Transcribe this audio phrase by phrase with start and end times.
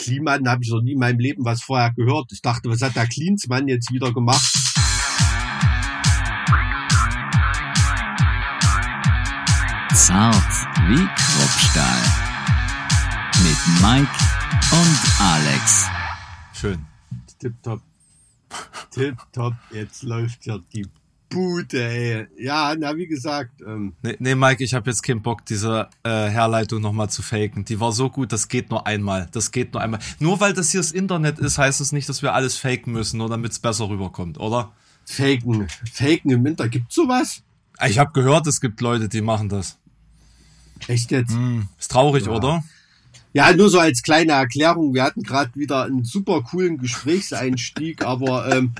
[0.00, 2.32] Kliman habe ich noch nie in meinem Leben was vorher gehört.
[2.32, 4.50] Ich dachte, was hat der Klinsmann jetzt wieder gemacht?
[9.94, 10.52] Zart
[10.88, 12.02] wie Kruppstahl.
[13.42, 14.10] Mit Mike
[14.72, 15.86] und Alex.
[16.54, 16.86] Schön.
[17.38, 17.82] Tipptopp.
[18.90, 19.54] Tipptopp.
[19.70, 20.86] Jetzt läuft ja die
[21.30, 22.26] Bude, ey.
[22.38, 23.62] Ja, na, wie gesagt.
[23.66, 27.64] Ähm, Nee, nee Mike, ich habe jetzt keinen Bock, diese äh, Herleitung nochmal zu faken.
[27.64, 29.28] Die war so gut, das geht nur einmal.
[29.32, 30.00] Das geht nur einmal.
[30.18, 33.18] Nur weil das hier das Internet ist, heißt es nicht, dass wir alles faken müssen,
[33.18, 34.72] nur damit es besser rüberkommt, oder?
[35.06, 35.68] Faken.
[35.92, 36.68] Faken im Winter.
[36.68, 37.42] Gibt's sowas?
[37.88, 39.78] Ich habe gehört, es gibt Leute, die machen das.
[40.88, 41.32] Echt jetzt?
[41.32, 42.32] Hm, ist traurig, Ja.
[42.32, 42.64] oder?
[43.32, 44.92] Ja, nur so als kleine Erklärung.
[44.94, 48.72] Wir hatten gerade wieder einen super coolen Gesprächseinstieg, aber ähm,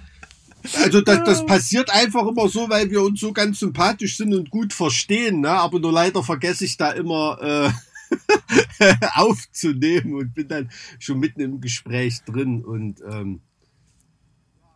[0.83, 4.51] also das, das passiert einfach immer so, weil wir uns so ganz sympathisch sind und
[4.51, 5.51] gut verstehen, ne?
[5.51, 7.71] Aber nur leider vergesse ich da immer äh,
[9.15, 13.41] aufzunehmen und bin dann schon mitten im Gespräch drin und ähm,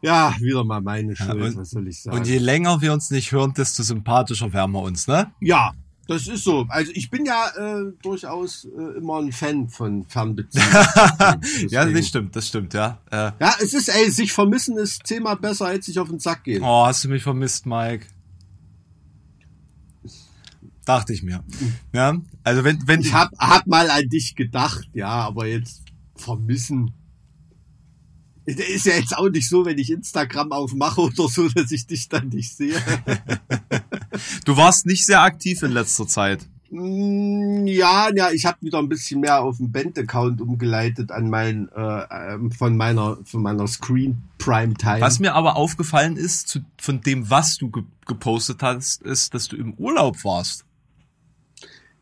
[0.03, 2.17] ja, wieder mal meine Schuld, und- was soll ich sagen?
[2.19, 5.33] Und je länger wir uns nicht hören, desto sympathischer werden wir uns, ne?
[5.41, 5.73] Ja,
[6.07, 6.67] das ist so.
[6.69, 10.71] Also ich bin ja äh, durchaus äh, immer ein Fan von Fernbeziehungen.
[11.71, 12.99] Ja, das stimmt, das stimmt, ja.
[13.11, 16.45] Äh, Ja, es ist, ey, sich vermissen ist zehnmal besser, als sich auf den Sack
[16.45, 16.63] gehen.
[16.63, 18.07] oh, hast du mich vermisst, Mike?
[20.85, 21.43] Dachte ich mir.
[21.95, 25.83] Ja, also wenn, wenn Ich hab, hab mal an dich gedacht, ja, aber jetzt
[26.15, 26.93] vermissen.
[28.45, 32.11] Ist ja jetzt auch nicht so, wenn ich Instagram aufmache oder so, dass ich dich
[32.11, 32.75] dann nicht sehe.
[34.45, 36.47] du warst nicht sehr aktiv in letzter Zeit.
[36.71, 41.69] Mm, Ja, ja, ich habe wieder ein bisschen mehr auf den Band-Account umgeleitet an mein,
[41.75, 45.01] äh, ähm, von meiner, von meiner Screen Prime Time.
[45.01, 49.49] Was mir aber aufgefallen ist, zu, von dem, was du ge gepostet hast, ist, dass
[49.49, 50.67] du im Urlaub warst.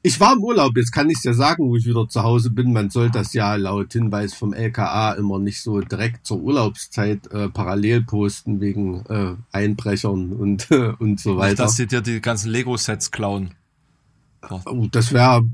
[0.05, 2.73] Ich war im Urlaub, jetzt kann ich ja sagen, wo ich wieder zu Hause bin.
[2.73, 7.49] Man soll das ja laut Hinweis vom LKA immer nicht so direkt zur Urlaubszeit äh,
[7.49, 11.63] parallel posten wegen äh, Einbrechern und, und so Nicht, weiter.
[11.65, 13.53] dass sie dir die ganzen Lego-Sets klauen.
[14.65, 15.45] Oh, das wäre,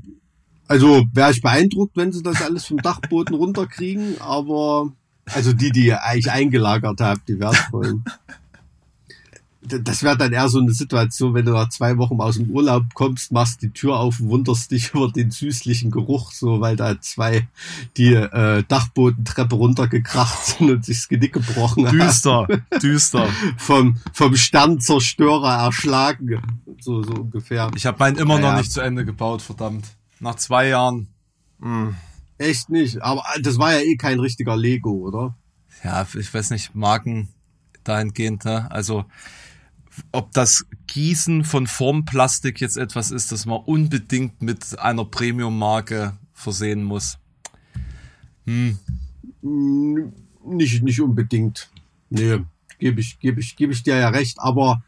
[0.67, 4.91] also wäre ich beeindruckt, wenn sie das alles vom Dachboden runterkriegen, aber
[5.25, 8.03] also die, die eigentlich eingelagert habt, die wertvollen.
[9.83, 12.93] Das wäre dann eher so eine Situation, wenn du nach zwei Wochen aus dem Urlaub
[12.93, 16.99] kommst, machst die Tür auf und wunderst dich über den süßlichen Geruch, so weil da
[17.01, 17.47] zwei
[17.97, 21.97] die äh, Dachbodentreppe runtergekracht sind und sich das Genick gebrochen haben.
[21.97, 22.47] Düster,
[22.81, 23.27] düster.
[23.57, 26.41] Vom, vom Sternzerstörer erschlagen.
[26.79, 27.71] So, so ungefähr.
[27.75, 28.57] Ich habe meinen immer noch Naja.
[28.59, 29.85] nicht zu Ende gebaut, verdammt.
[30.19, 31.07] Nach zwei Jahren.
[31.61, 31.95] Hm.
[32.37, 33.01] Echt nicht.
[33.01, 35.35] Aber das war ja eh kein richtiger Lego, oder?
[35.83, 37.29] Ja, ich weiß nicht, Marken
[37.83, 38.69] dahingehend, ne?
[38.71, 39.05] Also,
[40.11, 46.83] ob das Gießen von Formplastik jetzt etwas ist, das man unbedingt mit einer Premium-Marke versehen
[46.83, 47.17] muss.
[48.45, 48.77] Hm,
[50.45, 51.69] Nicht, nicht unbedingt.
[52.09, 52.39] Nee,
[52.79, 54.81] gebe ich, gebe ich, gebe ich dir ja recht, aber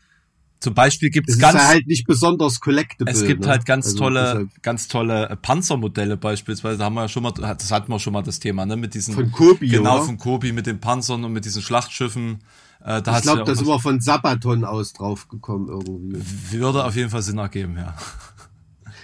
[0.59, 3.11] Zum Beispiel gibt es ist ganz, ja halt nicht besonders collectible.
[3.11, 3.49] es gibt ne?
[3.49, 6.77] halt ganz Also tolle, deshalb ganz tolle äh, Panzermodelle beispielsweise.
[6.79, 8.75] Da haben wir ja schon mal, das hatten wir schon mal das Thema, ne?
[8.77, 10.05] Mit diesen, Von Kobi, genau, oder?
[10.05, 12.39] von Kobi mit den Panzern und mit diesen Schlachtschiffen.
[12.83, 16.59] Äh, da Ich glaube, ja das ist immer von Sabaton aus draufgekommen irgendwie.
[16.59, 17.95] würde auf jeden Fall Sinn ergeben, ja.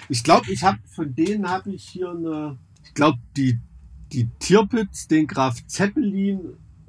[0.10, 3.60] Ich glaube, ich habe von denen habe ich hier eine, ich glaube die
[4.14, 6.40] die Tierpitz, den Graf Zeppelin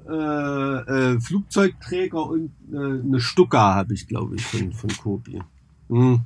[0.07, 5.41] äh, äh, Flugzeugträger und äh, eine Stuka habe ich, glaube ich, von von Kobi.
[5.89, 6.21] Hm.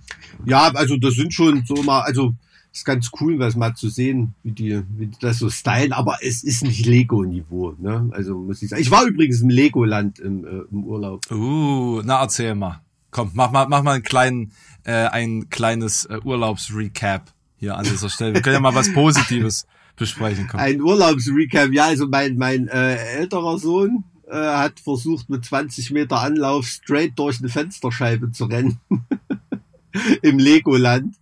[0.45, 2.35] Ja, also das sind schon so mal, also
[2.73, 6.17] ist ganz cool, was mal zu sehen, wie die, wie die das so stylen, aber
[6.21, 8.09] es ist nicht Lego-Niveau, ne?
[8.11, 8.81] Also muss ich sagen.
[8.81, 11.29] Ich war übrigens im Legoland im, äh, im Urlaub.
[11.31, 12.81] Uh, na erzähl mal.
[13.11, 14.51] Komm, mach mal, mach mal einen kleinen,
[14.85, 18.33] äh, ein kleines äh, Urlaubsrecap hier an dieser Stelle.
[18.33, 20.47] Wir können ja mal was Positives besprechen.
[20.49, 20.59] Komm.
[20.59, 26.21] Ein Urlaubsrecap, ja, also mein, mein äh, älterer Sohn äh, hat versucht, mit 20 Meter
[26.21, 28.79] Anlauf straight durch eine Fensterscheibe zu rennen.
[30.23, 31.15] Im Legoland.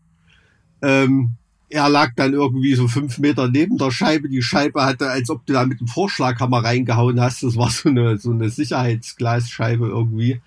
[0.82, 1.36] Ähm,
[1.72, 4.30] er lag dann irgendwie so fünf Meter neben der Scheibe.
[4.30, 7.44] Die Scheibe hatte, als ob du da mit dem Vorschlaghammer reingehauen hast.
[7.44, 10.42] Das war so eine, so eine Sicherheitsglasscheibe irgendwie.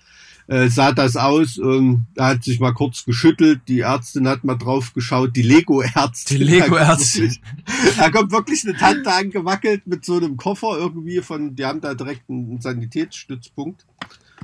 [0.46, 4.56] Äh, sah das aus, ähm, er hat sich mal kurz geschüttelt, die Ärztin hat mal
[4.56, 6.38] drauf geschaut, die Lego-Ärztin.
[6.38, 7.34] Die Lego-Ärztin.
[7.96, 11.94] Da kommt wirklich eine Tante angewackelt mit so einem Koffer irgendwie von, die haben da
[11.94, 13.86] direkt einen Sanitätsstützpunkt.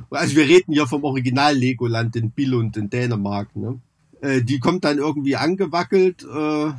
[0.09, 3.79] Also wir reden hier vom Original Legoland in Billund in Dänemark, ne?
[4.21, 6.73] Äh, die kommt dann irgendwie angewackelt äh,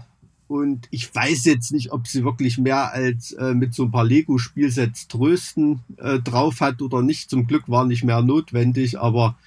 [0.48, 4.04] und ich weiß jetzt nicht, ob sie wirklich mehr als äh, mit so ein paar
[4.04, 7.30] Lego-Spielsets trösten äh, drauf hat oder nicht.
[7.30, 9.38] Zum Glück war nicht mehr notwendig, aber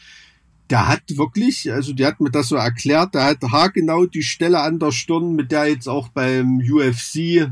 [0.70, 4.60] der hat wirklich, also die hat mir das so erklärt, der hat haargenau die Stelle
[4.60, 7.50] an der Stirn, mit der jetzt auch beim UFC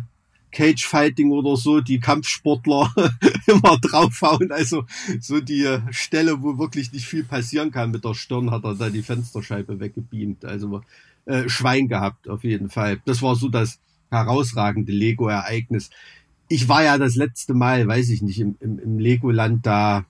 [0.53, 2.93] Cage-Fighting oder so, die Kampfsportler
[3.47, 4.53] immer draufhauen.
[4.53, 4.85] Also
[5.21, 8.91] so die Stelle, wo wirklich nicht viel passieren kann mit der Stirn, hat er da
[8.91, 10.45] die Fensterscheibe weggebeamt.
[10.45, 10.83] Also
[11.25, 13.01] äh, Schwein gehabt, auf jeden Fall.
[13.05, 15.91] Das war so das herausragende Lego-Ereignis.
[16.49, 20.05] Ich war ja das letzte Mal, weiß ich nicht, im, im, im Legoland da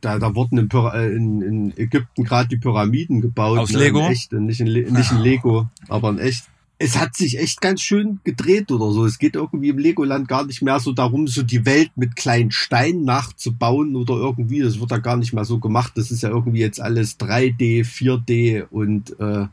[0.00, 3.58] da, da wurden in, äh, in, in Ägypten gerade die Pyramiden gebaut.
[3.58, 4.00] Aus ne, Lego?
[4.00, 6.44] In echt, nicht in, nicht in Lego, aber in echt.
[6.82, 9.04] Es hat sich echt ganz schön gedreht oder so.
[9.04, 12.50] Es geht irgendwie im Legoland gar nicht mehr so darum, so die Welt mit kleinen
[12.50, 14.60] Steinen nachzubauen oder irgendwie.
[14.60, 15.92] Das wird da gar nicht mehr so gemacht.
[15.96, 19.46] Das ist ja irgendwie jetzt alles 3D, 4D und äh,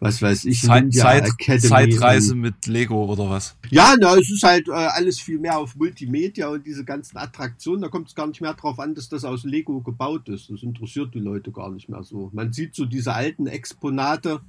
[0.00, 1.68] was weiß ich, Zeit, Zeit, Academy.
[1.68, 3.54] Zeitreise mit Lego oder was?
[3.68, 7.82] Ja, na, es ist halt äh, alles viel mehr auf Multimedia und diese ganzen Attraktionen.
[7.82, 10.48] Da kommt es gar nicht mehr drauf an, dass das aus Lego gebaut ist.
[10.48, 12.30] Das interessiert die Leute gar nicht mehr so.
[12.32, 14.40] Man sieht so diese alten Exponate,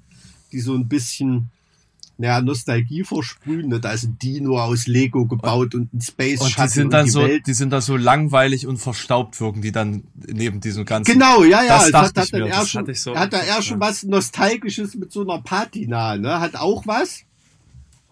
[0.54, 1.50] die so ein bisschen
[2.18, 3.70] naja, Nostalgie versprühen.
[3.70, 3.80] Ne?
[3.80, 7.06] Da ist ein Dino aus Lego gebaut und, ein Space und Shuttle die sind dann
[7.06, 7.48] die so, Welt.
[7.48, 11.12] die sind da so langweilig und verstaubt wirken, die dann neben diesem ganzen.
[11.12, 11.80] Genau, ja, ja.
[11.80, 15.12] Das, das hat, hat, dann eher schon, so, hat da eher schon was Nostalgisches mit
[15.12, 16.40] so einer Patina, ne?
[16.40, 17.24] Hat auch was.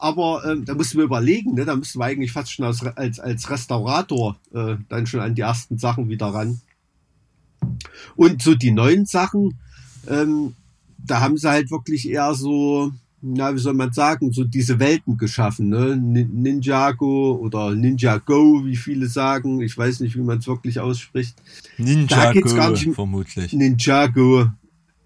[0.02, 1.64] Aber ähm, da mussten wir überlegen, ne?
[1.64, 5.42] da müssten wir eigentlich fast schon als, als, als Restaurator äh, dann schon an die
[5.42, 6.60] ersten Sachen wieder ran.
[8.16, 9.60] Und so die neuen Sachen,
[10.08, 10.56] ähm,
[10.98, 15.18] da haben sie halt wirklich eher so, na, wie soll man sagen, so diese Welten
[15.18, 15.96] geschaffen, ne?
[15.96, 19.62] Ninjago oder Ninjago, wie viele sagen.
[19.62, 21.36] Ich weiß nicht, wie man es wirklich ausspricht.
[21.78, 23.54] Ninjago, vermutlich.
[23.54, 24.50] Ninjago,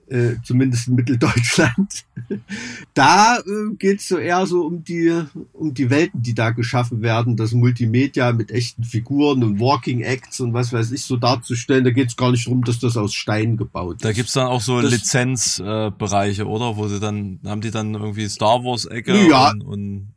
[0.07, 2.05] äh, zumindest in Mitteldeutschland.
[2.93, 5.23] da äh, geht es so eher so um die,
[5.53, 10.39] um die Welten, die da geschaffen werden, das Multimedia mit echten Figuren und Walking Acts
[10.39, 11.83] und was weiß ich so darzustellen.
[11.83, 14.05] Da geht es gar nicht darum, dass das aus Stein gebaut ist.
[14.05, 16.77] Da gibt's dann auch so Lizenzbereiche, äh, oder?
[16.77, 19.51] Wo sie dann, haben die dann irgendwie Star Wars-Ecke ja.
[19.51, 20.07] und, und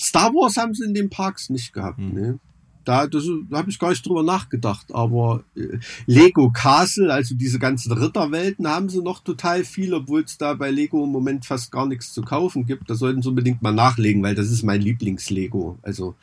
[0.00, 2.14] Star Wars haben sie in den Parks nicht gehabt, hm.
[2.14, 2.38] ne?
[2.86, 3.18] Da, da
[3.52, 4.86] habe ich gar nicht drüber nachgedacht.
[4.94, 10.38] Aber äh, Lego Castle, also diese ganzen Ritterwelten, haben sie noch total viel, obwohl es
[10.38, 12.88] da bei Lego im Moment fast gar nichts zu kaufen gibt.
[12.88, 15.78] Da sollten sie unbedingt mal nachlegen, weil das ist mein Lieblings-Lego.
[15.82, 16.14] Also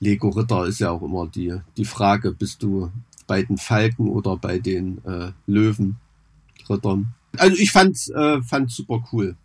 [0.00, 2.90] Lego Ritter ist ja auch immer die, die Frage, bist du
[3.28, 5.98] bei den Falken oder bei den äh, Löwen
[6.68, 7.14] Rittern?
[7.36, 9.36] Also ich fand's, äh, super cool.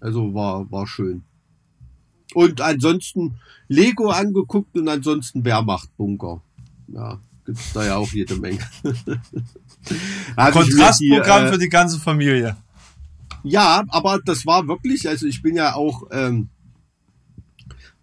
[0.00, 1.22] Also war, war schön.
[2.34, 3.36] Und ansonsten
[3.68, 6.42] Lego angeguckt und ansonsten Wehrmachtbunker.
[6.88, 8.60] Ja, gibt's da ja auch jede Menge.
[10.36, 12.56] Kontrastprogramm äh, für die ganze Familie.
[13.42, 16.48] Ja, aber das war wirklich, also ich bin ja auch ähm,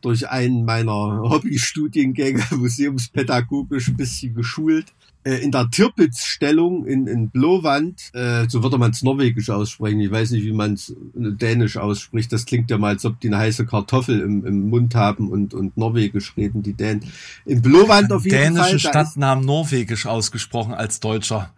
[0.02, 8.50] durch einen meiner Hobbystudiengänge museumspädagogisch ein bisschen geschult in der Tirpitz-Stellung in, in Blowand, äh,
[8.50, 12.46] so würde man es norwegisch aussprechen, ich weiß nicht, wie man es dänisch ausspricht, das
[12.46, 15.78] klingt ja mal, als ob die eine heiße Kartoffel im, im Mund haben und, und
[15.78, 17.06] norwegisch reden, die Dänen.
[17.46, 18.70] In Blowand auf jeden Dänische Fall.
[18.70, 21.54] Dänische Stadtnamen norwegisch ausgesprochen als Deutscher.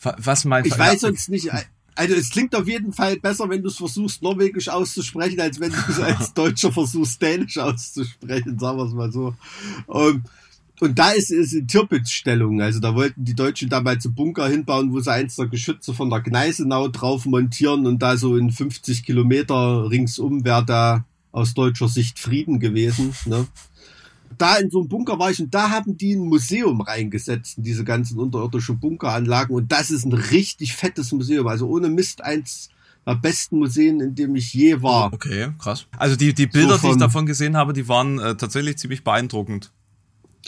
[0.00, 0.74] Was meinst du?
[0.74, 1.50] Ich weiß uns nicht,
[1.96, 5.70] also es klingt auf jeden Fall besser, wenn du es versuchst, norwegisch auszusprechen, als wenn
[5.70, 9.34] du es als Deutscher versuchst, dänisch auszusprechen, sagen wir es mal so.
[9.86, 10.24] Um,
[10.80, 12.60] und da ist es in Tirpitz-Stellung.
[12.60, 16.10] Also da wollten die Deutschen damals einen Bunker hinbauen, wo sie eins der Geschütze von
[16.10, 21.88] der Gneisenau drauf montieren und da so in 50 Kilometer ringsum wäre da aus deutscher
[21.88, 23.14] Sicht Frieden gewesen.
[23.24, 23.46] Ne?
[24.36, 27.64] Da in so einem Bunker war ich und da haben die ein Museum reingesetzt, in
[27.64, 29.54] diese ganzen unterirdischen Bunkeranlagen.
[29.54, 31.46] Und das ist ein richtig fettes Museum.
[31.46, 32.70] Also ohne Mist eins
[33.06, 35.12] der besten Museen, in dem ich je war.
[35.12, 35.86] Okay, krass.
[35.96, 38.78] Also die, die Bilder, so von, die ich davon gesehen habe, die waren äh, tatsächlich
[38.78, 39.70] ziemlich beeindruckend.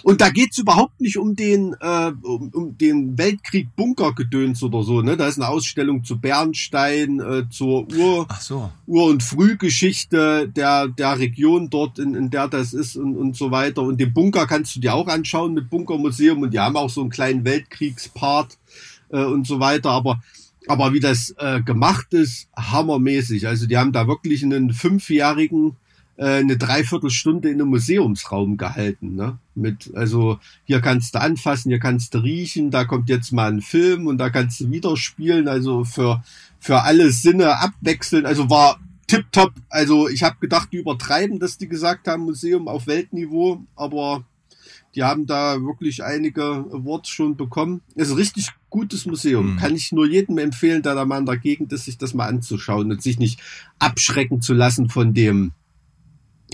[0.02, 5.02] Und da geht's überhaupt nicht um den, äh, um, um den Weltkrieg Bunkergedöns oder so.
[5.02, 5.16] Ne?
[5.16, 8.70] Da ist eine Ausstellung zu Bernstein, äh, zur Ur, so.
[8.86, 13.50] Ur- und Frühgeschichte der, der Region dort, in, in der das ist und, und so
[13.50, 13.82] weiter.
[13.82, 17.00] Und den Bunker kannst du dir auch anschauen mit Bunkermuseum und die haben auch so
[17.00, 18.58] einen kleinen Weltkriegspart
[19.10, 19.90] äh, und so weiter.
[19.90, 20.20] Aber
[20.68, 23.46] aber wie das äh, gemacht ist, hammermäßig.
[23.46, 25.85] Also die haben da wirklich einen fünfjährigen äh,
[26.18, 29.14] eine Dreiviertelstunde in einem Museumsraum gehalten.
[29.14, 29.38] Ne?
[29.54, 33.60] Mit, also hier kannst du anfassen, hier kannst du riechen, da kommt jetzt mal ein
[33.60, 35.48] Film und da kannst du wieder spielen.
[35.48, 36.22] Also für,
[36.58, 38.24] für alle Sinne abwechseln.
[38.24, 39.52] Also war tipptopp.
[39.68, 44.24] Also ich habe gedacht, die übertreiben, dass die gesagt haben, Museum auf Weltniveau, aber
[44.94, 47.82] die haben da wirklich einige Awards schon bekommen.
[47.94, 49.52] Es ist ein richtig gutes Museum.
[49.52, 49.56] Mhm.
[49.58, 52.26] Kann ich nur jedem empfehlen, der da mal in der Gegend ist, sich das mal
[52.26, 53.38] anzuschauen und sich nicht
[53.78, 55.52] abschrecken zu lassen von dem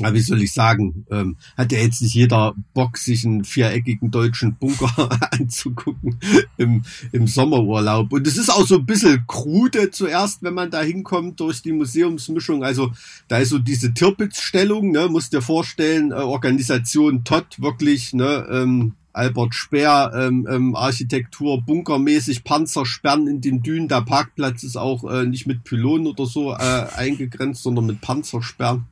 [0.00, 4.54] wie soll ich sagen, ähm, hat ja jetzt nicht jeder Bock, sich einen viereckigen deutschen
[4.56, 6.18] Bunker anzugucken
[6.56, 8.12] im, im Sommerurlaub.
[8.12, 11.72] Und es ist auch so ein bisschen krude zuerst, wenn man da hinkommt durch die
[11.72, 12.64] Museumsmischung.
[12.64, 12.92] Also
[13.28, 18.94] da ist so diese Tirpitz-Stellung, ne, musst dir vorstellen, äh, Organisation Todd wirklich, ne, ähm,
[19.12, 23.88] Albert Speer, ähm, ähm, Architektur, bunkermäßig, Panzersperren in den Dünen.
[23.88, 26.56] Der Parkplatz ist auch äh, nicht mit Pylonen oder so äh,
[26.96, 28.86] eingegrenzt, sondern mit Panzersperren.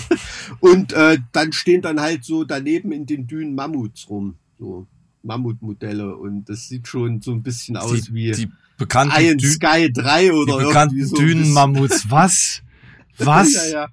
[0.60, 4.86] Und äh, dann stehen dann halt so daneben in den Dünen Mammuts rum, so
[5.22, 6.16] Mammutmodelle.
[6.16, 9.92] Und das sieht schon so ein bisschen aus Die, wie die bekannten, Iron Dü Sky
[9.92, 12.10] 3 oder die bekannten irgendwie so Dünenmammuts.
[12.10, 12.62] Was?
[13.18, 13.54] Was?
[13.54, 13.88] ja, ja.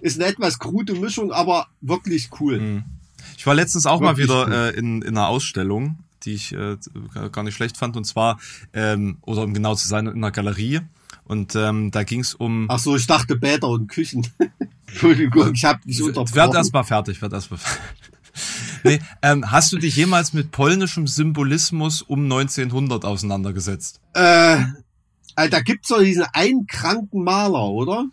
[0.00, 2.58] Ist eine etwas krude Mischung, aber wirklich cool.
[2.58, 2.84] Hm.
[3.36, 6.76] Ich war letztens auch mal wieder äh, in, in einer Ausstellung, die ich äh,
[7.32, 8.38] gar nicht schlecht fand, und zwar,
[8.72, 10.80] ähm, oder um genau zu sein, in einer Galerie.
[11.24, 12.66] Und ähm, da ging es um.
[12.68, 14.26] Ach so, ich dachte Bäder und Küchen.
[14.86, 16.56] Entschuldigung, ich habe dich werd unterbrochen.
[16.56, 18.10] erst mal fertig, werd erst mal fertig.
[18.84, 24.00] nee, ähm, hast du dich jemals mit polnischem Symbolismus um 1900 auseinandergesetzt?
[24.14, 24.58] Äh,
[25.36, 28.06] äh, da gibt's doch diesen einen kranken Maler, oder?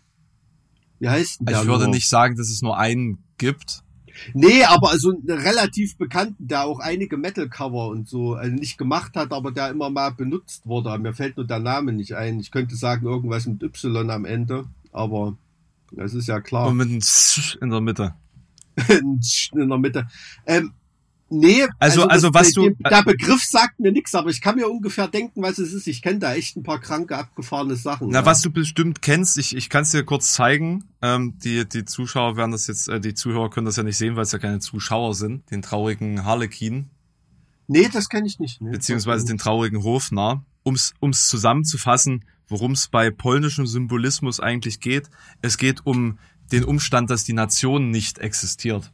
[0.98, 1.60] Wie heißt denn der?
[1.60, 1.94] ich würde nur?
[1.94, 3.81] nicht sagen, dass es nur einen gibt.
[4.34, 9.16] Nee, aber also einen relativ bekannten, der auch einige Metal-Cover und so also nicht gemacht
[9.16, 10.96] hat, aber der immer mal benutzt wurde.
[10.98, 12.40] Mir fällt nur der Name nicht ein.
[12.40, 15.36] Ich könnte sagen irgendwas mit Y am Ende, aber
[15.90, 16.68] das ist ja klar.
[16.68, 17.00] Und mit einem
[17.60, 18.14] in der Mitte.
[18.88, 20.06] in der Mitte.
[20.46, 20.72] Ähm,
[21.32, 24.56] nee, Also- also das, was du- der, der Begriff sagt mir nichts, aber ich kann
[24.56, 25.86] mir ungefähr denken, was es ist.
[25.86, 28.08] Ich kenne da echt ein paar kranke, abgefahrene Sachen.
[28.10, 28.26] Na, ja.
[28.26, 30.84] was du bestimmt kennst, ich, ich kann es dir kurz zeigen.
[31.02, 34.14] Ähm, die, die Zuschauer werden das jetzt, äh, die Zuhörer können das ja nicht sehen,
[34.16, 35.50] weil es ja keine Zuschauer sind.
[35.50, 36.90] Den traurigen Harlekin,
[37.68, 38.60] Nee, das kenne ich nicht.
[38.60, 38.70] Nee.
[38.72, 40.44] beziehungsweise den traurigen Hofnarr.
[40.64, 45.08] Ums, ums zusammenzufassen, worum es bei polnischem Symbolismus eigentlich geht.
[45.40, 46.18] Es geht um
[46.50, 48.92] den Umstand, dass die Nation nicht existiert.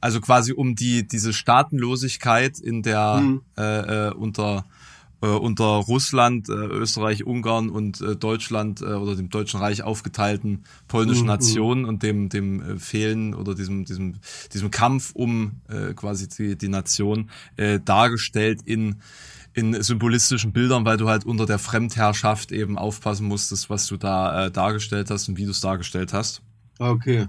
[0.00, 3.42] Also quasi um die, diese Staatenlosigkeit in der, Hm.
[3.56, 4.64] äh, äh, unter,
[5.22, 10.64] äh, unter Russland, äh, Österreich, Ungarn und äh, Deutschland äh, oder dem Deutschen Reich aufgeteilten
[10.88, 11.28] polnischen Mhm.
[11.28, 14.16] Nation und dem, dem äh, Fehlen oder diesem, diesem,
[14.52, 18.96] diesem Kampf um äh, quasi die, die Nation äh, dargestellt in,
[19.54, 24.46] in symbolistischen Bildern, weil du halt unter der Fremdherrschaft eben aufpassen musstest, was du da
[24.46, 26.42] äh, dargestellt hast und wie du es dargestellt hast.
[26.78, 27.26] Okay.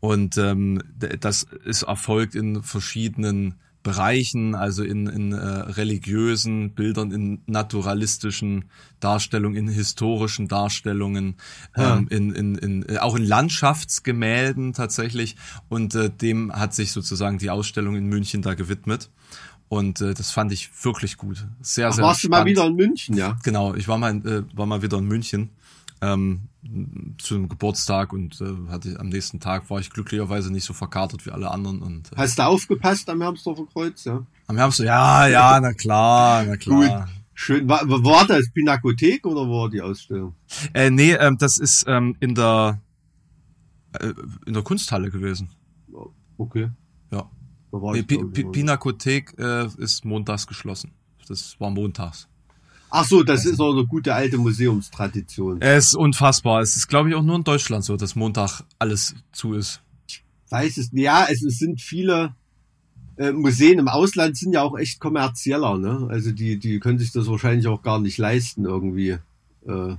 [0.00, 0.82] Und ähm,
[1.20, 8.66] das ist erfolgt in verschiedenen Bereichen, also in, in äh, religiösen Bildern, in naturalistischen
[9.00, 11.36] Darstellungen, in historischen Darstellungen,
[11.76, 11.96] Ja.
[11.96, 15.36] ähm, in, in, in, äh, auch in Landschaftsgemälden tatsächlich.
[15.68, 19.10] Und äh, dem hat sich sozusagen die Ausstellung in München da gewidmet.
[19.68, 21.46] Und äh, das fand ich wirklich gut.
[21.62, 22.50] Sehr, Ach, sehr warst du mal spannend.
[22.50, 23.38] wieder in München, ja?
[23.44, 25.50] Genau, ich war mal, äh, war mal wieder in München
[26.00, 26.48] ähm,
[27.18, 31.24] zu einem Geburtstag und äh, hatte am nächsten Tag war ich glücklicherweise nicht so verkatert
[31.26, 34.24] wie alle anderen und äh, Hast du aufgepasst am Hermsdorfer Kreuz, ja?
[34.46, 37.08] am so, ja, ja, na klar, na klar.
[37.34, 37.66] Schön.
[37.66, 40.34] War, war das Pinakothek oder war die Ausstellung?
[40.74, 42.82] Äh, nee, ähm, das ist ähm, in der
[43.94, 44.12] äh,
[44.44, 45.48] in der Kunsthalle gewesen.
[46.36, 46.68] Okay.
[47.10, 47.30] Ja.
[47.72, 48.02] Nee, mal.
[48.02, 50.92] Pinakothek äh, ist montags geschlossen.
[51.28, 52.28] Das war montags.
[52.90, 55.60] Ach so, das ist auch eine gute alte Museumstradition.
[55.62, 56.60] Es ist unfassbar.
[56.60, 59.80] Es ist, glaube ich, auch nur in Deutschland so, dass Montag alles zu ist.
[60.50, 62.34] Weiß es, ja, es, es sind viele
[63.16, 66.08] äh, Museen im Ausland sind ja auch echt kommerzieller, ne?
[66.10, 69.18] Also die, die können sich das wahrscheinlich auch gar nicht leisten irgendwie,
[69.66, 69.94] äh,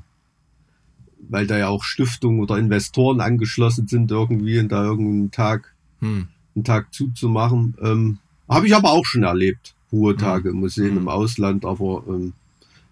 [1.29, 6.27] weil da ja auch Stiftungen oder Investoren angeschlossen sind irgendwie und da irgendeinen Tag, Hm.
[6.55, 7.75] einen Tag zuzumachen.
[7.79, 8.17] Ähm,
[8.49, 10.97] Habe ich aber auch schon erlebt, Ruhetage im Museen Hm.
[10.97, 12.33] im Ausland, aber ähm,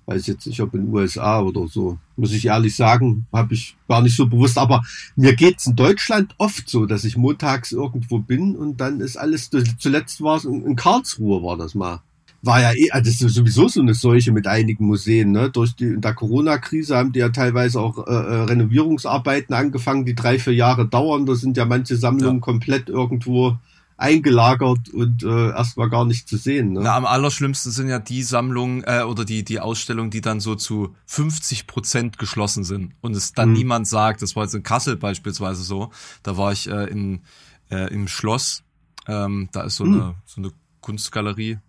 [0.10, 1.98] weiß jetzt nicht, ob in den USA oder so.
[2.18, 4.58] Muss ich ehrlich sagen, habe ich gar nicht so bewusst.
[4.58, 4.82] Aber
[5.16, 9.50] mir geht's in Deutschland oft so, dass ich montags irgendwo bin und dann ist alles,
[9.78, 12.02] zuletzt war es in Karlsruhe war das mal.
[12.42, 15.50] War ja eh, also das ist sowieso so eine Seuche mit einigen Museen, ne?
[15.50, 20.16] Durch die, in der Corona-Krise haben die ja teilweise auch äh, äh, Renovierungsarbeiten angefangen, die
[20.16, 21.26] drei, vier Jahre dauern.
[21.26, 23.58] Da sind ja manche Sammlungen komplett irgendwo
[24.00, 26.72] eingelagert und äh, erstmal gar nicht zu sehen.
[26.74, 26.80] Ne?
[26.84, 30.56] Na, am allerschlimmsten sind ja die Sammlungen äh, oder die, die Ausstellungen, die dann so
[30.56, 33.56] zu 50 Prozent geschlossen sind und es dann Mhm.
[33.56, 34.22] niemand sagt.
[34.22, 35.92] Das war jetzt in Kassel beispielsweise so.
[36.24, 37.22] Da war ich äh, in,
[37.70, 38.64] äh, im Schloss.
[39.08, 39.94] Ähm, da ist so, Mhm.
[39.94, 40.52] eine, so eine
[40.82, 41.60] Kunstgalerie.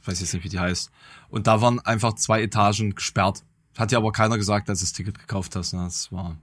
[0.00, 0.90] Ich weiß jetzt nicht, wie die heißt.
[1.28, 3.42] Und da waren einfach zwei Etagen gesperrt.
[3.76, 5.72] Hat ja aber keiner gesagt, als du das Ticket gekauft hast.
[5.74, 5.82] Ne?
[5.84, 6.36] Das war.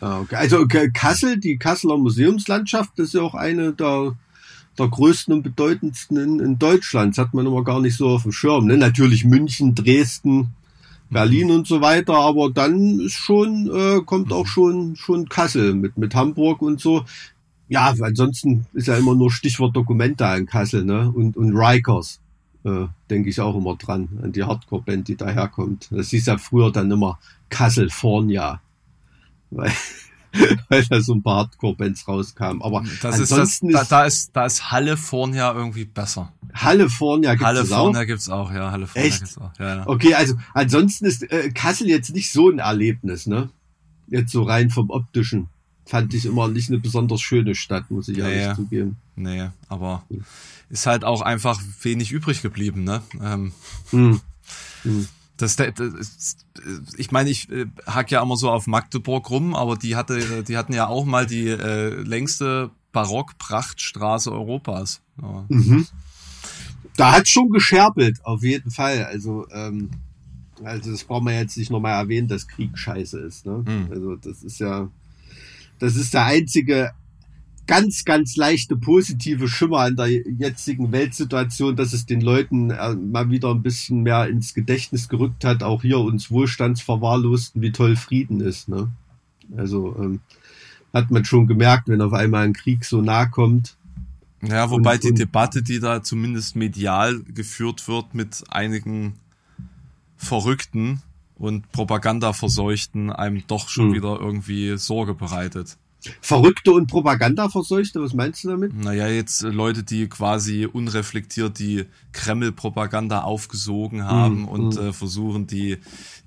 [0.00, 0.36] Ah, okay.
[0.36, 4.14] Also Kassel, die Kasseler Museumslandschaft, das ist ja auch eine der,
[4.78, 7.16] der größten und bedeutendsten in, in Deutschland.
[7.16, 8.66] Das hat man immer gar nicht so auf dem Schirm.
[8.66, 8.76] Ne?
[8.76, 10.54] Natürlich München, Dresden,
[11.10, 15.96] Berlin und so weiter, aber dann ist schon, äh, kommt auch schon, schon Kassel mit,
[15.96, 17.04] mit Hamburg und so.
[17.68, 21.10] ja, ansonsten ist ja immer nur Stichwort Dokumente in Kassel, ne?
[21.12, 22.20] Und, und Rikers,
[22.64, 25.88] äh, denke ich auch immer dran, an die Hardcore-Band, die daherkommt.
[25.90, 27.18] Das hieß ja früher dann immer
[27.48, 28.60] California.
[29.50, 29.72] Weil,
[30.68, 32.62] weil da so ein paar Hardcore-Bands rauskamen.
[32.62, 36.32] Aber das ansonsten ist, das, ist, da, da ist, da ist Hallefornia irgendwie besser.
[36.54, 38.06] Hallefornia gibt's Hallefornia auch?
[38.06, 38.70] gibt's auch, ja.
[38.70, 39.20] Hallefornia Echt?
[39.20, 39.52] gibt's auch.
[39.58, 39.86] Ja, ja.
[39.86, 43.50] Okay, also ansonsten ist äh, Kassel jetzt nicht so ein Erlebnis, ne?
[44.08, 45.48] Jetzt so rein vom optischen
[45.86, 48.96] fand ich immer nicht eine besonders schöne Stadt, muss ich ehrlich nee, zugeben.
[49.14, 50.02] Nee, aber
[50.68, 53.02] ist halt auch einfach wenig übrig geblieben, ne?
[53.22, 53.52] Ähm,
[53.90, 54.20] hm.
[54.82, 55.08] Hm.
[55.36, 56.36] Das, das, das,
[56.96, 60.56] ich meine, ich äh, hack ja immer so auf Magdeburg rum, aber die hatte, die
[60.56, 65.02] hatten ja auch mal die äh, längste Barock-Prachtstraße Europas.
[65.20, 65.44] Ja.
[65.48, 65.86] Mhm.
[66.96, 69.04] Da hat schon gescherbelt, auf jeden Fall.
[69.04, 69.90] Also, ähm,
[70.64, 73.44] also das brauchen wir jetzt nicht nochmal erwähnen, dass Krieg scheiße ist.
[73.44, 73.64] Ne?
[73.66, 73.88] Mhm.
[73.90, 74.88] Also das ist ja,
[75.78, 76.92] das ist der einzige
[77.66, 83.30] ganz, ganz leichte positive Schimmer an der jetzigen Weltsituation, dass es den Leuten äh, mal
[83.30, 88.40] wieder ein bisschen mehr ins Gedächtnis gerückt hat, auch hier uns Wohlstandsverwahrlosten, wie toll Frieden
[88.40, 88.68] ist.
[88.68, 88.88] Ne?
[89.56, 90.20] Also ähm,
[90.92, 93.76] hat man schon gemerkt, wenn auf einmal ein Krieg so nah kommt.
[94.42, 99.14] Ja, wobei und, die und, Debatte, die da zumindest medial geführt wird mit einigen
[100.16, 101.02] Verrückten,
[101.38, 103.94] und Propagandaverseuchten einem doch schon hm.
[103.94, 105.76] wieder irgendwie Sorge bereitet.
[106.20, 108.74] Verrückte und Propagandaverseuchte, was meinst du damit?
[108.74, 114.76] Naja, jetzt Leute, die quasi unreflektiert die Kreml-Propaganda aufgesogen haben mm, und.
[114.76, 115.78] Äh, versuchen, die,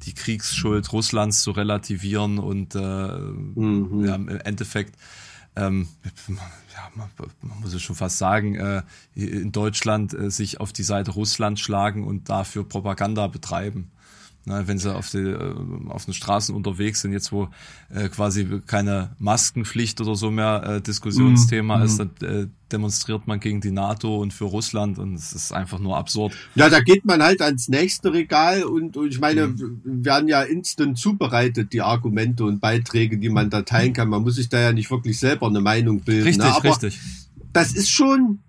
[0.06, 4.96] die Kriegsschuld Russlands zu relativieren und äh, mm, ja, im Endeffekt,
[5.56, 5.88] ähm,
[6.28, 7.10] ja, man,
[7.42, 8.84] man muss es schon fast sagen, äh,
[9.16, 13.92] in Deutschland äh, sich auf die Seite Russlands schlagen und dafür Propaganda betreiben.
[14.50, 15.54] Na, wenn sie auf, die, äh,
[15.90, 17.50] auf den Straßen unterwegs sind, jetzt wo
[17.94, 23.40] äh, quasi keine Maskenpflicht oder so mehr äh, Diskussionsthema mm, ist, dann äh, demonstriert man
[23.40, 26.34] gegen die NATO und für Russland und es ist einfach nur absurd.
[26.56, 29.82] Ja, da geht man halt ans nächste Regal und, und ich meine, mhm.
[29.84, 34.10] werden ja instant zubereitet, die Argumente und Beiträge, die man da teilen kann.
[34.10, 36.24] Man muss sich da ja nicht wirklich selber eine Meinung bilden.
[36.24, 36.56] Richtig, ne?
[36.56, 37.00] Aber richtig.
[37.54, 38.40] Das ist schon,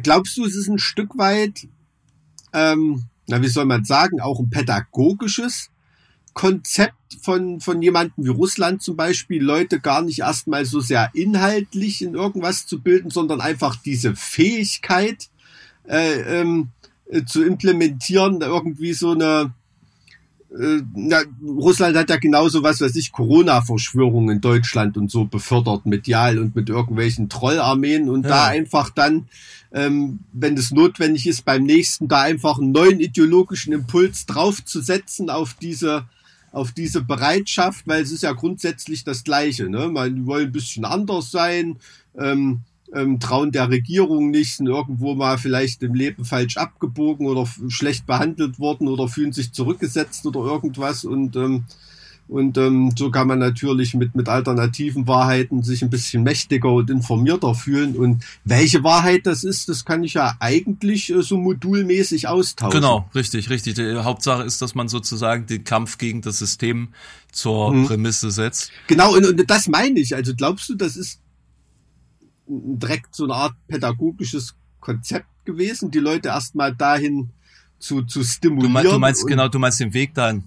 [0.00, 1.66] glaubst du, es ist ein Stück weit,
[2.52, 5.70] ähm, na, wie soll man sagen, auch ein pädagogisches
[6.34, 12.00] Konzept von, von jemandem wie Russland zum Beispiel, Leute gar nicht erstmal so sehr inhaltlich
[12.02, 15.30] in irgendwas zu bilden, sondern einfach diese Fähigkeit
[15.88, 16.68] äh, ähm,
[17.10, 19.52] äh, zu implementieren, irgendwie so eine,
[20.50, 25.86] äh, na, Russland hat ja genauso was, was ich Corona-Verschwörungen in Deutschland und so befördert,
[25.86, 28.30] medial und mit irgendwelchen Trollarmeen und ja.
[28.30, 29.26] da einfach dann
[29.72, 35.54] ähm, wenn es notwendig ist, beim nächsten da einfach einen neuen ideologischen Impuls draufzusetzen auf
[35.54, 36.04] diese
[36.50, 39.68] auf diese Bereitschaft, weil es ist ja grundsätzlich das Gleiche.
[39.68, 39.88] Ne?
[39.88, 41.76] Man wollen ein bisschen anders sein,
[42.16, 42.60] ähm,
[42.94, 48.06] ähm, trauen der Regierung nicht, sind irgendwo mal vielleicht im Leben falsch abgebogen oder schlecht
[48.06, 51.64] behandelt worden oder fühlen sich zurückgesetzt oder irgendwas und ähm,
[52.28, 56.90] und ähm, so kann man natürlich mit, mit alternativen Wahrheiten sich ein bisschen mächtiger und
[56.90, 57.96] informierter fühlen.
[57.96, 62.80] Und welche Wahrheit das ist, das kann ich ja eigentlich äh, so modulmäßig austauschen.
[62.80, 63.74] Genau, richtig, richtig.
[63.74, 66.88] Die Hauptsache ist, dass man sozusagen den Kampf gegen das System
[67.32, 67.86] zur mhm.
[67.86, 68.72] Prämisse setzt.
[68.88, 70.14] Genau, und, und das meine ich.
[70.14, 71.20] Also glaubst du, das ist
[72.46, 77.30] direkt so eine Art pädagogisches Konzept gewesen, die Leute erstmal dahin
[77.78, 78.84] zu, zu stimulieren?
[78.84, 80.44] Du, du meinst, genau, du meinst den Weg dahin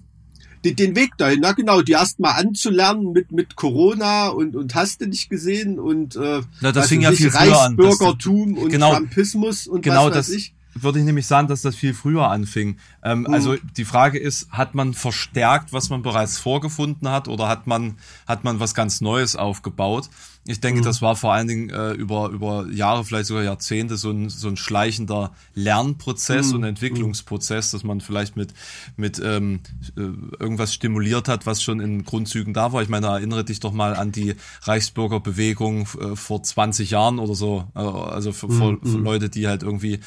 [0.64, 4.74] den, den Weg dahin, na genau, die erst mal anzulernen mit mit Corona und und
[4.74, 7.76] hast du nicht gesehen und äh, na, das fing ja viel früher an.
[7.76, 11.62] Reichsbürgertum und genau, Trumpismus und genau was weiß das, ich würde ich nämlich sagen, dass
[11.62, 12.78] das viel früher anfing.
[13.02, 13.34] Ähm, mhm.
[13.34, 17.96] Also die Frage ist, hat man verstärkt, was man bereits vorgefunden hat, oder hat man
[18.26, 20.08] hat man was ganz Neues aufgebaut?
[20.44, 20.84] Ich denke, mhm.
[20.84, 24.48] das war vor allen Dingen äh, über, über Jahre, vielleicht sogar Jahrzehnte so ein, so
[24.48, 26.56] ein schleichender Lernprozess mhm.
[26.56, 28.52] und Entwicklungsprozess, dass man vielleicht mit,
[28.96, 29.60] mit ähm,
[29.96, 32.82] äh, irgendwas stimuliert hat, was schon in Grundzügen da war.
[32.82, 37.68] Ich meine, erinnere dich doch mal an die Reichsbürgerbewegung äh, vor 20 Jahren oder so.
[37.76, 39.04] Äh, also für, für, für mhm.
[39.04, 40.00] Leute, die halt irgendwie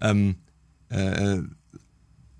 [0.00, 0.36] ähm,
[0.88, 1.42] äh,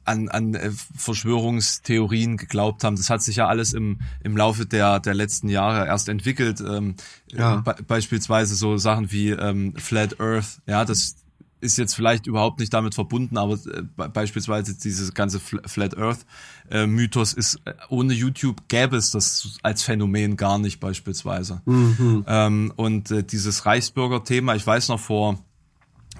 [0.04, 2.96] an, an äh, Verschwörungstheorien geglaubt haben.
[2.96, 6.60] Das hat sich ja alles im, im Laufe der, der letzten Jahre erst entwickelt.
[6.60, 6.94] Ähm,
[7.30, 7.56] ja.
[7.56, 10.60] be beispielsweise so Sachen wie ähm, Flat Earth.
[10.66, 11.16] Ja, das
[11.60, 16.26] ist jetzt vielleicht überhaupt nicht damit verbunden, aber äh, beispielsweise dieses ganze Flat Earth
[16.70, 21.62] äh, Mythos ist äh, ohne YouTube gäbe es das als Phänomen gar nicht beispielsweise.
[21.64, 22.24] Mhm.
[22.26, 25.38] Ähm, und äh, dieses Reichsbürger-Thema, ich weiß noch vor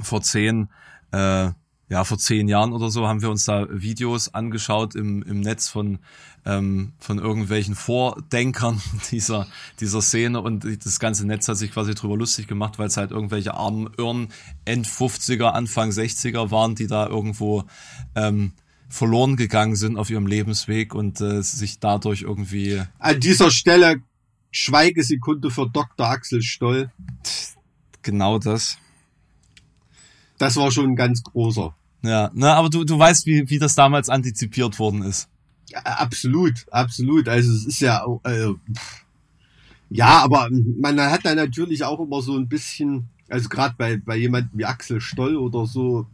[0.00, 0.68] vor zehn
[1.10, 1.50] äh,
[1.92, 5.68] ja, vor zehn Jahren oder so haben wir uns da Videos angeschaut im, im Netz
[5.68, 5.98] von,
[6.46, 9.46] ähm, von irgendwelchen Vordenkern dieser,
[9.78, 13.10] dieser Szene und das ganze Netz hat sich quasi drüber lustig gemacht, weil es halt
[13.10, 14.28] irgendwelche armen Irren
[14.64, 17.64] End 50er, Anfang 60er waren, die da irgendwo
[18.14, 18.52] ähm,
[18.88, 22.80] verloren gegangen sind auf ihrem Lebensweg und äh, sich dadurch irgendwie.
[23.00, 24.00] An dieser Stelle
[24.50, 26.06] Schweigesekunde für Dr.
[26.06, 26.90] Axel Stoll.
[28.00, 28.78] Genau das.
[30.38, 31.74] Das war schon ein ganz großer.
[32.02, 35.28] Ja, na, aber du, du weißt, wie, wie das damals antizipiert worden ist.
[35.68, 37.28] Ja, absolut, absolut.
[37.28, 38.52] Also es ist ja, äh,
[39.88, 44.16] ja, aber man hat da natürlich auch immer so ein bisschen, also gerade bei, bei
[44.16, 46.06] jemandem wie Axel Stoll oder so,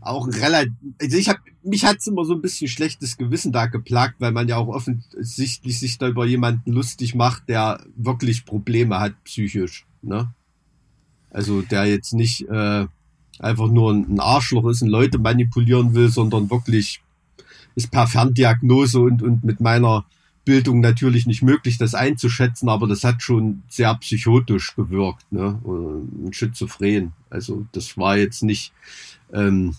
[0.00, 4.16] auch relativ, also ich habe, mich hat's immer so ein bisschen schlechtes Gewissen da geplagt,
[4.18, 9.12] weil man ja auch offensichtlich sich da über jemanden lustig macht, der wirklich Probleme hat
[9.24, 10.32] psychisch, ne?
[11.30, 12.86] Also der jetzt nicht äh,
[13.40, 17.02] einfach nur ein Arschloch ist und Leute manipulieren will, sondern wirklich
[17.74, 20.04] ist per Ferndiagnose und, und mit meiner
[20.44, 25.58] Bildung natürlich nicht möglich, das einzuschätzen, aber das hat schon sehr psychotisch gewirkt, ne?
[25.62, 27.12] Und schizophren.
[27.28, 28.72] Also das war jetzt nicht,
[29.32, 29.76] ähm,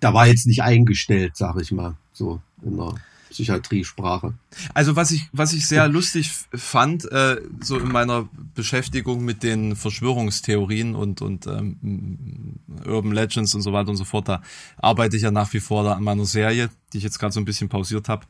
[0.00, 2.94] da war jetzt nicht eingestellt, sag ich mal, so in der
[3.30, 4.34] Psychiatriesprache.
[4.74, 9.76] Also was ich was ich sehr lustig fand, äh, so in meiner Beschäftigung mit den
[9.76, 14.42] Verschwörungstheorien und und ähm, Urban Legends und so weiter und so fort, da
[14.76, 17.40] arbeite ich ja nach wie vor da an meiner Serie, die ich jetzt gerade so
[17.40, 18.26] ein bisschen pausiert habe.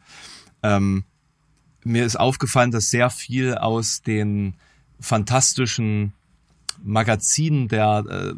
[0.63, 1.05] Ähm,
[1.83, 4.55] mir ist aufgefallen, dass sehr viel aus den
[5.01, 6.13] fantastischen
[6.83, 8.35] Magazinen der äh,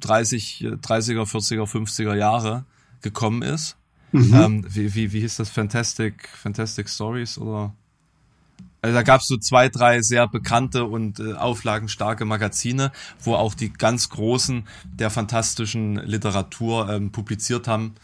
[0.00, 2.64] 30, 30er, 40er, 50er Jahre
[3.00, 3.76] gekommen ist
[4.12, 4.34] Mhm.
[4.34, 5.50] Ähm, wie, wie, wie hieß das?
[5.50, 7.72] Fantastic, Fantastic Stories oder?
[8.82, 12.92] Also da gab es so zwei, drei sehr bekannte und äh, auflagenstarke Magazine,
[13.22, 17.94] wo auch die ganz Großen der fantastischen Literatur ähm, publiziert haben.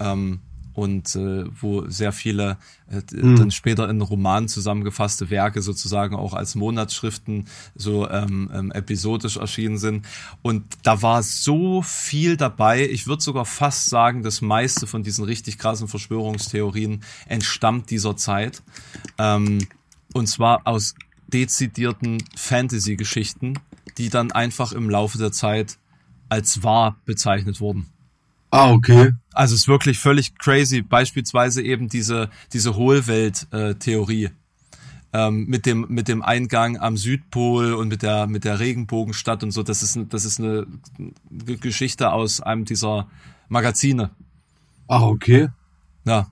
[0.00, 0.40] Ähm,
[0.74, 2.58] und äh, wo sehr viele
[2.90, 3.36] äh, mhm.
[3.36, 9.78] dann später in Romanen zusammengefasste Werke sozusagen auch als Monatsschriften so ähm, ähm, episodisch erschienen
[9.78, 10.06] sind.
[10.42, 12.88] Und da war so viel dabei.
[12.88, 18.62] Ich würde sogar fast sagen, das meiste von diesen richtig krassen Verschwörungstheorien entstammt dieser Zeit.
[19.18, 19.66] Ähm,
[20.12, 20.94] und zwar aus
[21.28, 23.58] dezidierten Fantasy-Geschichten,
[23.98, 25.78] die dann einfach im Laufe der Zeit
[26.28, 27.86] als wahr bezeichnet wurden.
[28.54, 29.10] Ah, okay.
[29.32, 30.80] Also es ist wirklich völlig crazy.
[30.80, 34.30] Beispielsweise eben diese, diese Hohlwelt-Theorie.
[35.12, 39.52] Ähm, mit dem mit dem Eingang am Südpol und mit der mit der Regenbogenstadt und
[39.52, 40.66] so das ist das ist eine
[41.30, 43.06] Geschichte aus einem dieser
[43.48, 44.10] Magazine
[44.88, 45.50] ah okay
[46.04, 46.26] ja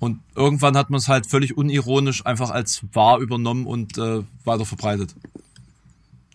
[0.00, 4.64] und irgendwann hat man es halt völlig unironisch einfach als wahr übernommen und äh, weiter
[4.64, 5.14] verbreitet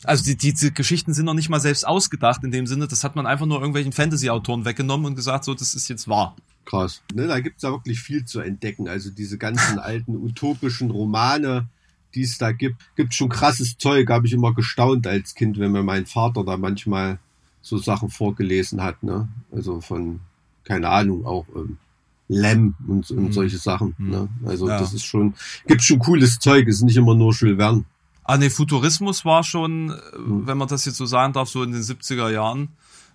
[0.03, 3.15] also die, diese Geschichten sind noch nicht mal selbst ausgedacht in dem Sinne, das hat
[3.15, 6.35] man einfach nur irgendwelchen Fantasy-Autoren weggenommen und gesagt, so, das ist jetzt wahr.
[6.65, 7.01] Krass.
[7.13, 8.87] Ne, da gibt's ja wirklich viel zu entdecken.
[8.87, 11.67] Also diese ganzen alten utopischen Romane,
[12.13, 15.71] die es da gibt, gibt schon krasses Zeug, habe ich immer gestaunt als Kind, wenn
[15.71, 17.19] mir mein Vater da manchmal
[17.61, 19.27] so Sachen vorgelesen hat, ne?
[19.51, 20.19] Also von,
[20.63, 21.77] keine Ahnung, auch ähm,
[22.27, 23.31] Lem und, und mhm.
[23.33, 23.93] solche Sachen.
[23.97, 24.09] Mhm.
[24.09, 24.29] Ne?
[24.45, 24.79] Also ja.
[24.79, 25.33] das ist schon,
[25.67, 27.83] gibt schon cooles Zeug, ist nicht immer nur Jules Verne.
[28.23, 30.47] Ah, ne, Futurismus war schon, mhm.
[30.47, 32.69] wenn man das jetzt so sagen darf, so in den 70er Jahren,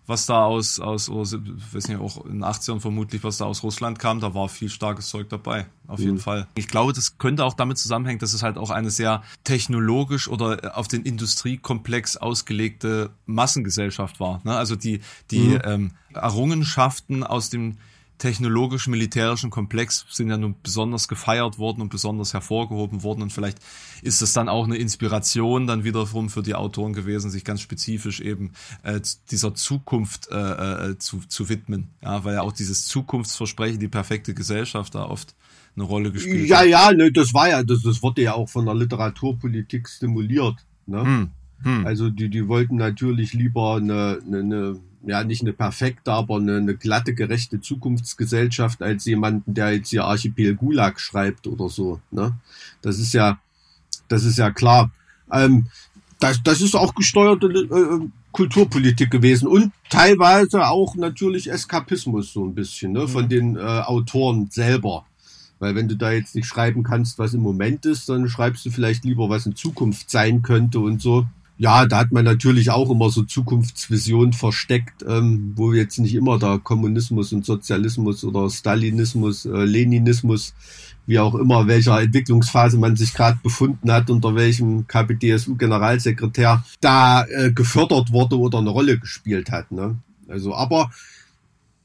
[0.06, 3.62] was da aus, aus, aus weiß nicht, auch in den 80ern vermutlich, was da aus
[3.62, 6.04] Russland kam, da war viel starkes Zeug dabei, auf mhm.
[6.04, 6.46] jeden Fall.
[6.54, 10.76] Ich glaube, das könnte auch damit zusammenhängen, dass es halt auch eine sehr technologisch oder
[10.76, 14.40] auf den Industriekomplex ausgelegte Massengesellschaft war.
[14.44, 14.56] Ne?
[14.56, 15.60] Also die, die mhm.
[15.64, 17.78] ähm, Errungenschaften aus dem
[18.18, 23.58] technologisch-militärischen Komplex sind ja nun besonders gefeiert worden und besonders hervorgehoben worden und vielleicht
[24.02, 28.20] ist es dann auch eine Inspiration dann wiederum für die Autoren gewesen, sich ganz spezifisch
[28.20, 28.52] eben
[28.82, 29.00] äh,
[29.30, 34.34] dieser Zukunft äh, äh, zu, zu widmen, ja, weil ja auch dieses Zukunftsversprechen, die perfekte
[34.34, 35.34] Gesellschaft da oft
[35.76, 36.66] eine Rolle gespielt ja, hat.
[36.66, 40.56] Ja, ja, ne, das war ja, das, das wurde ja auch von der Literaturpolitik stimuliert,
[40.86, 41.04] ne?
[41.04, 41.30] Hm,
[41.62, 41.86] hm.
[41.86, 46.56] Also die, die wollten natürlich lieber eine, eine, eine ja nicht eine perfekte, aber eine,
[46.56, 52.00] eine glatte, gerechte Zukunftsgesellschaft als jemanden, der jetzt hier Archipel Gulag schreibt oder so.
[52.10, 52.34] Ne?
[52.82, 53.38] Das ist ja,
[54.08, 54.90] das ist ja klar.
[55.32, 55.66] Ähm,
[56.18, 62.54] das, das ist auch gesteuerte äh, Kulturpolitik gewesen und teilweise auch natürlich Eskapismus so ein
[62.54, 63.28] bisschen ne, von mhm.
[63.28, 65.06] den äh, Autoren selber.
[65.58, 68.70] Weil wenn du da jetzt nicht schreiben kannst, was im Moment ist, dann schreibst du
[68.70, 71.26] vielleicht lieber, was in Zukunft sein könnte und so.
[71.58, 76.38] Ja, da hat man natürlich auch immer so Zukunftsvisionen versteckt, ähm, wo jetzt nicht immer
[76.38, 80.52] der Kommunismus und Sozialismus oder Stalinismus, äh, Leninismus,
[81.06, 87.52] wie auch immer, welcher Entwicklungsphase man sich gerade befunden hat, unter welchem KPDSU-Generalsekretär da äh,
[87.52, 89.72] gefördert wurde oder eine Rolle gespielt hat.
[89.72, 89.96] Ne?
[90.28, 90.90] Also, aber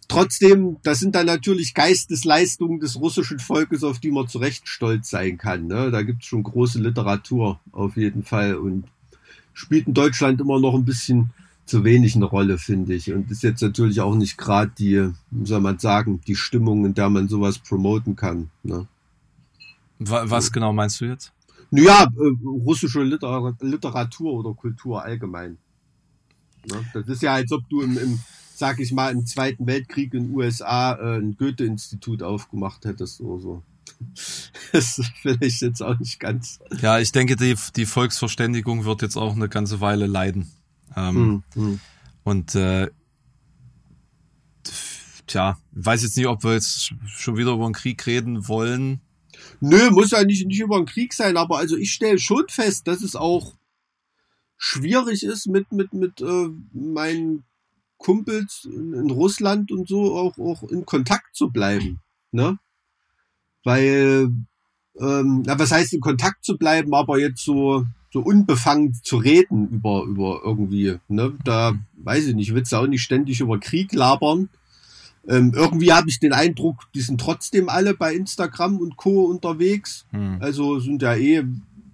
[0.10, 5.12] trotzdem, das sind dann natürlich Geistesleistungen des russischen Volkes, auf die man zu Recht stolz
[5.12, 5.68] sein kann.
[5.68, 5.92] Ne?
[5.92, 8.84] Da gibt es schon große Literatur auf jeden Fall und
[9.54, 11.32] spielt in Deutschland immer noch ein bisschen
[11.66, 13.14] zu wenig eine Rolle, finde ich.
[13.14, 16.94] Und ist jetzt natürlich auch nicht gerade die, wie soll man sagen, die Stimmung, in
[16.94, 18.50] der man sowas promoten kann.
[18.64, 18.88] Ne?
[20.00, 21.32] Was genau meinst du jetzt?
[21.70, 25.58] Naja, äh, russische Liter Literatur oder Kultur allgemein.
[26.70, 26.86] Ne?
[26.94, 28.20] Das ist ja, als ob du im, im
[28.62, 33.42] sag ich mal, im Zweiten Weltkrieg in den USA äh, ein Goethe-Institut aufgemacht hättest oder
[33.42, 33.64] so.
[34.72, 36.60] Das ist vielleicht jetzt auch nicht ganz.
[36.82, 40.50] Ja, ich denke, die, die Volksverständigung wird jetzt auch eine ganze Weile leiden.
[40.96, 41.80] Ähm, mhm.
[42.24, 42.90] Und äh,
[45.28, 49.02] tja, weiß jetzt nicht, ob wir jetzt schon wieder über einen Krieg reden wollen.
[49.60, 52.88] Nö, muss ja nicht, nicht über einen Krieg sein, aber also ich stelle schon fest,
[52.88, 53.56] dass es auch
[54.58, 57.44] schwierig ist, mit, mit, mit äh, meinen
[57.98, 62.00] Kumpels in Russland und so auch, auch in Kontakt zu bleiben.
[62.32, 62.58] Ne?
[63.64, 64.32] Weil,
[65.00, 69.70] ähm, na, was heißt in Kontakt zu bleiben, aber jetzt so, so unbefangen zu reden
[69.70, 71.34] über, über irgendwie, ne?
[71.44, 74.50] Da weiß ich nicht, willst du auch nicht ständig über Krieg labern.
[75.28, 79.26] Ähm, irgendwie habe ich den Eindruck, die sind trotzdem alle bei Instagram und Co.
[79.26, 80.06] unterwegs.
[80.12, 80.38] Hm.
[80.40, 81.44] Also sind ja eh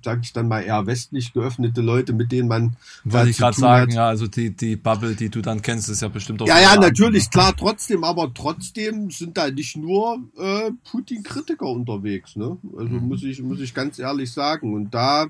[0.07, 2.77] sage ich dann mal, eher westlich geöffnete Leute, mit denen man.
[3.03, 3.95] Wollte ich gerade sagen, hat.
[3.97, 6.47] ja, also die, die Bubble, die du dann kennst, ist ja bestimmt auch.
[6.47, 7.29] Ja, ja, natürlich, ne?
[7.29, 12.57] klar, trotzdem, aber trotzdem sind da nicht nur äh, Putin-Kritiker unterwegs, ne?
[12.77, 13.07] Also mhm.
[13.09, 14.73] muss ich, muss ich ganz ehrlich sagen.
[14.73, 15.27] Und da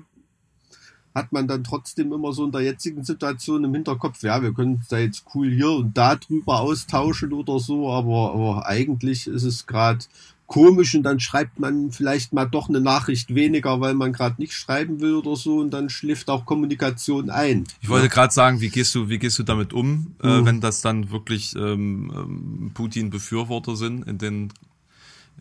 [1.12, 4.76] hat man dann trotzdem immer so in der jetzigen Situation im Hinterkopf, ja, wir können
[4.76, 9.42] uns da jetzt cool hier und da drüber austauschen oder so, aber, aber eigentlich ist
[9.42, 10.04] es gerade
[10.48, 14.54] komisch und dann schreibt man vielleicht mal doch eine Nachricht weniger, weil man gerade nicht
[14.54, 17.64] schreiben will oder so und dann schläft auch Kommunikation ein.
[17.82, 18.12] Ich wollte ja.
[18.12, 20.32] gerade sagen, wie gehst du, wie gehst du damit um, äh, mhm.
[20.32, 24.52] äh, wenn das dann wirklich ähm, ähm, Putin-Befürworter sind in den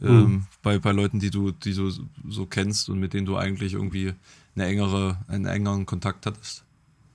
[0.02, 0.44] ähm, mhm.
[0.62, 4.14] bei, bei Leuten, die du, die du so kennst und mit denen du eigentlich irgendwie
[4.56, 6.64] eine engere, einen engeren Kontakt hattest?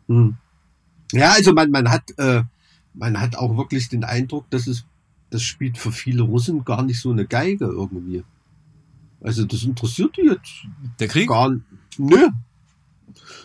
[0.09, 0.37] Mhm.
[1.13, 2.43] Ja, also man, man hat, äh,
[2.95, 4.85] man hat auch wirklich den Eindruck, dass es
[5.33, 8.23] das spielt für viele Russen gar nicht so eine Geige irgendwie.
[9.23, 10.67] Also das interessiert die jetzt.
[11.01, 11.29] Der Krieg?
[11.29, 11.57] Gar.
[11.97, 12.29] Nö.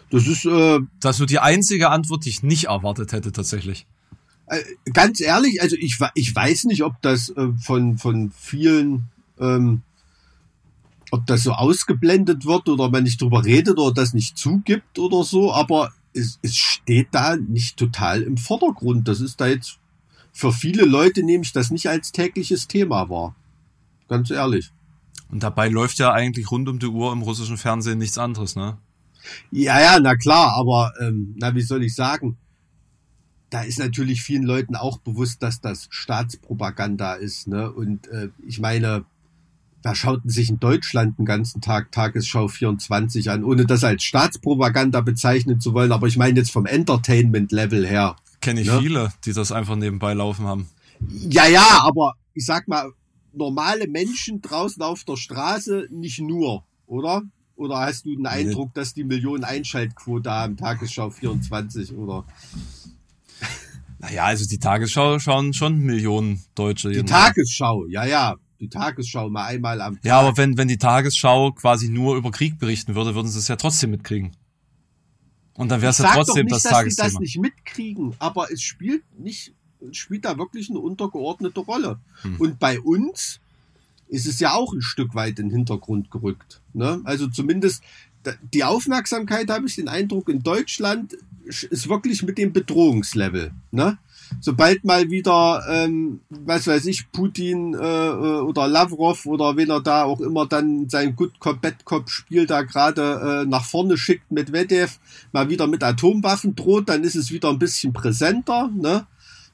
[0.10, 0.45] Das ist.
[0.45, 3.88] Äh, das ist so die einzige Antwort, die ich nicht erwartet hätte tatsächlich.
[4.47, 9.82] Äh, ganz ehrlich, also ich, ich weiß nicht, ob das äh, von, von vielen, ähm,
[11.12, 15.23] ob das so ausgeblendet wird oder man nicht drüber redet oder das nicht zugibt oder
[15.23, 19.08] so, aber es, es steht da nicht total im Vordergrund.
[19.08, 19.80] Das ist da jetzt
[20.38, 23.36] für viele Leute nehme ich das nicht als tägliches Thema wahr.
[24.08, 24.71] Ganz ehrlich.
[25.30, 28.78] Und dabei läuft ja eigentlich rund um die Uhr im russischen Fernsehen nichts anderes, ne?
[29.50, 32.38] Ja, ja, na klar, aber ähm, na, wie soll ich sagen?
[33.50, 37.71] Da ist natürlich vielen Leuten auch bewusst, dass das Staatspropaganda ist, ne?
[37.71, 39.06] Und äh, ich meine,
[39.82, 45.02] da schauten sich in Deutschland den ganzen Tag Tagesschau 24 an, ohne das als Staatspropaganda
[45.02, 48.15] bezeichnen zu wollen, aber ich meine jetzt vom Entertainment-Level her.
[48.47, 48.79] Kenne ich ja?
[48.79, 50.69] viele, die das einfach nebenbei laufen haben.
[51.10, 52.93] Ja, ja, aber ich sag mal,
[53.33, 57.23] normale Menschen draußen auf der Straße nicht nur, oder?
[57.57, 62.23] Oder hast du den Eindruck, dass die Millionen Einschaltquote haben, Tagesschau 24 oder?
[63.99, 66.91] Naja, also die Tagesschau schauen schon Millionen Deutsche.
[66.91, 68.36] Die Tagesschau, ja, ja.
[68.62, 70.05] Die Tagesschau mal einmal am Tag.
[70.05, 73.49] Ja, aber wenn, wenn die Tagesschau quasi nur über Krieg berichten würde, würden sie es
[73.49, 74.31] ja trotzdem mitkriegen.
[75.57, 77.05] Und dann wäre es ja trotzdem nicht, das dass Tagesthema.
[77.05, 79.53] dass sie das nicht mitkriegen, aber es spielt nicht,
[79.91, 81.99] spielt da wirklich eine untergeordnete Rolle.
[82.21, 82.35] Hm.
[82.37, 83.39] Und bei uns
[84.07, 86.61] ist es ja auch ein Stück weit in den Hintergrund gerückt.
[86.73, 87.01] Ne?
[87.03, 87.83] Also zumindest
[88.53, 93.51] die Aufmerksamkeit, habe ich den Eindruck, in Deutschland ist wirklich mit dem Bedrohungslevel.
[93.71, 93.97] Ne?
[94.41, 99.81] Sobald mal wieder, ähm, was weiß ich, Putin äh, äh, oder Lavrov oder wen er
[99.81, 103.97] da auch immer dann sein Good Cop, Bad Cop Spiel da gerade äh, nach vorne
[103.97, 104.99] schickt mit Medvedev,
[105.31, 109.05] mal wieder mit Atomwaffen droht, dann ist es wieder ein bisschen präsenter, ne?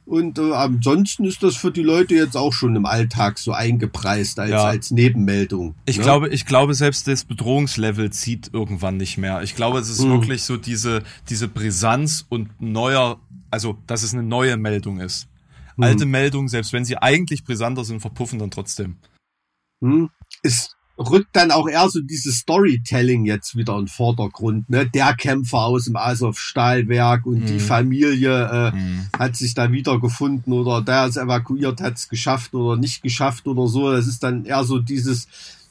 [0.05, 4.38] Und äh, ansonsten ist das für die Leute jetzt auch schon im Alltag so eingepreist
[4.38, 4.65] als, ja.
[4.65, 5.75] als Nebenmeldung.
[5.86, 6.03] Ich ne?
[6.03, 9.43] glaube, ich glaube, selbst das Bedrohungslevel zieht irgendwann nicht mehr.
[9.43, 10.12] Ich glaube, es ist mhm.
[10.12, 13.17] wirklich so diese, diese Brisanz und neuer
[13.53, 15.27] also dass es eine neue Meldung ist.
[15.75, 15.83] Hm.
[15.83, 18.97] Alte Meldungen, selbst wenn sie eigentlich brisanter sind, verpuffen dann trotzdem.
[19.81, 20.09] Hm.
[20.41, 24.69] Es rückt dann auch eher so dieses Storytelling jetzt wieder in den Vordergrund.
[24.69, 24.87] Ne?
[24.87, 27.45] Der Kämpfer aus dem Azov-Stahlwerk und hm.
[27.45, 29.07] die Familie äh, hm.
[29.17, 33.67] hat sich da wiedergefunden oder der ist evakuiert, hat es geschafft oder nicht geschafft oder
[33.67, 33.91] so.
[33.91, 35.27] Das ist dann eher so dieses,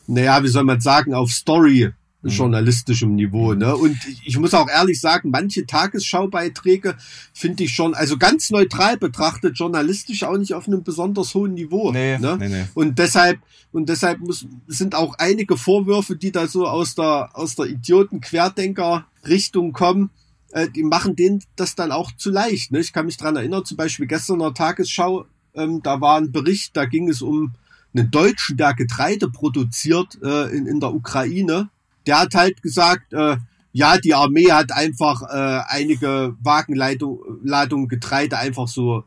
[0.06, 2.01] naja, wie soll man sagen, auf Story mhm.
[2.30, 3.54] Journalistischem Niveau.
[3.54, 3.74] Ne?
[3.74, 6.96] Und ich muss auch ehrlich sagen, manche Tagesschaubeiträge
[7.32, 11.90] finde ich schon, also ganz neutral betrachtet, journalistisch auch nicht auf einem besonders hohen Niveau.
[11.92, 12.37] Nee, ne?
[12.38, 12.64] nee, nee.
[12.74, 13.40] Und deshalb,
[13.72, 19.72] und deshalb muss, sind auch einige Vorwürfe, die da so aus der, aus der Idioten-Querdenker-Richtung
[19.72, 20.11] kommen,
[20.52, 22.70] äh, die machen denen das dann auch zu leicht.
[22.70, 22.78] Ne?
[22.80, 26.30] Ich kann mich dran erinnern, zum Beispiel gestern in der Tagesschau, ähm, da war ein
[26.30, 27.52] Bericht, da ging es um
[27.94, 31.68] einen Deutschen, der Getreide produziert äh, in, in der Ukraine.
[32.06, 33.36] Der hat gesagt, äh,
[33.72, 39.04] ja, die Armee hat einfach äh, einige Wagenladungen Getreide einfach so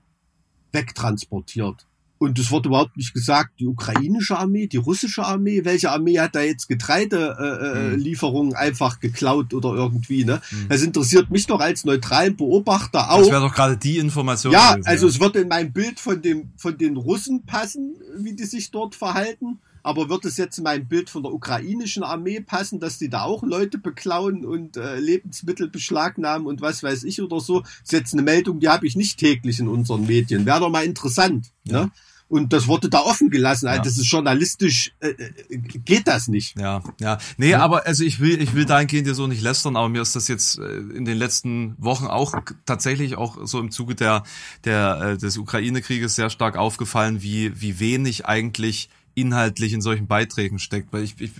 [0.71, 1.85] wegtransportiert.
[2.17, 6.33] Und es wurde überhaupt nicht gesagt, die ukrainische Armee, die russische Armee, welche Armee hat
[6.33, 8.59] da jetzt Getreidelieferungen äh, mhm.
[8.59, 10.41] einfach geklaut oder irgendwie, ne?
[10.49, 10.69] Mhm.
[10.69, 13.19] Das interessiert mich doch als neutralen Beobachter auch.
[13.19, 14.53] Das wäre doch gerade die Information.
[14.53, 15.11] Ja, gewesen, also ja.
[15.11, 18.95] es wird in mein Bild von dem, von den Russen passen, wie die sich dort
[18.95, 19.59] verhalten.
[19.85, 23.21] Aber wird es jetzt in mein Bild von der ukrainischen Armee passen, dass die da
[23.21, 27.59] auch Leute beklauen und äh, Lebensmittel beschlagnahmen und was weiß ich oder so?
[27.59, 30.47] Das ist jetzt eine Meldung, die habe ich nicht täglich in unseren Medien.
[30.47, 31.51] Wäre doch mal interessant.
[31.65, 31.83] Ja.
[31.83, 31.91] Ne?
[32.27, 33.67] Und das wurde da offen gelassen.
[33.67, 33.83] Also ja.
[33.83, 36.59] Das ist journalistisch, äh, äh, geht das nicht.
[36.59, 37.19] Ja, ja.
[37.37, 37.59] Nee, ja.
[37.59, 40.27] aber also ich will, ich will dahingehend ja so nicht lästern, aber mir ist das
[40.27, 42.33] jetzt äh, in den letzten Wochen auch
[42.65, 44.23] tatsächlich auch so im Zuge der,
[44.63, 50.59] der, äh, des Ukraine-Krieges sehr stark aufgefallen, wie, wie wenig eigentlich inhaltlich in solchen Beiträgen
[50.59, 50.93] steckt.
[50.93, 51.31] Weil ich, ich,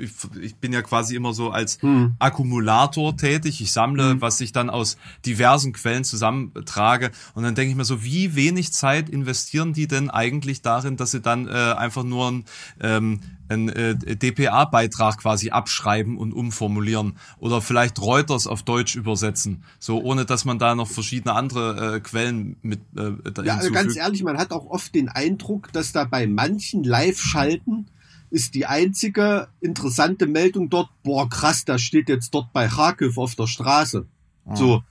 [0.41, 2.15] ich bin ja quasi immer so als hm.
[2.19, 3.61] Akkumulator tätig.
[3.61, 4.21] Ich sammle, hm.
[4.21, 7.11] was ich dann aus diversen Quellen zusammentrage.
[7.33, 11.11] Und dann denke ich mir so, wie wenig Zeit investieren die denn eigentlich darin, dass
[11.11, 12.45] sie dann äh, einfach nur ein
[12.79, 20.01] ähm, einen äh, DPA-Beitrag quasi abschreiben und umformulieren oder vielleicht Reuters auf Deutsch übersetzen, so
[20.01, 23.11] ohne dass man da noch verschiedene andere äh, Quellen mit äh,
[23.43, 27.87] Ja, also ganz ehrlich, man hat auch oft den Eindruck, dass da bei manchen Live-Schalten
[28.31, 33.35] ist die einzige interessante Meldung dort, boah krass, da steht jetzt dort bei Kharkiv auf
[33.35, 34.07] der Straße.
[34.45, 34.55] Ah.
[34.55, 34.83] So,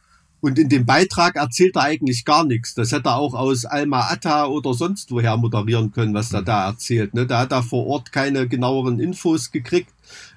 [0.44, 2.74] und in dem Beitrag erzählt er eigentlich gar nichts.
[2.74, 6.66] Das hätte er auch aus Alma Ata oder sonst woher moderieren können, was er da
[6.66, 7.14] erzählt.
[7.14, 7.24] Ne?
[7.24, 9.88] Da hat er vor Ort keine genaueren Infos gekriegt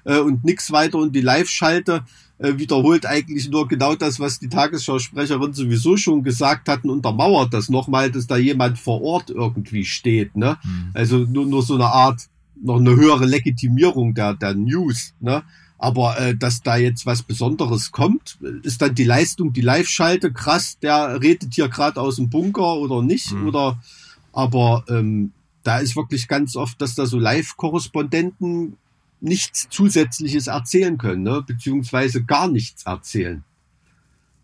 [0.04, 0.96] äh, und nichts weiter.
[0.96, 2.04] Und die Live-Schalte
[2.38, 7.52] äh, wiederholt eigentlich nur genau das, was die Tagesschausprecherin sowieso schon gesagt hat und untermauert
[7.52, 10.38] das nochmal, dass da jemand vor Ort irgendwie steht.
[10.38, 10.56] Ne?
[10.64, 10.90] Mhm.
[10.94, 12.30] Also nur, nur so eine Art,
[12.62, 15.12] noch eine höhere Legitimierung der, der News.
[15.20, 15.42] Ne?
[15.78, 20.78] Aber äh, dass da jetzt was Besonderes kommt, ist dann die Leistung, die Live-Schalte krass,
[20.80, 23.32] der redet hier gerade aus dem Bunker oder nicht.
[23.32, 23.46] Mhm.
[23.46, 23.80] Oder
[24.32, 28.76] aber ähm, da ist wirklich ganz oft, dass da so Live-Korrespondenten
[29.20, 31.42] nichts Zusätzliches erzählen können, ne?
[31.46, 33.44] beziehungsweise gar nichts erzählen.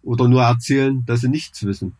[0.02, 1.96] Oder nur erzählen, dass sie nichts wissen.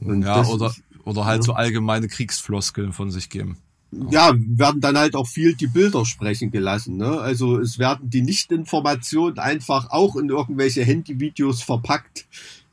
[0.00, 1.42] Und ja, oder, ist, oder halt ja.
[1.44, 3.58] so allgemeine Kriegsfloskeln von sich geben
[3.90, 6.96] ja, werden dann halt auch viel die Bilder sprechen gelassen.
[6.96, 7.18] Ne?
[7.20, 12.26] Also es werden die Nichtinformationen einfach auch in irgendwelche Handyvideos verpackt,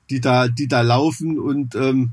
[0.09, 2.11] die da, die da laufen und ähm,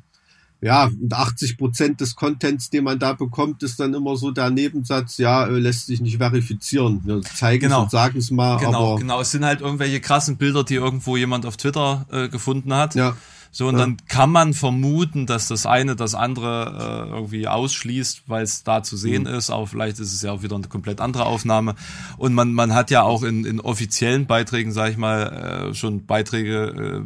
[0.63, 4.49] ja, und 80 Prozent des Contents, den man da bekommt, ist dann immer so der
[4.49, 7.01] Nebensatz, ja, äh, lässt sich nicht verifizieren.
[7.05, 7.79] Wir zeigen genau.
[7.79, 8.59] es und sagen es mal.
[8.59, 9.21] Genau, aber genau.
[9.21, 12.95] Es sind halt irgendwelche krassen Bilder, die irgendwo jemand auf Twitter äh, gefunden hat.
[12.95, 13.17] Ja.
[13.55, 13.81] So, und ja.
[13.81, 18.83] dann kann man vermuten, dass das eine das andere äh, irgendwie ausschließt, weil es da
[18.83, 19.35] zu sehen mhm.
[19.35, 21.75] ist, aber vielleicht ist es ja auch wieder eine komplett andere Aufnahme.
[22.17, 26.07] Und man, man hat ja auch in, in offiziellen Beiträgen, sage ich mal, äh, schon
[26.07, 27.05] Beiträge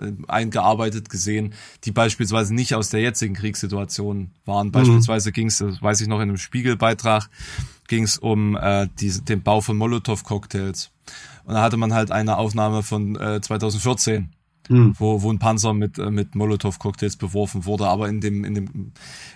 [0.00, 1.52] äh, eingearbeitet gesehen,
[1.84, 4.68] die beispielsweise nicht aus der jetzigen Kriegssituation waren.
[4.68, 4.72] Mhm.
[4.72, 7.28] Beispielsweise ging es, weiß ich noch, in einem Spiegelbeitrag
[7.88, 10.90] ging es um äh, diese, den Bau von Molotow-Cocktails.
[11.44, 14.30] Und da hatte man halt eine Aufnahme von äh, 2014
[14.72, 14.94] hm.
[14.98, 17.86] wo, wo ein Panzer mit, äh, mit Molotow-Cocktails beworfen wurde.
[17.86, 18.92] Aber in dem, in dem,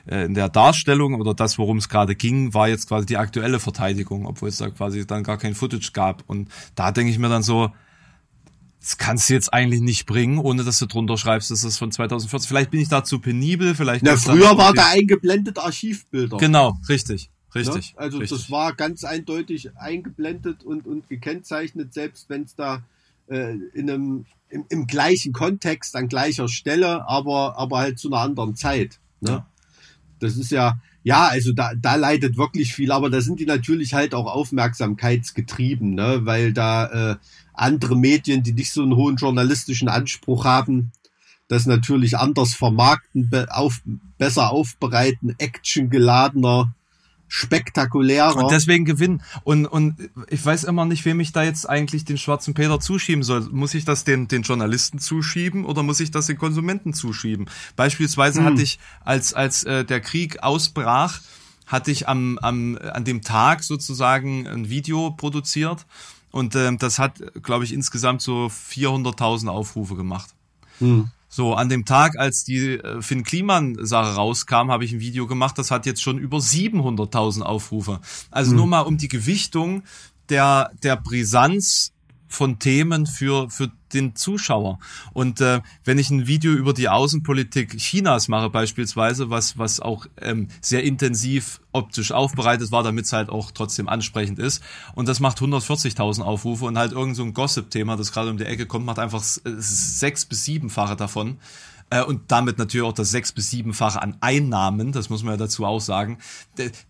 [0.07, 3.61] äh, in der Darstellung oder das, worum es gerade ging, war jetzt quasi die aktuelle
[3.61, 6.25] Verteidigung, obwohl es da quasi dann gar kein Footage gab.
[6.27, 7.71] Und da denke ich mir dann so,
[8.81, 11.91] das kannst du jetzt eigentlich nicht bringen, ohne dass du drunter schreibst, dass das von
[11.91, 12.49] 2014.
[12.49, 14.05] Vielleicht bin ich da zu penibel, vielleicht.
[14.05, 16.37] Na, früher war da eingeblendet Archivbilder.
[16.37, 17.31] Genau, richtig.
[17.57, 17.95] Richtig.
[17.95, 18.01] Ne?
[18.01, 18.39] Also richtig.
[18.39, 22.83] das war ganz eindeutig eingeblendet und, und gekennzeichnet, selbst wenn es da
[23.29, 28.21] äh, in einem im, im gleichen Kontext, an gleicher Stelle, aber, aber halt zu einer
[28.21, 29.01] anderen Zeit.
[29.21, 29.31] Ne?
[29.31, 29.47] Ja.
[30.19, 33.95] Das ist ja, ja, also da, da leidet wirklich viel, aber da sind die natürlich
[33.95, 36.21] halt auch aufmerksamkeitsgetrieben, ne?
[36.23, 37.17] weil da äh,
[37.53, 40.93] andere Medien, die nicht so einen hohen journalistischen Anspruch haben,
[41.49, 43.83] das natürlich anders vermarkten, be auf,
[44.19, 46.75] besser aufbereiten, actiongeladener
[47.29, 48.37] spektakulärer.
[48.37, 49.23] Und deswegen gewinnen.
[49.45, 49.97] Und, und
[50.29, 53.49] ich weiß immer nicht, wem ich da jetzt eigentlich den schwarzen Peter zuschieben soll.
[53.51, 57.47] Muss ich das den, den Journalisten zuschieben oder muss ich das den Konsumenten zuschieben?
[57.75, 58.47] Beispielsweise hm.
[58.47, 61.21] hatte ich, als, als äh, der Krieg ausbrach,
[61.67, 65.85] hatte ich am, am, an dem Tag sozusagen ein Video produziert
[66.31, 70.35] und ähm, das hat, glaube ich, insgesamt so 400.000 Aufrufe gemacht.
[70.79, 71.09] Hm.
[71.37, 75.59] So, an dem Tag, als die äh, Finn Kliman-Sache rauskam, habe ich ein Video gemacht,
[75.59, 78.01] das hat jetzt schon über 700.000 Aufrufe.
[78.31, 78.57] Also Hm.
[78.57, 79.83] nur mal um die Gewichtung
[80.31, 81.93] der, der Brisanz
[82.29, 84.79] von Themen für, für den Zuschauer.
[85.13, 90.07] Und äh, wenn ich ein Video über die Außenpolitik Chinas mache beispielsweise, was, was auch
[90.21, 94.63] ähm, sehr intensiv optisch aufbereitet war, damit es halt auch trotzdem ansprechend ist,
[94.95, 98.45] und das macht 140.000 Aufrufe und halt irgend so ein Gossip-Thema, das gerade um die
[98.45, 101.39] Ecke kommt, macht einfach äh, sechs bis siebenfache davon.
[101.91, 105.39] Äh, und damit natürlich auch das sechs bis siebenfache an Einnahmen, das muss man ja
[105.39, 106.19] dazu auch sagen.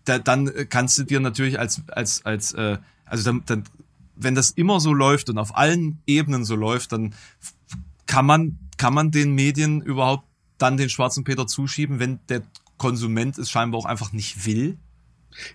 [0.05, 3.63] Dann kannst du dir natürlich als, als, als, äh, also dann, dann
[4.19, 7.13] wenn das immer so läuft und auf allen Ebenen so läuft, dann
[8.05, 10.25] kann man, kann man den Medien überhaupt
[10.57, 12.41] dann den schwarzen Peter zuschieben, wenn der
[12.77, 14.77] Konsument es scheinbar auch einfach nicht will?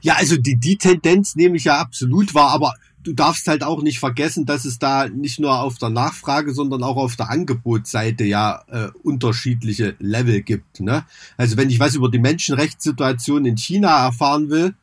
[0.00, 3.82] Ja, also die, die Tendenz nehme ich ja absolut wahr, aber du darfst halt auch
[3.82, 8.24] nicht vergessen, dass es da nicht nur auf der Nachfrage, sondern auch auf der Angebotsseite
[8.24, 10.80] ja äh, unterschiedliche Level gibt.
[10.80, 11.04] Ne?
[11.36, 14.74] Also wenn ich was über die Menschenrechtssituation in China erfahren will,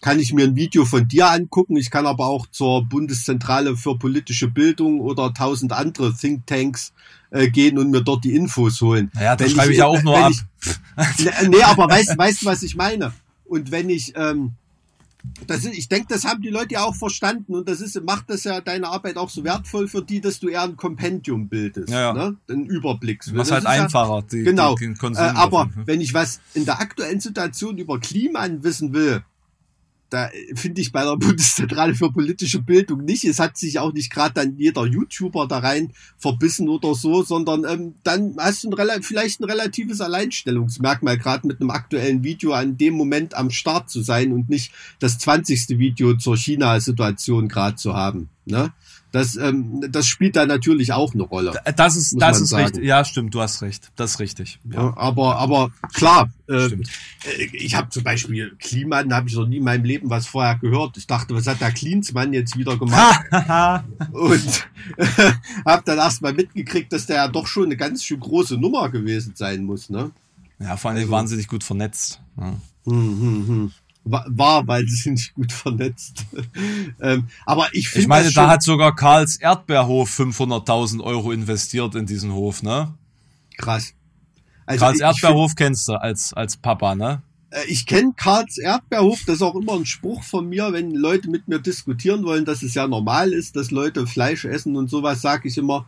[0.00, 1.76] kann ich mir ein Video von dir angucken.
[1.76, 6.92] Ich kann aber auch zur Bundeszentrale für politische Bildung oder tausend andere Thinktanks
[7.30, 9.10] äh, gehen und mir dort die Infos holen.
[9.14, 10.32] Naja, das Wenn schreibe ich ja auch nur ab.
[10.32, 13.12] Ich, Ne, nee, aber weißt, weißt du, was ich meine?
[13.46, 14.52] Und wenn ich, ähm,
[15.46, 18.30] das ist, ich denke, das haben die Leute ja auch verstanden und das ist, macht
[18.30, 21.90] das ja deine Arbeit auch so wertvoll für die, dass du eher ein Kompendium bildest,
[21.90, 22.12] Ja, ja.
[22.14, 22.36] ne?
[22.48, 23.20] Einen Überblick.
[23.34, 24.74] Was Das halt ist ja- einfacher, die, Genau.
[24.76, 29.22] die, den Äh, aber wenn ich was in der aktuellen Situation über Kliman wissen will,
[30.10, 33.24] da finde ich bei der Bundeszentrale für politische Bildung nicht.
[33.24, 37.64] Es hat sich auch nicht gerade dann jeder YouTuber da rein verbissen oder so, sondern
[37.64, 42.76] ähm, dann hast du ein, vielleicht ein relatives Alleinstellungsmerkmal, gerade mit einem aktuellen Video an
[42.76, 45.78] dem Moment am Start zu sein und nicht das 20.
[45.78, 48.28] Video zur China-Situation gerade zu haben.
[48.44, 48.72] Ne?
[49.12, 51.52] Das, ähm, das spielt da natürlich auch eine Rolle.
[51.76, 52.64] Das ist, das ist sagen.
[52.64, 52.84] richtig.
[52.84, 53.90] Ja, stimmt, du hast recht.
[53.96, 54.60] Das ist richtig.
[54.70, 54.82] Ja.
[54.84, 56.88] Ja, aber, aber klar, äh, Stimmt.
[57.38, 60.56] äh, ich habe zum Beispiel Kliman, habe ich noch nie in meinem Leben was vorher
[60.56, 60.96] gehört.
[60.96, 63.24] Ich dachte, was hat der Klinsmann jetzt wieder gemacht?
[64.12, 64.68] Und
[65.66, 68.88] habe dann erst mal mitgekriegt, dass der ja doch schon eine ganz schön große Nummer
[68.90, 69.90] gewesen sein muss.
[69.90, 70.10] Ne?
[70.60, 72.20] ja, vor allem Also- wahnsinnig gut vernetzt.
[72.38, 72.54] Ja.
[72.86, 73.72] Hm, hm, hm.
[74.04, 76.24] War, weil sie sind nicht gut vernetzt.
[77.00, 82.06] ähm, aber ich finde Ich meine, da hat sogar Karls Erdbeerhof 500.000 Euro investiert in
[82.06, 82.94] diesen Hof, ne?
[83.58, 83.92] krass.
[84.64, 87.20] Also Karls ich- ich Erdbeerhof kennst du als, als Papa, ne?
[87.50, 91.28] Äh, Ich kenne Karls Erdbeerhof, das ist auch immer ein Spruch von mir, wenn Leute
[91.28, 95.20] mit mir diskutieren wollen, dass es ja normal ist, dass Leute Fleisch essen und sowas,
[95.20, 95.86] sage ich immer,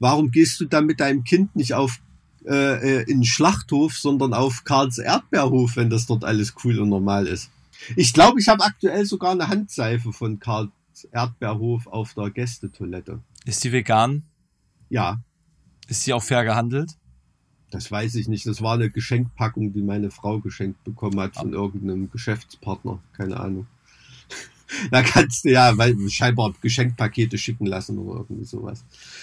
[0.00, 2.00] warum gehst du dann mit deinem Kind nicht auf
[2.46, 7.26] äh, äh, in Schlachthof, sondern auf Karls Erdbeerhof, wenn das dort alles cool und normal
[7.26, 7.50] ist.
[7.96, 10.70] Ich glaube, ich habe aktuell sogar eine Handseife von Karls
[11.12, 13.20] Erdbeerhof auf der Gästetoilette.
[13.44, 14.22] Ist die vegan?
[14.88, 15.20] Ja,
[15.88, 16.96] Ist die auch fair gehandelt?
[17.74, 18.46] das weiß ich nicht.
[18.46, 23.00] Das war eine Geschenkpackung, die meine Frau geschenkt bekommen hat von irgendeinem Geschäftspartner.
[23.12, 23.66] Keine Ahnung.
[24.90, 28.82] Da kannst du ja, weil scheinbar Geschenkpakete schicken lassen oder irgendwie sowas.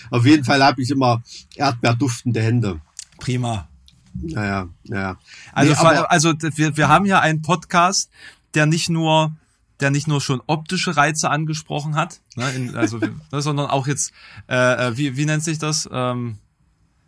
[0.09, 1.21] Auf jeden Fall habe ich immer
[1.55, 2.79] erdbeerduftende Hände.
[3.21, 3.67] Prima.
[4.13, 5.17] Naja, naja.
[5.53, 8.11] Also, Nee, aber- also wir, wir haben ja einen Podcast,
[8.53, 9.31] der nicht nur
[9.79, 12.97] der nicht nur schon optische Reize angesprochen hat, ne, in, also,
[13.31, 14.13] ne, sondern auch jetzt,
[14.47, 14.55] äh,
[14.89, 15.89] äh, wie, wie nennt sich das?
[15.91, 16.37] Ähm,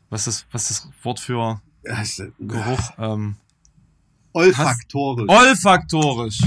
[0.09, 1.61] was ist was ist das Wort für
[2.39, 2.91] Geruch?
[2.97, 3.35] Ähm,
[4.33, 5.29] olfaktorisch.
[5.29, 6.41] olfaktorisch.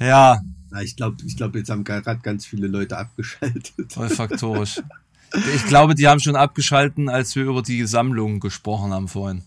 [0.00, 0.40] Ja,
[0.82, 3.96] ich glaube, ich glaub, jetzt haben gerade ganz viele Leute abgeschaltet.
[3.96, 4.80] olfaktorisch.
[5.54, 9.42] Ich glaube, die haben schon abgeschalten, als wir über die Sammlung gesprochen haben vorhin.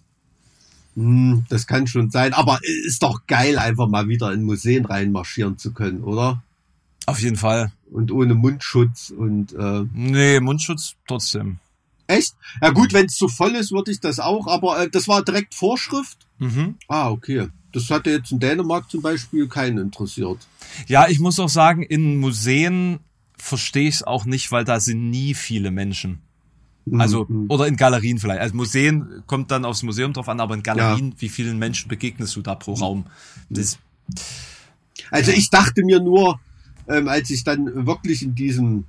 [0.95, 2.33] Hm, das kann schon sein.
[2.33, 6.41] Aber ist doch geil, einfach mal wieder in Museen reinmarschieren zu können, oder?
[7.05, 7.71] Auf jeden Fall.
[7.91, 11.59] Und ohne Mundschutz und äh, Nee, Mundschutz trotzdem.
[12.07, 12.33] Echt?
[12.61, 15.23] Ja gut, wenn es zu voll ist, würde ich das auch, aber äh, das war
[15.23, 16.17] direkt Vorschrift.
[16.39, 16.75] Mhm.
[16.87, 17.47] Ah, okay.
[17.71, 20.37] Das hatte jetzt in Dänemark zum Beispiel keinen interessiert.
[20.87, 22.99] Ja, ich muss auch sagen, in Museen
[23.37, 26.19] verstehe ich es auch nicht, weil da sind nie viele Menschen.
[26.97, 27.45] Also, Mhm.
[27.49, 28.41] oder in Galerien vielleicht.
[28.41, 32.35] Also Museen kommt dann aufs Museum drauf an, aber in Galerien, wie vielen Menschen begegnest
[32.35, 33.05] du da pro Raum?
[33.49, 33.79] Das,
[35.09, 36.39] Also ich dachte mir nur,
[36.87, 38.85] ähm, als ich dann wirklich in diesem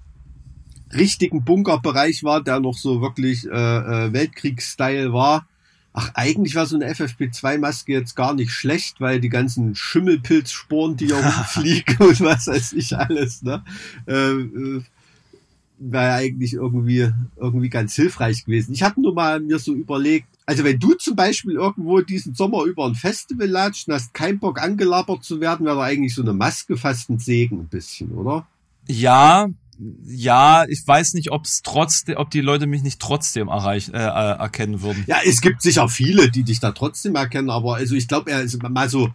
[0.92, 5.47] richtigen Bunkerbereich war, der noch so wirklich äh, äh, Weltkriegsstyle war,
[5.97, 11.07] ach, eigentlich war so eine FFP2-Maske jetzt gar nicht schlecht, weil die ganzen Schimmelpilzsporen, die
[11.07, 13.64] hier rumfliegen und was weiß ich alles, ne?
[14.07, 14.82] Äh, äh,
[15.78, 18.72] wäre eigentlich irgendwie, irgendwie ganz hilfreich gewesen.
[18.72, 22.64] Ich habe nur mal mir so überlegt, also wenn du zum Beispiel irgendwo diesen Sommer
[22.64, 26.22] über ein Festival latscht und hast keinen Bock angelabert zu werden, wäre da eigentlich so
[26.22, 28.47] eine Maske fast ein Segen ein bisschen, oder?
[28.86, 29.49] Ja,
[30.07, 33.99] ja, ich weiß nicht, ob es trotzdem, ob die Leute mich nicht trotzdem erreichen, äh,
[33.99, 35.05] äh, erkennen würden.
[35.07, 38.43] Ja, es gibt sicher viele, die dich da trotzdem erkennen, aber also ich glaube, er
[38.43, 39.12] ist mal so,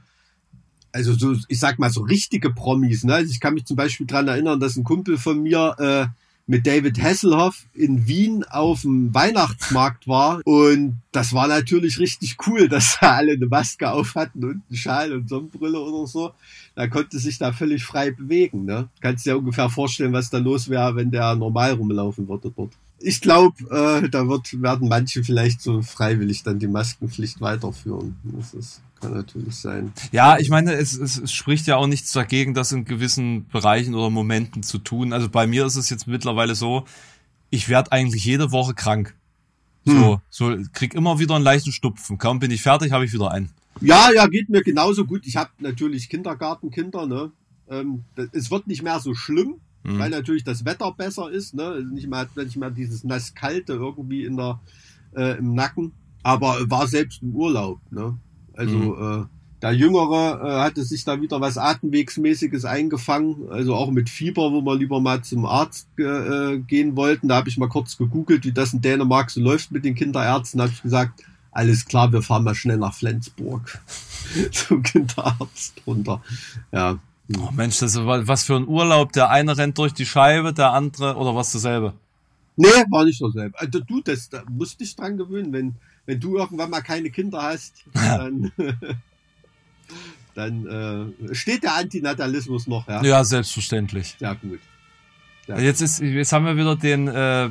[0.91, 3.15] also so, ich sag mal so richtige Promis, ne?
[3.15, 6.07] Also ich kann mich zum Beispiel dran erinnern, dass ein Kumpel von mir äh,
[6.51, 10.41] mit David Hasselhoff in Wien auf dem Weihnachtsmarkt war.
[10.43, 14.77] Und das war natürlich richtig cool, dass da alle eine Maske auf hatten und einen
[14.77, 16.33] Schal und Sonnenbrille oder so.
[16.75, 18.65] Da konnte sich da völlig frei bewegen.
[18.65, 18.89] Ne?
[18.99, 22.73] Kannst dir ungefähr vorstellen, was da los wäre, wenn der normal rumlaufen würde dort.
[22.99, 28.17] Ich glaube, äh, da wird, werden manche vielleicht so freiwillig dann die Maskenpflicht weiterführen.
[28.25, 29.91] Das ist kann natürlich sein.
[30.11, 33.95] Ja, ich meine, es, es, es spricht ja auch nichts dagegen, das in gewissen Bereichen
[33.95, 35.11] oder Momenten zu tun.
[35.11, 36.85] Also bei mir ist es jetzt mittlerweile so,
[37.49, 39.15] ich werde eigentlich jede Woche krank.
[39.83, 40.17] So, hm.
[40.29, 42.17] so krieg immer wieder einen leichten Stupfen.
[42.17, 43.49] Kaum bin ich fertig, habe ich wieder einen.
[43.79, 45.25] Ja, ja, geht mir genauso gut.
[45.25, 47.31] Ich habe natürlich Kindergartenkinder, ne?
[47.69, 49.97] Ähm, es wird nicht mehr so schlimm, hm.
[49.97, 51.83] weil natürlich das Wetter besser ist, ne?
[51.91, 54.59] Nicht mehr, nicht mehr dieses nasskalte irgendwie in der,
[55.15, 55.93] äh, im Nacken.
[56.21, 58.17] Aber war selbst im Urlaub, ne?
[58.61, 59.23] Also mhm.
[59.23, 59.25] äh,
[59.63, 64.61] der Jüngere äh, hatte sich da wieder was Atemwegsmäßiges eingefangen, also auch mit Fieber, wo
[64.61, 67.27] wir lieber mal zum Arzt äh, gehen wollten.
[67.27, 70.59] Da habe ich mal kurz gegoogelt, wie das in Dänemark so läuft mit den Kinderärzten.
[70.59, 73.79] Da habe ich gesagt, alles klar, wir fahren mal schnell nach Flensburg
[74.51, 76.21] zum Kinderarzt runter.
[76.71, 76.99] Ja.
[77.37, 79.11] Oh Mensch, das ist was für ein Urlaub.
[79.13, 81.93] Der eine rennt durch die Scheibe, der andere oder was dasselbe?
[82.57, 83.57] Nee, war nicht dasselbe.
[83.59, 85.75] Also du, das da musst dich dran gewöhnen, wenn
[86.05, 88.51] wenn du irgendwann mal keine Kinder hast, dann,
[90.33, 92.87] dann äh, steht der Antinatalismus noch.
[92.87, 94.15] Ja, ja selbstverständlich.
[94.19, 94.59] Ja, gut.
[95.47, 95.59] Ja.
[95.59, 97.49] Jetzt, ist, jetzt haben wir wieder den äh,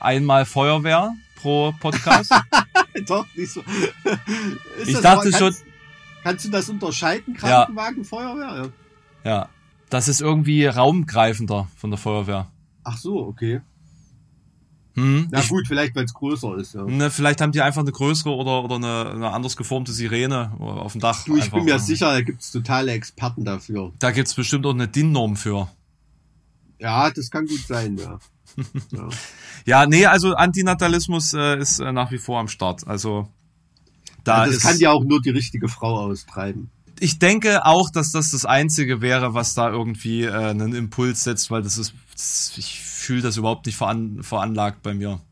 [0.00, 2.32] einmal Feuerwehr pro Podcast.
[3.06, 3.62] Doch, nicht so.
[4.86, 5.54] ich dachte mal, schon.
[6.22, 8.04] Kannst du das unterscheiden, Krankenwagen, ja.
[8.04, 8.72] Feuerwehr?
[9.24, 9.30] Ja.
[9.30, 9.48] ja.
[9.88, 12.50] Das ist irgendwie raumgreifender von der Feuerwehr.
[12.84, 13.60] Ach so, okay.
[14.98, 16.74] Hm, Na gut, vielleicht weil es größer ist.
[16.74, 16.82] Ja.
[16.82, 20.92] Ne, vielleicht haben die einfach eine größere oder, oder eine, eine anders geformte Sirene auf
[20.92, 21.24] dem Dach.
[21.24, 23.92] Du, ich bin mir sicher, da gibt's totale Experten dafür.
[24.00, 25.68] Da gibt's bestimmt auch eine DIN-Norm für.
[26.80, 28.18] Ja, das kann gut sein, ja.
[28.90, 29.08] ja.
[29.66, 32.84] ja, nee, also Antinatalismus äh, ist äh, nach wie vor am Start.
[32.88, 33.28] Also
[34.24, 36.70] da ja, das ist, kann ja auch nur die richtige Frau austreiben.
[36.98, 41.52] Ich denke auch, dass das das Einzige wäre, was da irgendwie äh, einen Impuls setzt,
[41.52, 41.94] weil das ist,
[42.56, 45.22] ich fühle das überhaupt nicht veran, veranlagt bei mir.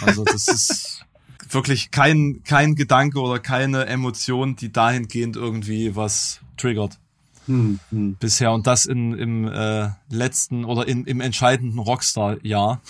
[0.00, 1.04] Also das ist
[1.50, 7.00] wirklich kein, kein Gedanke oder keine Emotion, die dahingehend irgendwie was triggert.
[7.46, 8.14] Hm, hm.
[8.20, 12.80] Bisher und das in, im äh, letzten oder in, im entscheidenden Rockstar-Jahr.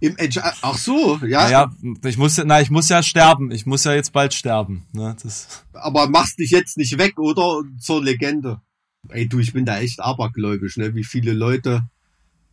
[0.00, 1.42] Im Entsch Ach so, ja.
[1.42, 1.72] Naja,
[2.06, 3.50] ich muss, na, ich muss ja sterben.
[3.50, 4.86] Ich muss ja jetzt bald sterben.
[4.94, 5.14] Ne?
[5.22, 7.60] Das Aber machst dich jetzt nicht weg, oder?
[7.78, 8.62] Zur Legende.
[9.10, 10.94] Ey, du, ich bin da echt abergläubisch, ne?
[10.94, 11.82] Wie viele Leute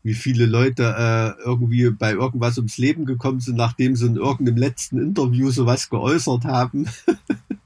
[0.08, 0.96] wie viele Leute
[1.38, 5.90] äh, irgendwie bei irgendwas ums Leben gekommen sind, nachdem sie in irgendeinem letzten Interview sowas
[5.90, 6.88] geäußert haben.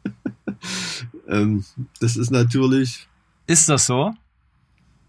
[1.29, 1.63] ähm,
[1.99, 3.07] das ist natürlich.
[3.45, 4.13] Ist das so?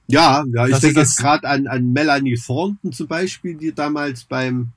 [0.09, 4.72] Ja, ja, ich denke jetzt gerade an, an Melanie Thornton zum Beispiel, die damals beim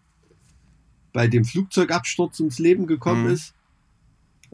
[1.11, 3.31] bei dem Flugzeugabsturz ums Leben gekommen mhm.
[3.31, 3.53] ist.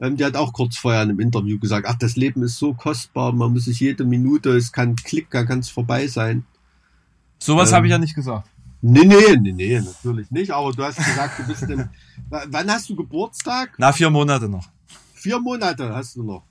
[0.00, 2.74] Ähm, die hat auch kurz vorher in einem Interview gesagt, ach, das Leben ist so
[2.74, 6.44] kostbar, man muss sich jede Minute, es kann Klick, da kann es vorbei sein.
[7.42, 8.48] Sowas ähm, habe ich ja nicht gesagt.
[8.80, 10.50] Nee, nee, nee, nee, natürlich nicht.
[10.50, 11.88] Aber du hast gesagt, du bist im.
[12.28, 13.74] wann hast du Geburtstag?
[13.78, 14.68] Na, vier Monate noch.
[15.14, 16.44] Vier Monate hast du noch.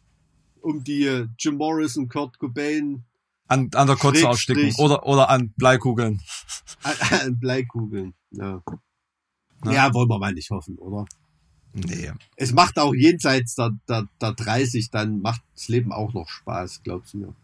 [0.61, 3.03] Um die äh, Jim Morrison, Kurt Cobain.
[3.47, 4.73] An, an der Kotze aussticken.
[4.77, 6.21] Oder, oder an Bleikugeln.
[6.83, 8.61] An, an Bleikugeln, ja.
[9.63, 9.71] Na?
[9.71, 11.05] Ja, wollen wir mal nicht hoffen, oder?
[11.73, 12.11] Nee.
[12.37, 16.81] Es macht auch jenseits der, der, der 30, dann macht das Leben auch noch Spaß,
[16.83, 17.35] glaubst du mir.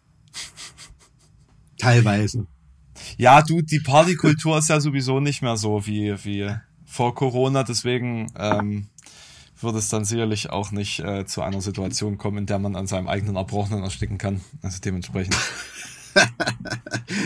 [1.77, 2.47] Teilweise.
[3.17, 6.53] Ja, du, die Partykultur ist ja sowieso nicht mehr so wie, wie
[6.85, 8.87] vor Corona, deswegen ähm,
[9.61, 12.87] wird es dann sicherlich auch nicht äh, zu einer Situation kommen, in der man an
[12.87, 14.41] seinem eigenen Erbrochenen ersticken kann.
[14.61, 15.35] Also dementsprechend.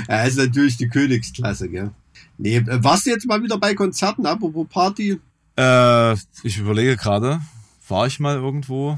[0.08, 1.92] ja, ist natürlich die Königsklasse, gell?
[2.38, 5.20] Nee, äh, warst du jetzt mal wieder bei Konzerten, apropos Party?
[5.58, 6.14] Äh,
[6.44, 7.42] ich überlege gerade,
[7.88, 8.98] war ich mal irgendwo?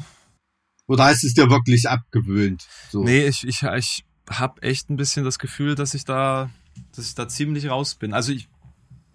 [0.88, 2.67] Oder du es dir wirklich abgewöhnt?
[2.89, 3.03] So?
[3.03, 6.49] Nee, ich, ich, ich habe echt ein bisschen das Gefühl, dass ich da
[6.95, 8.13] dass ich da ziemlich raus bin.
[8.13, 8.47] Also ich,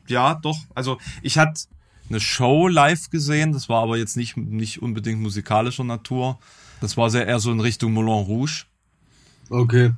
[0.07, 0.59] ja, doch.
[0.75, 1.63] Also ich hatte
[2.09, 6.39] eine Show live gesehen, das war aber jetzt nicht, nicht unbedingt musikalischer Natur.
[6.81, 8.65] Das war sehr eher so in Richtung Moulin Rouge.
[9.51, 9.93] Okay.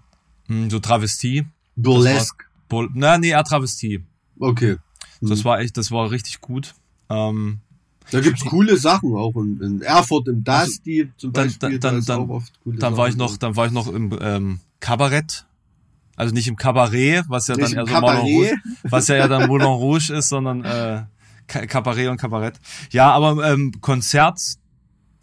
[0.47, 1.47] Hm, so Travestie.
[1.77, 2.45] Burlesque.
[2.69, 4.05] War, na, nee, eher Travestie.
[4.39, 4.77] Okay.
[5.21, 5.29] Hm.
[5.29, 6.75] Das war echt, das war richtig gut.
[7.09, 7.61] Ähm,
[8.11, 11.79] da gibt's coole Sachen auch in, in Erfurt im Dusty also, zum Beispiel.
[11.79, 12.29] Dann, dann, dann,
[12.65, 15.47] dann, dann war ich noch, dann war ich noch im ähm, Kabarett
[16.21, 18.19] Also nicht im Kabarett, was ja Nicht dann eher so Moulin.
[18.19, 21.05] Rouge, was ja, ja dann Moulin Rouge ist, sondern äh,
[21.47, 22.61] Kabarett und Kabarett.
[22.91, 24.39] Ja, aber ähm, Konzert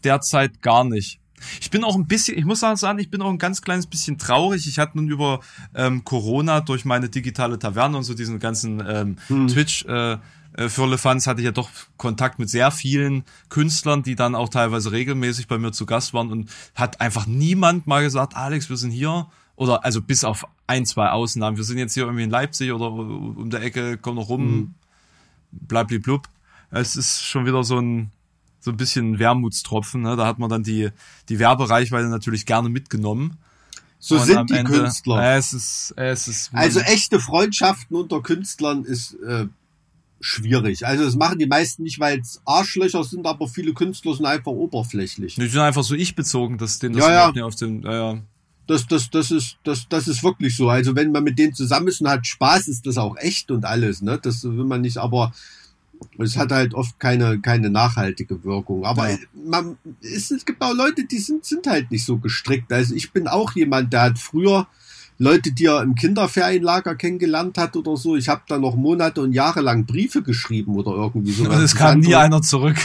[0.03, 1.19] derzeit gar nicht.
[1.61, 3.85] Ich bin auch ein bisschen, ich muss auch sagen, ich bin auch ein ganz kleines
[3.85, 4.65] bisschen traurig.
[4.67, 5.41] Ich hatte nun über
[5.75, 9.17] ähm, Corona durch meine digitale Taverne und so diesen ganzen ähm,
[9.47, 10.17] Twitch äh,
[10.53, 14.91] äh, Firlefanz hatte ich ja doch Kontakt mit sehr vielen Künstlern, die dann auch teilweise
[14.91, 18.89] regelmäßig bei mir zu Gast waren und hat einfach niemand mal gesagt, Alex, wir sind
[18.89, 22.71] hier oder also bis auf ein, zwei Ausnahmen, wir sind jetzt hier irgendwie in Leipzig
[22.71, 24.75] oder um der Ecke, komm noch rum,
[25.51, 26.27] blub.
[26.71, 28.11] Es ist schon wieder so ein
[28.59, 30.01] so ein bisschen Wermutstropfen.
[30.01, 30.17] Ne?
[30.17, 30.89] Da hat man dann die
[31.29, 33.37] die Werbereichweite natürlich gerne mitgenommen.
[33.99, 35.21] So Und sind die Ende- Künstler.
[35.23, 39.47] Äh, es ist, es ist Also echte Freundschaften unter Künstlern ist äh,
[40.19, 40.85] schwierig.
[40.85, 44.51] Also das machen die meisten nicht, weil es Arschlöcher sind, aber viele Künstler sind einfach
[44.51, 45.35] oberflächlich.
[45.35, 47.43] die sind einfach so ich bezogen, dass den das Ja, ja.
[47.45, 48.21] auf dem ja, ja.
[48.67, 50.69] Das, das, das ist, das, das ist wirklich so.
[50.69, 53.65] Also wenn man mit denen zusammen ist und hat Spaß, ist das auch echt und
[53.65, 54.01] alles.
[54.01, 54.19] Ne?
[54.21, 55.33] Das will man nicht, aber
[56.19, 58.85] es hat halt oft keine, keine nachhaltige Wirkung.
[58.85, 59.17] Aber Ja.
[59.33, 62.71] man, es, es gibt auch Leute, die sind, sind halt nicht so gestrickt.
[62.71, 64.67] Also ich bin auch jemand, der hat früher
[65.19, 68.15] Leute, die er im Kinderferienlager kennengelernt hat oder so.
[68.15, 71.45] Ich habe da noch Monate und Jahre lang Briefe geschrieben oder irgendwie so.
[71.45, 72.77] Und es kam nie einer zurück.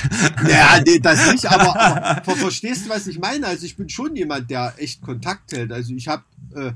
[0.48, 3.46] Ja, nee, das nicht, aber, aber ver verstehst du, was ich meine?
[3.46, 5.72] Also ich bin schon jemand, der echt Kontakt hält.
[5.72, 6.22] Also ich habe
[6.54, 6.72] äh,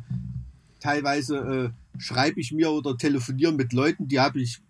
[0.80, 4.60] teilweise äh, schreibe ich mir oder telefoniere mit Leuten, die habe ich,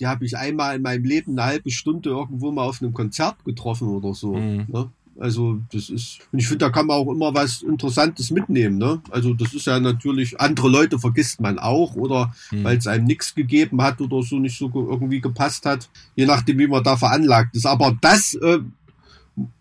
[0.00, 3.42] die habe ich einmal in meinem Leben eine halbe Stunde irgendwo mal auf einem Konzert
[3.46, 4.34] getroffen oder so.
[4.34, 4.66] Mhm.
[4.68, 4.90] Ne?
[5.18, 8.76] Also das ist, und ich finde, da kann man auch immer was Interessantes mitnehmen.
[8.78, 9.00] Ne?
[9.10, 12.64] Also das ist ja natürlich, andere Leute vergisst man auch oder Mhm.
[12.64, 16.26] weil es einem nichts gegeben hat oder so nicht so ge- irgendwie gepasst hat, je
[16.26, 17.66] nachdem, wie man da veranlagt ist.
[17.66, 18.58] Aber das äh,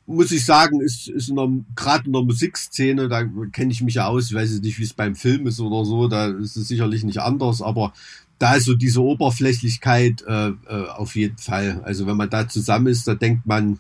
[0.06, 1.34] muss ich sagen, ist, ist
[1.76, 4.84] gerade in der Musikszene, da kenne ich mich ja aus, ich weiß jetzt nicht, wie
[4.84, 7.91] es beim Film ist oder so, da ist es sicherlich nicht anders, aber
[8.39, 11.82] da ist so diese Oberflächlichkeit äh, äh, auf jeden Fall.
[11.84, 13.80] Also wenn man da zusammen ist, da denkt man,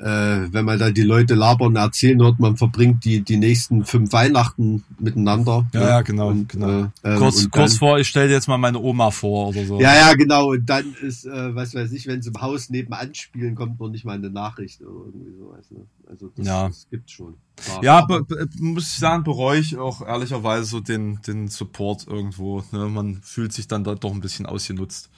[0.00, 4.12] äh, wenn man da die Leute labern erzählen hört, man verbringt die, die nächsten fünf
[4.12, 5.66] Weihnachten miteinander.
[5.72, 5.86] Ja, ne?
[5.86, 6.68] ja, genau, Und, genau.
[6.68, 9.48] Äh, ähm, kurz, und kurz dann- vor, ich stelle dir jetzt mal meine Oma vor
[9.48, 9.80] oder so.
[9.80, 10.50] ja, ja, genau.
[10.52, 13.88] Und dann ist, äh, was weiß ich, wenn sie im Haus nebenan spielen, kommt noch
[13.88, 15.70] nicht mal eine Nachricht oder irgendwie sowas.
[15.70, 15.80] Ne?
[16.08, 16.68] Also das, Ja.
[16.68, 17.34] das gibt's schon.
[17.56, 17.82] Klar.
[17.82, 18.24] Ja, be,
[18.60, 22.62] muss ich sagen, bereue ich auch ehrlicherweise so den, den Support irgendwo.
[22.70, 22.86] Ne?
[22.88, 25.10] Man fühlt sich dann da doch ein bisschen ausgenutzt.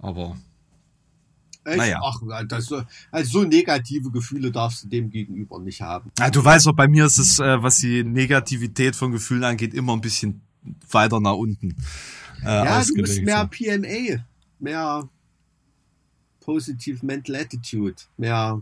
[0.00, 0.36] Aber
[1.70, 1.78] Echt?
[1.78, 2.00] naja.
[2.02, 2.72] Ach, das,
[3.10, 6.10] also so negative Gefühle darfst du dem gegenüber nicht haben.
[6.18, 9.74] ja, du weißt doch, bei mir ist es, äh, was die Negativität von Gefühlen angeht,
[9.74, 10.40] immer ein bisschen
[10.90, 11.76] weiter nach unten.
[12.42, 13.46] Äh, Ja, du musst mehr.
[13.46, 14.24] PMA,
[14.58, 15.08] mehr
[16.40, 18.60] Positive Mental Attitude, mehr,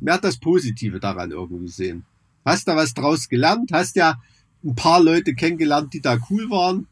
[0.00, 2.04] mehr das Positive daran irgendwie sehen.
[2.44, 4.20] Hast da was draus gelernt, hast ja
[4.64, 6.86] ein paar Leute kennengelernt, die da cool waren.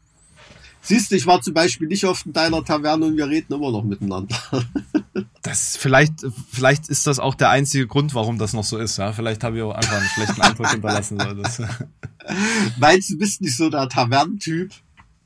[0.85, 3.71] Siehst du, ich war zum Beispiel nicht oft in deiner Taverne und wir reden immer
[3.71, 4.35] noch miteinander.
[5.41, 8.97] Das vielleicht, vielleicht ist das auch der einzige Grund, warum das noch so ist.
[8.97, 11.19] Ja, vielleicht habe ich auch einfach einen schlechten Eindruck hinterlassen.
[11.19, 11.61] Das,
[12.79, 14.71] Meinst du, du bist nicht so der Tavernentyp?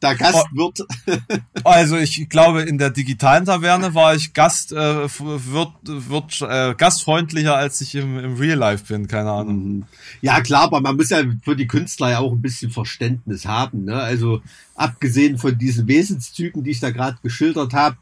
[0.02, 0.86] Der Gastwirt?
[1.64, 7.56] also ich glaube, in der digitalen Taverne war ich Gast, äh, wird, wird, äh, gastfreundlicher,
[7.56, 9.08] als ich im, im Real Life bin.
[9.08, 9.76] Keine Ahnung.
[9.76, 9.86] Mhm.
[10.22, 13.86] Ja, klar, aber man muss ja für die Künstler ja auch ein bisschen Verständnis haben.
[13.86, 13.96] Ne?
[13.96, 14.42] Also
[14.76, 17.98] abgesehen von diesen Wesenszügen, die ich da gerade geschildert habe,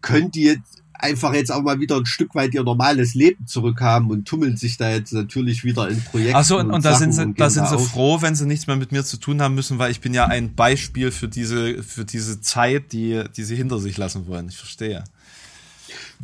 [0.00, 4.10] können die jetzt einfach jetzt auch mal wieder ein Stück weit ihr normales Leben zurückhaben
[4.10, 6.36] und tummeln sich da jetzt natürlich wieder in Projekten.
[6.36, 7.88] Ach so, und, und da sind sie, da sind sie auf.
[7.88, 10.26] froh, wenn sie nichts mehr mit mir zu tun haben müssen, weil ich bin ja
[10.26, 14.48] ein Beispiel für diese, für diese Zeit, die, die sie hinter sich lassen wollen.
[14.48, 15.04] Ich verstehe.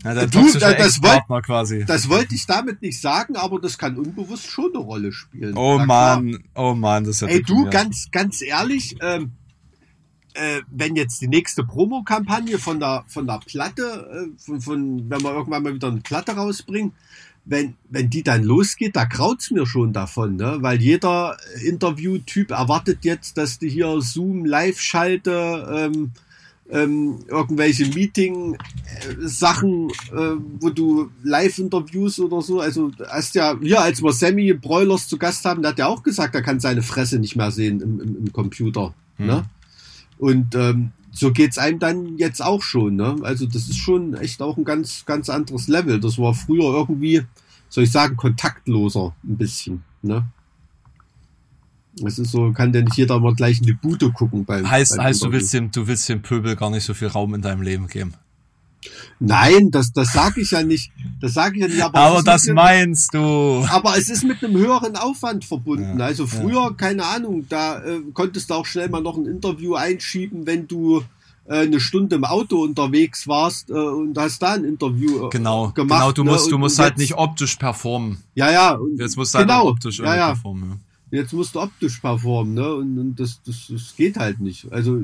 [0.05, 1.85] Ja, der Du, das Ex-Partner quasi.
[1.85, 5.57] Das wollte ich damit nicht sagen, aber das kann unbewusst schon eine Rolle spielen.
[5.57, 5.79] Oh.
[5.79, 9.33] Mann, oh Mann, das ist ja Ey, du, ganz, ganz ehrlich, ähm,
[10.39, 15.23] äh, wenn jetzt die nächste Promokampagne von der, von der Platte, äh, von, von, wenn
[15.23, 16.93] wir irgendwann mal wieder eine Platte rausbringen,
[17.45, 20.59] wenn, wenn die dann losgeht, da kraut's mir schon davon, ne?
[20.61, 26.13] Weil jeder Interviewtyp erwartet jetzt, dass die hier Zoom live schalte, ähm,
[26.71, 34.13] ähm, irgendwelche Meeting-Sachen, äh, wo du Live-Interviews oder so, also hast ja, hier, als wir
[34.13, 37.37] Sammy Broilers zu Gast haben, der hat ja auch gesagt, er kann seine Fresse nicht
[37.37, 38.93] mehr sehen im, im, im Computer.
[39.17, 39.27] Hm.
[39.27, 39.45] Ne?
[40.19, 42.97] Und ähm, so geht's einem dann jetzt auch schon.
[42.97, 43.17] Ne?
[43.23, 46.01] Also das ist schon echt auch ein ganz, ganz anderes Level.
[46.01, 47.23] Das war früher irgendwie,
[47.69, 49.83] soll ich sagen, kontaktloser ein bisschen.
[50.03, 50.25] Ne?
[52.05, 54.71] Es ist so, kann ja nicht jeder mal gleich in die Bude gucken beim.
[54.71, 57.35] Heißt, beim heißt du willst dem, du willst dem Pöbel gar nicht so viel Raum
[57.35, 58.15] in deinem Leben geben.
[59.19, 60.93] Nein, das, das sage ich ja nicht.
[61.21, 61.83] Das sage ich ja nicht.
[61.83, 63.65] Aber, Aber das einem- meinst du.
[63.69, 65.99] aber es ist mit einem höheren Aufwand verbunden.
[65.99, 69.75] Ja, also früher, keine Ahnung, da äh, konntest du auch schnell mal noch ein Interview
[69.75, 71.03] einschieben, wenn du
[71.47, 75.71] äh, eine Stunde im Auto unterwegs warst äh, und hast da ein Interview äh, Genau,
[75.73, 75.99] gemacht.
[76.01, 76.31] genau, du ne?
[76.31, 78.19] musst, du Und musst jetzt- halt nicht optisch performen.
[78.35, 78.79] Ja, ja.
[78.97, 80.27] Jetzt musst du halt genau, auch optisch ja, ja.
[80.29, 80.81] performen.
[81.11, 82.75] Jetzt musst du optisch performen, ne?
[82.75, 84.71] Und, und das, das, das geht halt nicht.
[84.71, 85.03] Also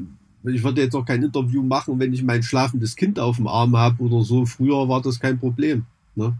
[0.52, 3.76] ich würde jetzt auch kein Interview machen, wenn ich mein schlafendes Kind auf dem Arm
[3.76, 4.44] habe oder so.
[4.46, 5.84] Früher war das kein Problem,
[6.14, 6.34] ne?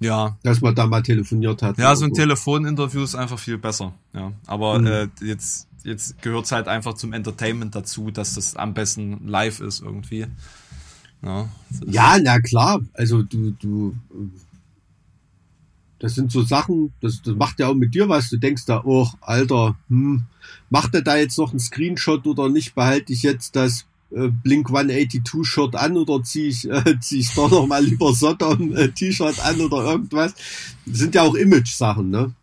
[0.00, 1.78] Ja, Dass man da mal telefoniert hat.
[1.78, 3.92] ja, so ein Telefoninterview ist einfach viel besser.
[4.12, 4.86] Ja, aber Mhm.
[4.86, 9.60] äh, jetzt, jetzt gehört es halt einfach zum Entertainment dazu, dass das am besten live
[9.60, 10.26] ist irgendwie.
[11.22, 12.80] Ja, ist- Ja, na klar.
[12.94, 13.94] Also du, du,
[16.02, 18.28] das sind so Sachen, das, das macht ja auch mit dir was.
[18.28, 20.24] Du denkst da, oh, Alter, hm,
[20.68, 22.74] macht er da jetzt noch einen Screenshot oder nicht?
[22.74, 27.32] Behalte ich jetzt das äh, Blink 182 Shirt an oder ziehe ich, äh, zieh ich
[27.34, 30.34] doch noch mal lieber Sodom äh, T-Shirt an oder irgendwas?
[30.86, 32.34] Das sind ja auch Image-Sachen, ne?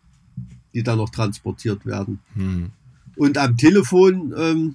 [0.72, 2.20] Die da noch transportiert werden.
[2.32, 2.70] Hm.
[3.16, 4.74] Und am Telefon ähm,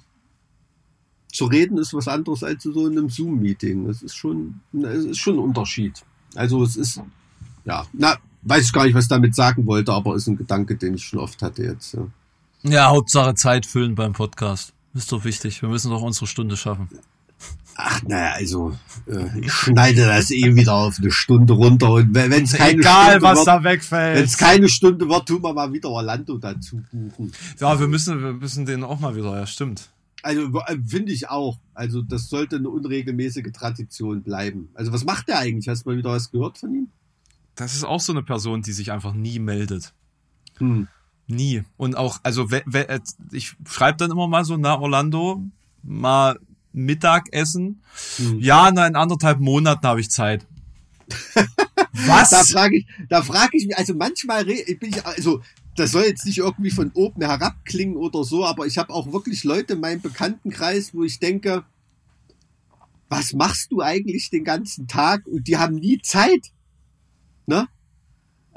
[1.32, 3.88] zu reden ist was anderes als so in einem Zoom-Meeting.
[3.88, 6.04] Das ist schon, es ist schon ein Unterschied.
[6.36, 7.00] Also es ist,
[7.64, 8.16] ja, na,
[8.46, 11.04] weiß ich gar nicht, was ich damit sagen wollte, aber ist ein Gedanke, den ich
[11.04, 11.94] schon oft hatte jetzt.
[11.94, 12.06] Ja.
[12.62, 14.72] ja, Hauptsache Zeit füllen beim Podcast.
[14.94, 15.60] Ist doch wichtig.
[15.62, 16.88] Wir müssen doch unsere Stunde schaffen.
[17.78, 18.74] Ach, naja, also
[19.06, 23.10] äh, ich schneide das eh wieder auf eine Stunde runter und wenn es keine Egal,
[23.10, 24.16] Stunde was wird, da wegfällt.
[24.16, 27.32] wenn es keine Stunde wird, tun wir mal wieder Orlando dazu buchen.
[27.60, 29.90] Ja, wir müssen, wir müssen den auch mal wieder, ja, stimmt.
[30.22, 31.58] Also äh, finde ich auch.
[31.74, 34.70] Also das sollte eine unregelmäßige Tradition bleiben.
[34.72, 35.68] Also was macht der eigentlich?
[35.68, 36.88] Hast du mal wieder was gehört von ihm?
[37.56, 39.94] Das ist auch so eine Person, die sich einfach nie meldet.
[40.58, 40.88] Hm.
[41.26, 41.64] Nie.
[41.76, 43.00] Und auch, also äh,
[43.32, 45.42] ich schreibe dann immer mal so nach Orlando,
[45.82, 46.38] mal
[46.72, 47.82] Mittagessen.
[48.16, 48.38] Hm.
[48.38, 50.46] Ja, na, in anderthalb Monaten habe ich Zeit.
[52.06, 52.50] Da Was?
[52.50, 55.40] frage ich, da frage ich mich, also manchmal bin ich, also
[55.76, 59.12] das soll jetzt nicht irgendwie von oben herab klingen oder so, aber ich habe auch
[59.12, 61.64] wirklich Leute in meinem Bekanntenkreis, wo ich denke,
[63.08, 65.26] was machst du eigentlich den ganzen Tag?
[65.26, 66.52] Und die haben nie Zeit.
[67.46, 67.66] Ne?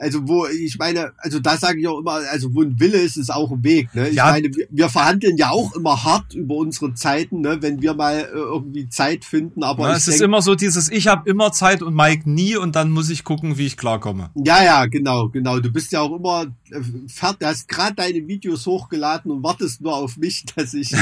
[0.01, 3.17] Also wo, ich meine, also da sage ich auch immer, also wo ein Wille ist,
[3.17, 3.93] ist auch ein Weg.
[3.93, 4.07] Ne?
[4.07, 4.31] Ich Ja.
[4.31, 7.57] meine, wir, verhandeln ja auch immer hart über unsere Zeiten, ne?
[7.61, 9.61] wenn wir mal äh, irgendwie Zeit finden.
[9.61, 12.55] Aber ich es ist denk- immer so dieses, ich habe immer Zeit und Mike nie
[12.55, 14.29] und dann muss ich gucken, wie ich klarkomme.
[14.35, 15.59] Ja, ja, genau, genau.
[15.59, 16.79] Du bist ja auch immer äh,
[17.09, 20.95] fertig, hast gerade deine Videos hochgeladen und wartest nur auf mich, dass ich,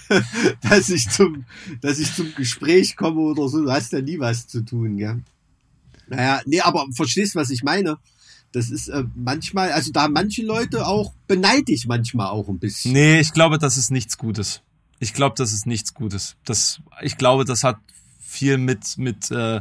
[0.68, 1.46] dass ich zum,
[1.80, 3.62] dass ich zum Gespräch komme oder so.
[3.64, 5.22] Du hast ja nie was zu tun, gell?
[6.08, 7.98] Naja, nee, aber verstehst, was ich meine?
[8.52, 12.92] Das ist äh, manchmal, also da manche Leute auch beneide ich manchmal auch ein bisschen.
[12.92, 14.62] Nee, ich glaube, das ist nichts Gutes.
[15.00, 16.36] Ich glaube, das ist nichts Gutes.
[16.44, 17.78] Das, ich glaube, das hat
[18.20, 19.60] viel mit, mit äh,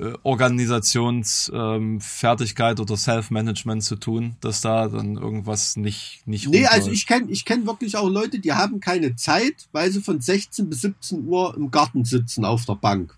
[0.00, 6.90] äh, Organisationsfertigkeit ähm, oder Self-Management zu tun, dass da dann irgendwas nicht, nicht Nee, also
[6.90, 10.70] ich kenne ich kenn wirklich auch Leute, die haben keine Zeit, weil sie von 16
[10.70, 13.16] bis 17 Uhr im Garten sitzen auf der Bank.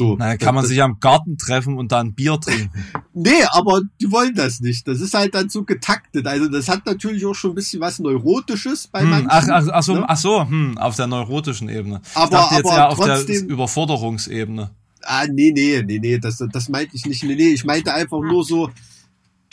[0.00, 0.16] So.
[0.18, 2.70] Na, kann man das, sich am Garten treffen und da ein Bier trinken.
[3.12, 4.88] Nee, aber die wollen das nicht.
[4.88, 6.26] Das ist halt dann so getaktet.
[6.26, 9.28] Also das hat natürlich auch schon ein bisschen was Neurotisches bei Hm, manchen.
[9.30, 10.04] ach, ach, ach so, ne?
[10.08, 12.00] ach so hm, auf der neurotischen Ebene.
[12.14, 14.70] Aber- dachte jetzt aber eher auf der trotzdem- Überforderungsebene.
[15.02, 17.22] Ah, nee, nee, nee, nee, das, das meinte ich nicht.
[17.24, 18.70] Nee, nee, ich meinte einfach nur so,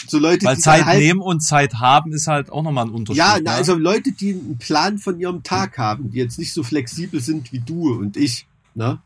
[0.08, 2.86] so Leute, Weil die Zeit dann halt, nehmen und Zeit haben ist halt auch nochmal
[2.86, 3.18] ein Unterschied.
[3.18, 3.41] Ja, ne?
[3.45, 7.20] na, also Leute, die einen Plan von ihrem Tag haben, die jetzt nicht so flexibel
[7.22, 8.45] sind wie du und ich,
[8.76, 9.00] ne?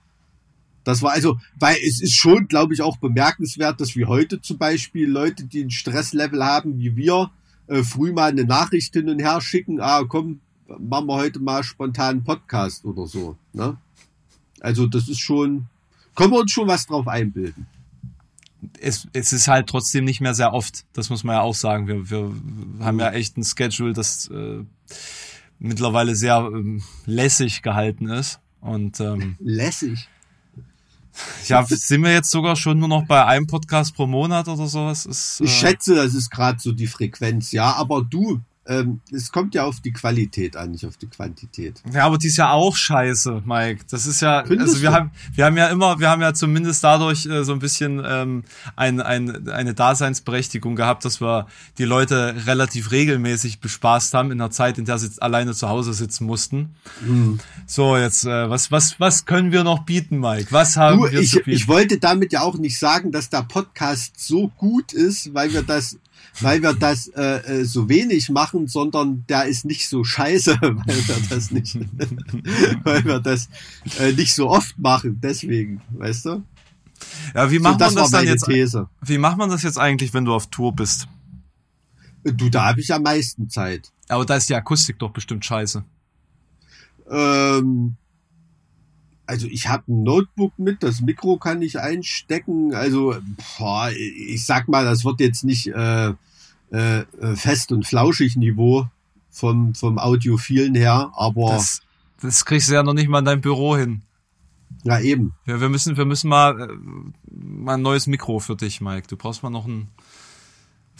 [0.84, 4.58] Das war also, weil es ist schon, glaube ich, auch bemerkenswert, dass wir heute zum
[4.58, 7.32] Beispiel Leute, die ein Stresslevel haben wie wir,
[7.68, 10.42] äh, früh mal eine Nachricht hin und her schicken, ah, komm,
[10.80, 13.78] machen wir heute mal spontan einen Podcast oder so, ne?
[14.60, 15.66] Also das ist schon,
[16.16, 17.68] können wir uns schon was drauf einbilden.
[18.80, 20.86] es, es ist halt trotzdem nicht mehr sehr oft.
[20.94, 21.88] Das muss man ja auch sagen.
[21.88, 22.32] Wir, wir
[22.80, 24.64] haben ja echt ein Schedule, das äh,
[25.60, 28.40] mittlerweile sehr ähm, lässig gehalten ist.
[28.60, 30.08] Und ähm, Lässig.
[31.48, 35.06] ja, sind wir jetzt sogar schon nur noch bei einem Podcast pro Monat oder sowas?
[35.06, 38.42] Ist, äh, Ich schätze, das ist gerade so die Frequenz, ja, aber du,
[38.72, 41.82] ähm, es kommt ja auf die Qualität an, nicht auf die Quantität.
[41.92, 43.84] Ja, aber die ist ja auch scheiße, Mike.
[43.90, 44.96] Das ist ja, Findest also wir du?
[44.96, 48.44] haben, wir haben ja immer, wir haben ja zumindest dadurch äh, so ein bisschen ähm,
[48.78, 51.48] ein, ein, eine Daseinsberechtigung gehabt, dass wir
[51.78, 55.94] die Leute relativ regelmäßig bespaßt haben in der Zeit, in der sie alleine zu Hause
[55.94, 56.76] sitzen mussten.
[57.06, 57.40] Hm.
[57.66, 60.48] So, jetzt, äh, was, was, was können wir noch bieten, Mike?
[60.52, 61.52] Was haben Du, wir ich, zu bieten?
[61.52, 65.64] ich wollte damit ja auch nicht sagen, dass der Podcast so gut ist, weil wir
[65.64, 65.98] das,
[66.40, 71.08] weil wir das äh, äh, so wenig machen, sondern der ist nicht so scheiße, weil
[71.08, 71.78] wir das nicht,
[72.84, 73.50] weil wir das
[74.00, 75.20] äh, nicht so oft machen.
[75.22, 76.44] Deswegen, weißt du?
[77.36, 78.46] Ja, wie macht so, das man das dann jetzt?
[78.46, 78.88] These.
[79.02, 81.08] Wie macht man das jetzt eigentlich, wenn du auf Tour bist?
[82.24, 83.92] Du, da habe ich am meisten Zeit.
[84.08, 85.84] Aber da ist die Akustik doch bestimmt scheiße.
[87.10, 87.98] Ähm,
[89.26, 92.74] also ich habe ein Notebook mit, das Mikro kann ich einstecken.
[92.74, 93.16] Also
[93.58, 96.14] boah, ich sag mal, das wird jetzt nicht äh,
[96.72, 97.06] äh,
[97.36, 98.88] fest und flauschig Niveau
[99.30, 101.82] vom, vom Audiophilen her, aber Das,
[102.22, 104.02] das kriegst du ja noch nicht mal in dein Büro hin.
[104.84, 105.34] ja eben.
[105.46, 106.68] Ja, wir müssen, wir müssen mal, äh,
[107.32, 109.08] mal ein neues Mikro für dich, Mike.
[109.08, 109.88] Du brauchst mal noch ein,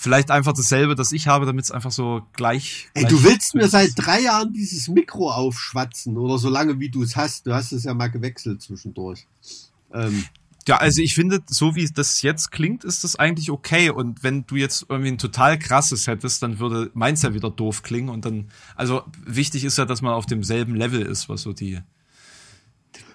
[0.02, 2.90] vielleicht einfach dasselbe, das ich habe, damit es einfach so gleich.
[2.96, 6.90] Ey, gleich du willst mir seit drei Jahren dieses Mikro aufschwatzen oder so lange wie
[6.90, 7.46] du es hast.
[7.46, 9.28] Du hast es ja mal gewechselt zwischendurch.
[9.94, 10.26] Ähm,
[10.68, 13.92] Ja, also ich finde, so wie das jetzt klingt, ist das eigentlich okay.
[13.92, 17.84] Und wenn du jetzt irgendwie ein total krasses hättest, dann würde meins ja wieder doof
[17.84, 18.10] klingen.
[18.10, 21.80] Und dann, also wichtig ist ja, dass man auf demselben Level ist, was so die.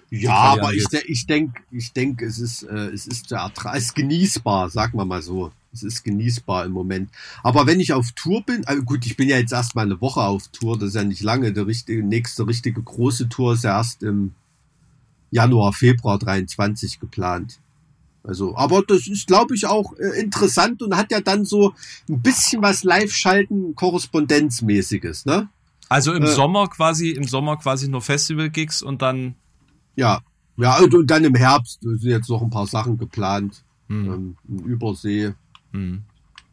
[0.09, 3.95] Ja, aber ich, ich denke, ich denk, es ist, äh, es ist Ertrag, es ist
[3.95, 5.51] genießbar, sagen wir mal so.
[5.73, 7.11] Es ist genießbar im Moment.
[7.43, 10.01] Aber wenn ich auf Tour bin, also gut, ich bin ja jetzt erst mal eine
[10.01, 11.53] Woche auf Tour, das ist ja nicht lange.
[11.53, 14.33] Die richtige, nächste richtige große Tour ist ja erst im
[15.29, 17.59] Januar, Februar 23 geplant.
[18.23, 21.73] Also, aber das ist, glaube ich, auch äh, interessant und hat ja dann so
[22.09, 25.49] ein bisschen was Live-Schalten, Korrespondenzmäßiges, ne?
[25.89, 26.27] Also im Äh.
[26.27, 29.35] Sommer quasi, im Sommer quasi nur Festival-Gigs und dann.
[29.97, 30.21] Ja.
[30.55, 33.63] Ja, und, dann im Herbst sind jetzt noch ein paar Sachen geplant.
[33.89, 35.33] Hm, Ähm, Übersee.
[35.71, 36.03] hm.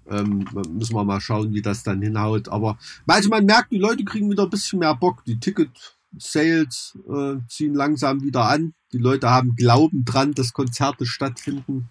[0.06, 2.48] Ähm, müssen wir mal schauen, wie das dann hinhaut.
[2.50, 2.76] Aber
[3.06, 5.24] also man merkt, die Leute kriegen wieder ein bisschen mehr Bock.
[5.24, 8.74] Die Ticket-Sales äh, ziehen langsam wieder an.
[8.92, 11.88] Die Leute haben Glauben dran, dass Konzerte stattfinden.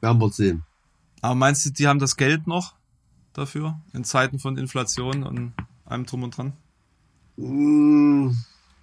[0.00, 0.62] Werden wir sehen.
[1.20, 2.74] Aber meinst du, die haben das Geld noch
[3.34, 5.52] dafür in Zeiten von Inflation und
[5.84, 6.54] allem drum und dran?
[7.36, 8.30] Mm,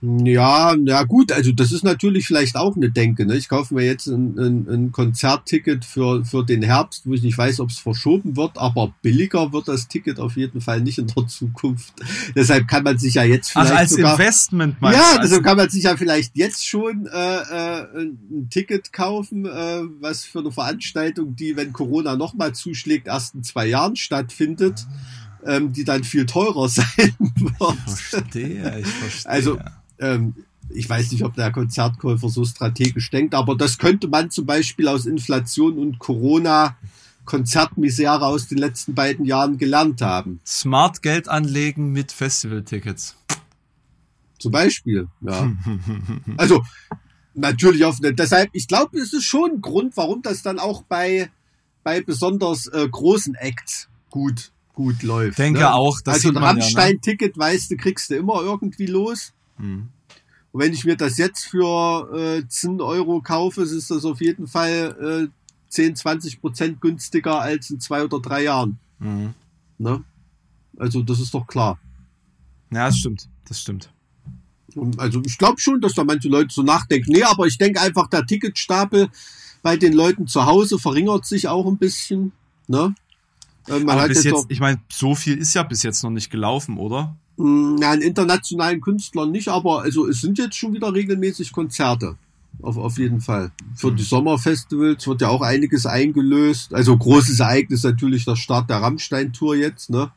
[0.03, 3.27] Ja, ja gut, also das ist natürlich vielleicht auch eine Denke.
[3.27, 3.35] Ne?
[3.35, 7.37] Ich kaufe mir jetzt ein, ein, ein Konzertticket für, für den Herbst, wo ich nicht
[7.37, 11.05] weiß, ob es verschoben wird, aber billiger wird das Ticket auf jeden Fall nicht in
[11.05, 11.93] der Zukunft.
[12.35, 15.57] Deshalb kann man sich ja jetzt Ach, vielleicht als sogar, Investment meinst ja, deshalb kann
[15.57, 20.51] man sich ja vielleicht jetzt schon äh, äh, ein Ticket kaufen, äh, was für eine
[20.51, 24.87] Veranstaltung, die, wenn Corona nochmal zuschlägt, erst in zwei Jahren stattfindet,
[25.45, 27.77] ähm, die dann viel teurer sein wird.
[27.85, 29.31] Verstehe, ich verstehe.
[29.31, 29.59] Also,
[30.01, 30.35] ähm,
[30.69, 34.87] ich weiß nicht, ob der Konzertkäufer so strategisch denkt, aber das könnte man zum Beispiel
[34.87, 36.75] aus Inflation und Corona
[37.25, 40.39] Konzertmisere aus den letzten beiden Jahren gelernt haben.
[40.45, 43.15] Smart Geld anlegen mit Festivaltickets.
[44.39, 45.51] Zum Beispiel, ja.
[46.37, 46.63] Also,
[47.35, 50.83] natürlich auf eine, deshalb, ich glaube, es ist schon ein Grund, warum das dann auch
[50.83, 51.29] bei,
[51.83, 55.37] bei besonders äh, großen Acts gut, gut läuft.
[55.37, 55.73] Denke ne?
[55.73, 56.59] auch, das also ein man ja, ne?
[56.61, 59.33] Rammstein-Ticket, weißt du, kriegst du immer irgendwie los.
[59.57, 59.89] Hm.
[60.51, 64.47] Und wenn ich mir das jetzt für äh, 10 Euro kaufe, ist das auf jeden
[64.47, 68.77] Fall äh, 10, 20 Prozent günstiger als in zwei oder drei Jahren.
[68.99, 69.33] Mhm.
[69.77, 70.03] Ne?
[70.77, 71.79] Also das ist doch klar.
[72.71, 73.29] Ja, das stimmt.
[73.47, 73.89] Das stimmt.
[74.75, 77.11] Und Also ich glaube schon, dass da manche Leute so nachdenken.
[77.11, 79.09] Nee, aber ich denke einfach, der Ticketstapel
[79.61, 82.31] bei den Leuten zu Hause verringert sich auch ein bisschen.
[82.67, 82.93] Ne?
[83.67, 86.03] Äh, Man Aber hat bis jetzt, jetzt, ich meine, so viel ist ja bis jetzt
[86.03, 87.15] noch nicht gelaufen, oder?
[87.81, 92.17] Ja, an internationalen Künstlern nicht, aber also es sind jetzt schon wieder regelmäßig Konzerte.
[92.61, 93.51] Auf, auf jeden Fall.
[93.75, 96.73] Für die Sommerfestivals wird ja auch einiges eingelöst.
[96.73, 100.11] Also großes Ereignis natürlich der Start der Rammstein-Tour jetzt, ne?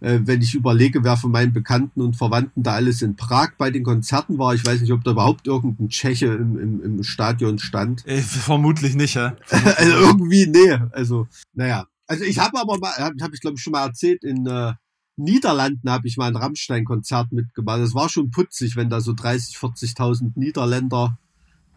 [0.00, 3.70] Äh, wenn ich überlege, wer von meinen Bekannten und Verwandten da alles in Prag bei
[3.70, 7.58] den Konzerten war, ich weiß nicht, ob da überhaupt irgendein Tscheche im, im, im Stadion
[7.58, 8.06] stand.
[8.06, 9.32] Äh, vermutlich nicht, hä?
[9.50, 10.78] also irgendwie, nee.
[10.92, 11.86] Also, naja.
[12.06, 14.74] Also ich habe aber mal, habe hab ich glaube ich schon mal erzählt, in äh,
[15.16, 17.80] Niederlanden habe ich mal ein Rammstein-Konzert mitgemacht.
[17.80, 21.16] Das war schon putzig, wenn da so 30, 40.000 Niederländer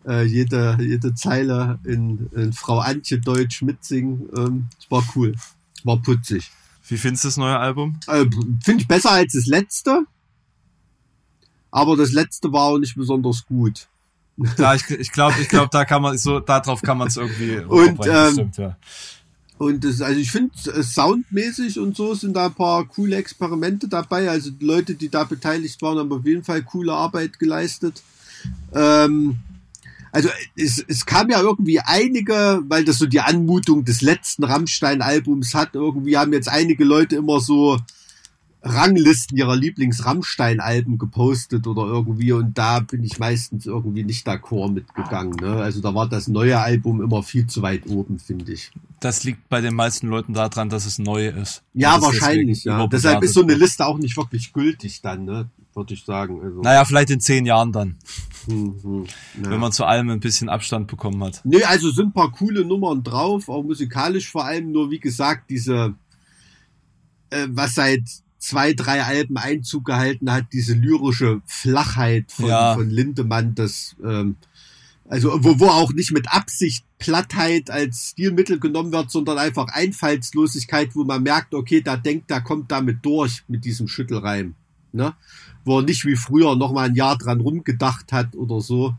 [0.08, 4.30] äh, jede, jede Zeile in, in Frau Antje Deutsch mitsingen.
[4.36, 5.36] Ähm, das war cool.
[5.84, 6.52] War putzig.
[6.88, 8.00] Wie findest du das neue Album?
[8.08, 8.26] Äh,
[8.64, 10.06] Finde ich besser als das letzte.
[11.70, 13.88] Aber das letzte war auch nicht besonders gut.
[14.58, 17.58] Ja, ich, ich glaube, ich glaub, da kann man so, darauf kann man es irgendwie
[17.68, 18.78] Und, ähm, stimmt, ja.
[19.58, 23.88] Und das, also ich finde, äh, soundmäßig und so sind da ein paar coole Experimente
[23.88, 24.30] dabei.
[24.30, 28.04] Also die Leute, die da beteiligt waren, haben auf jeden Fall coole Arbeit geleistet.
[28.74, 29.38] Ähm,
[30.12, 35.54] also es, es kam ja irgendwie einige, weil das so die Anmutung des letzten Rammstein-Albums
[35.54, 37.78] hat, irgendwie haben jetzt einige Leute immer so
[38.64, 45.36] Ranglisten ihrer Lieblings-Rammstein-Alben gepostet oder irgendwie und da bin ich meistens irgendwie nicht d'accord mitgegangen.
[45.40, 45.62] Ne?
[45.62, 48.72] Also da war das neue Album immer viel zu weit oben, finde ich.
[49.00, 51.64] Das liegt bei den meisten Leuten daran, dass es neu ist.
[51.74, 52.88] Ja, wahrscheinlich, ja.
[52.88, 55.50] Deshalb ist so eine Liste auch nicht wirklich gültig dann, ne?
[55.78, 56.42] würde ich sagen.
[56.44, 56.62] Also.
[56.62, 57.96] Naja, vielleicht in zehn Jahren dann.
[58.48, 59.06] Hm, hm,
[59.44, 59.52] ja.
[59.52, 61.42] Wenn man zu allem ein bisschen Abstand bekommen hat.
[61.46, 65.50] Nee, also sind ein paar coole Nummern drauf, auch musikalisch vor allem, nur wie gesagt,
[65.50, 65.94] diese,
[67.30, 68.02] äh, was seit
[68.40, 72.76] zwei, drei Alben Einzug gehalten hat, diese lyrische Flachheit von, ja.
[72.76, 74.38] von Lindemann, das, ähm,
[75.08, 80.96] also wo, wo auch nicht mit Absicht Plattheit als Stilmittel genommen wird, sondern einfach Einfallslosigkeit,
[80.96, 84.56] wo man merkt, okay, da denkt, da kommt damit durch mit diesem Schüttelreim.
[84.92, 85.14] Ne?
[85.64, 88.96] Wo er nicht wie früher noch mal ein Jahr dran rumgedacht hat oder so,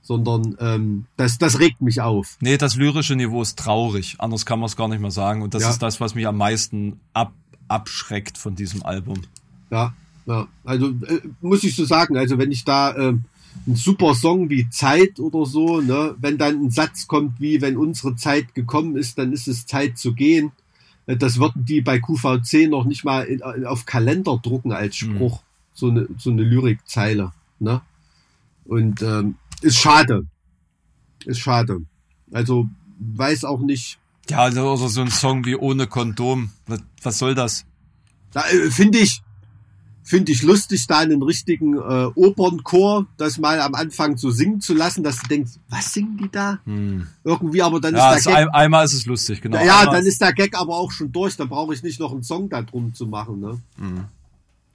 [0.00, 2.36] sondern ähm, das, das regt mich auf.
[2.40, 5.42] Nee, das lyrische Niveau ist traurig, anders kann man es gar nicht mehr sagen.
[5.42, 5.70] Und das ja.
[5.70, 7.32] ist das, was mich am meisten ab
[7.68, 9.22] abschreckt von diesem Album.
[9.70, 9.94] Ja,
[10.26, 10.48] ja.
[10.64, 13.14] Also äh, muss ich so sagen, also wenn ich da äh,
[13.66, 17.76] ein super Song wie Zeit oder so, ne, wenn dann ein Satz kommt wie, wenn
[17.76, 20.52] unsere Zeit gekommen ist, dann ist es Zeit zu gehen.
[21.06, 25.00] Äh, das würden die bei QVC noch nicht mal in, äh, auf Kalender drucken als
[25.02, 25.14] mhm.
[25.14, 25.40] Spruch.
[25.40, 25.44] Mhm.
[25.76, 27.32] So eine, so eine Lyrikzeile.
[27.58, 27.80] Ne?
[28.64, 30.26] Und ähm, ist schade.
[31.24, 31.82] Ist schade.
[32.32, 33.98] Also weiß auch nicht,
[34.30, 36.50] ja, also, oder so ein Song wie Ohne Kondom.
[36.66, 37.64] Was, was soll das?
[38.34, 39.22] Äh, Finde ich,
[40.02, 44.74] finde ich lustig, da einen richtigen äh, Opernchor, das mal am Anfang so singen zu
[44.74, 46.58] lassen, dass du denkst, was singen die da?
[46.64, 47.06] Hm.
[47.24, 48.42] Irgendwie, aber dann ja, ist der Gag.
[48.42, 49.56] Ein, einmal ist es lustig, genau.
[49.64, 52.12] Ja, einmal dann ist der Gag aber auch schon durch, dann brauche ich nicht noch
[52.12, 53.40] einen Song da drum zu machen.
[53.40, 53.60] Ne?
[53.78, 54.04] Hm.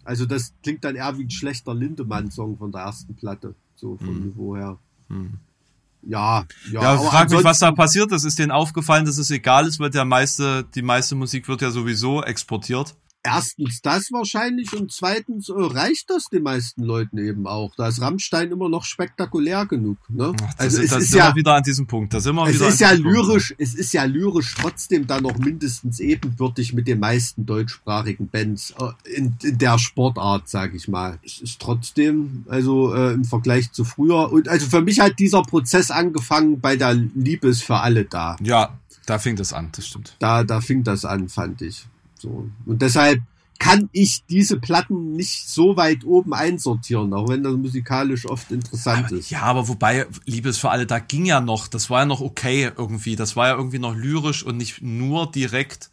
[0.03, 4.07] Also das klingt dann eher wie ein schlechter Lindemann-Song von der ersten Platte, so vom
[4.07, 4.25] hm.
[4.25, 4.77] Niveau her.
[5.09, 5.33] Hm.
[6.01, 6.81] Ja, ja.
[6.81, 8.23] Ja, frag mich, was da passiert ist.
[8.23, 11.71] Ist denen aufgefallen, dass es egal ist, weil der meiste, die meiste Musik wird ja
[11.71, 17.73] sowieso exportiert erstens das wahrscheinlich und zweitens äh, reicht das den meisten Leuten eben auch.
[17.75, 19.97] Da ist Rammstein immer noch spektakulär genug.
[20.09, 20.33] Ne?
[20.41, 22.13] Ach, also ist, es ist ja wieder an diesem Punkt.
[22.13, 23.49] Da sind wir es wieder ist ja lyrisch.
[23.49, 23.61] Punkt.
[23.61, 29.15] Es ist ja lyrisch trotzdem dann noch mindestens ebenbürtig mit den meisten deutschsprachigen Bands äh,
[29.15, 31.19] in, in der Sportart, sage ich mal.
[31.23, 35.41] Es ist trotzdem also äh, im Vergleich zu früher und also für mich hat dieser
[35.41, 38.37] Prozess angefangen bei der Liebe ist für alle da.
[38.41, 39.69] Ja, da fing das an.
[39.73, 40.15] Das stimmt.
[40.19, 41.85] Da da fing das an, fand ich.
[42.19, 42.49] So.
[42.65, 43.21] Und deshalb
[43.59, 49.07] kann ich diese Platten nicht so weit oben einsortieren, auch wenn das musikalisch oft interessant
[49.07, 49.29] aber, ist.
[49.29, 52.71] Ja, aber wobei, Liebes für alle, da ging ja noch, das war ja noch okay
[52.77, 55.91] irgendwie, das war ja irgendwie noch lyrisch und nicht nur direkt.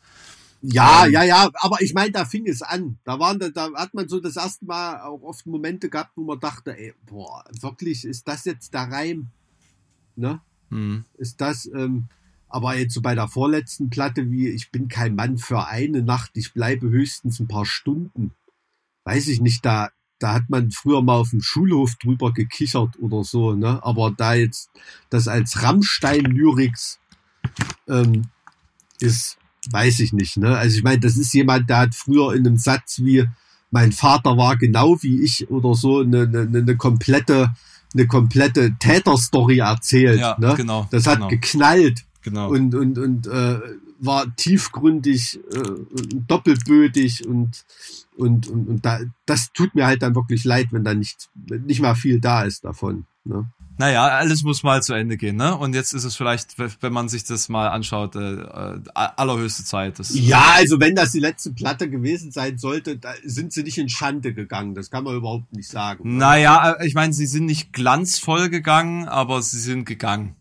[0.62, 2.98] Ja, ähm, ja, ja, aber ich meine, da fing es an.
[3.04, 6.38] Da waren, da hat man so das erste Mal auch oft Momente gehabt, wo man
[6.38, 9.26] dachte, ey, boah, wirklich, ist das jetzt der Reim?
[10.14, 10.40] Ne?
[10.70, 11.04] Hm.
[11.18, 12.04] Ist das, ähm,
[12.56, 16.30] aber jetzt so bei der vorletzten Platte, wie ich bin kein Mann für eine Nacht,
[16.36, 18.32] ich bleibe höchstens ein paar Stunden.
[19.04, 23.24] Weiß ich nicht, da, da hat man früher mal auf dem Schulhof drüber gekichert oder
[23.24, 23.84] so, ne?
[23.84, 24.70] Aber da jetzt
[25.10, 26.98] das als Rammstein-Lyrics
[27.88, 28.28] ähm,
[29.00, 29.36] ist,
[29.70, 30.56] weiß ich nicht, ne?
[30.56, 33.28] Also ich meine, das ist jemand, der hat früher in einem Satz wie
[33.70, 37.54] mein Vater war genau wie ich oder so eine, eine, eine komplette
[37.92, 40.20] eine komplette Täterstory erzählt.
[40.20, 40.54] Ja, ne?
[40.56, 40.88] genau.
[40.90, 41.28] Das hat genau.
[41.28, 42.06] geknallt.
[42.26, 42.50] Genau.
[42.50, 43.60] Und, und, und äh,
[44.00, 45.62] war tiefgründig, äh,
[46.26, 47.64] doppelbödig und,
[48.16, 51.80] und, und, und da, das tut mir halt dann wirklich leid, wenn da nicht, nicht
[51.80, 53.06] mal viel da ist davon.
[53.22, 53.48] Ne?
[53.78, 55.56] Naja, alles muss mal zu Ende gehen, ne?
[55.56, 60.00] Und jetzt ist es vielleicht, wenn man sich das mal anschaut, äh, äh allerhöchste Zeit.
[60.00, 63.78] Das, ja, also wenn das die letzte Platte gewesen sein sollte, da sind sie nicht
[63.78, 64.74] in Schande gegangen.
[64.74, 66.16] Das kann man überhaupt nicht sagen.
[66.16, 70.34] Naja, äh, ich meine, sie sind nicht glanzvoll gegangen, aber sie sind gegangen.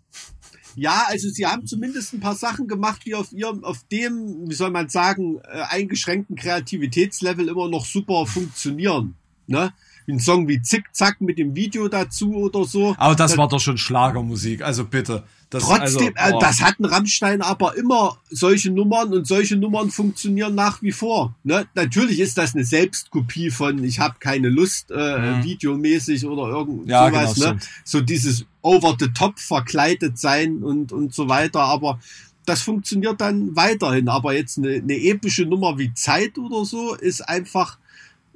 [0.75, 4.53] Ja, also sie haben zumindest ein paar Sachen gemacht, die auf ihrem, auf dem, wie
[4.53, 9.15] soll man sagen, äh, eingeschränkten Kreativitätslevel immer noch super funktionieren.
[9.47, 9.71] Ne?
[10.07, 12.95] ein Song wie Zickzack mit dem Video dazu oder so.
[12.97, 15.23] Aber das, das war doch schon Schlagermusik, also bitte.
[15.49, 20.55] Das, trotzdem, also, äh, das hatten Rammstein aber immer solche Nummern und solche Nummern funktionieren
[20.55, 21.35] nach wie vor.
[21.43, 21.65] Ne?
[21.75, 25.43] Natürlich ist das eine Selbstkopie von Ich habe keine Lust, äh, mhm.
[25.43, 27.35] videomäßig oder irgend ja, sowas.
[27.35, 27.59] Genau, ne?
[27.83, 31.61] So dieses over the top verkleidet sein und, und so weiter.
[31.61, 31.99] Aber
[32.45, 34.09] das funktioniert dann weiterhin.
[34.09, 37.77] Aber jetzt eine, eine epische Nummer wie Zeit oder so ist einfach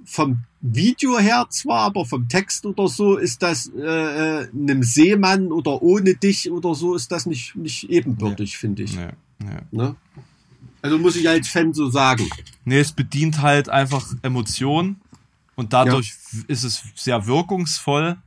[0.06, 5.52] vom Video her zwar, aber vom Text oder so ist das äh, äh, einem Seemann
[5.52, 8.60] oder ohne dich oder so ist das nicht, nicht ebenbürtig, ja.
[8.60, 8.96] finde ich.
[8.96, 9.12] Ja.
[9.42, 9.62] Ja.
[9.72, 9.96] Ne?
[10.82, 12.28] Also muss ich als Fan so sagen.
[12.66, 15.02] Nee, es bedient halt einfach Emotionen
[15.56, 16.14] und dadurch
[16.48, 18.18] ist es sehr wirkungsvoll.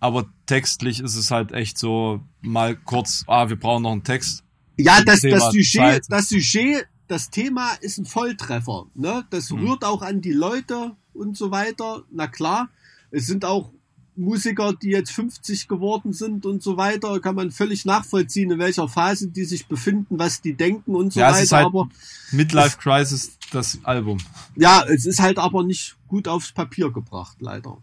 [0.00, 4.42] Aber textlich ist es halt echt so mal kurz, ah, wir brauchen noch einen Text.
[4.76, 8.86] Ja, das, das Sujet, das Sujet das Thema ist ein Volltreffer.
[8.94, 9.24] Ne?
[9.30, 9.60] Das Mhm.
[9.66, 12.02] rührt auch an die Leute und so weiter.
[12.10, 12.68] Na klar,
[13.10, 13.70] es sind auch
[14.16, 18.88] Musiker, die jetzt 50 geworden sind und so weiter, kann man völlig nachvollziehen, in welcher
[18.88, 21.42] Phase die sich befinden, was die denken und so Ja, es weiter.
[21.44, 21.88] ist halt- aber
[22.32, 24.18] Midlife Crisis, das Album.
[24.56, 27.76] ja, es ist halt aber nicht gut aufs Papier gebracht, leider.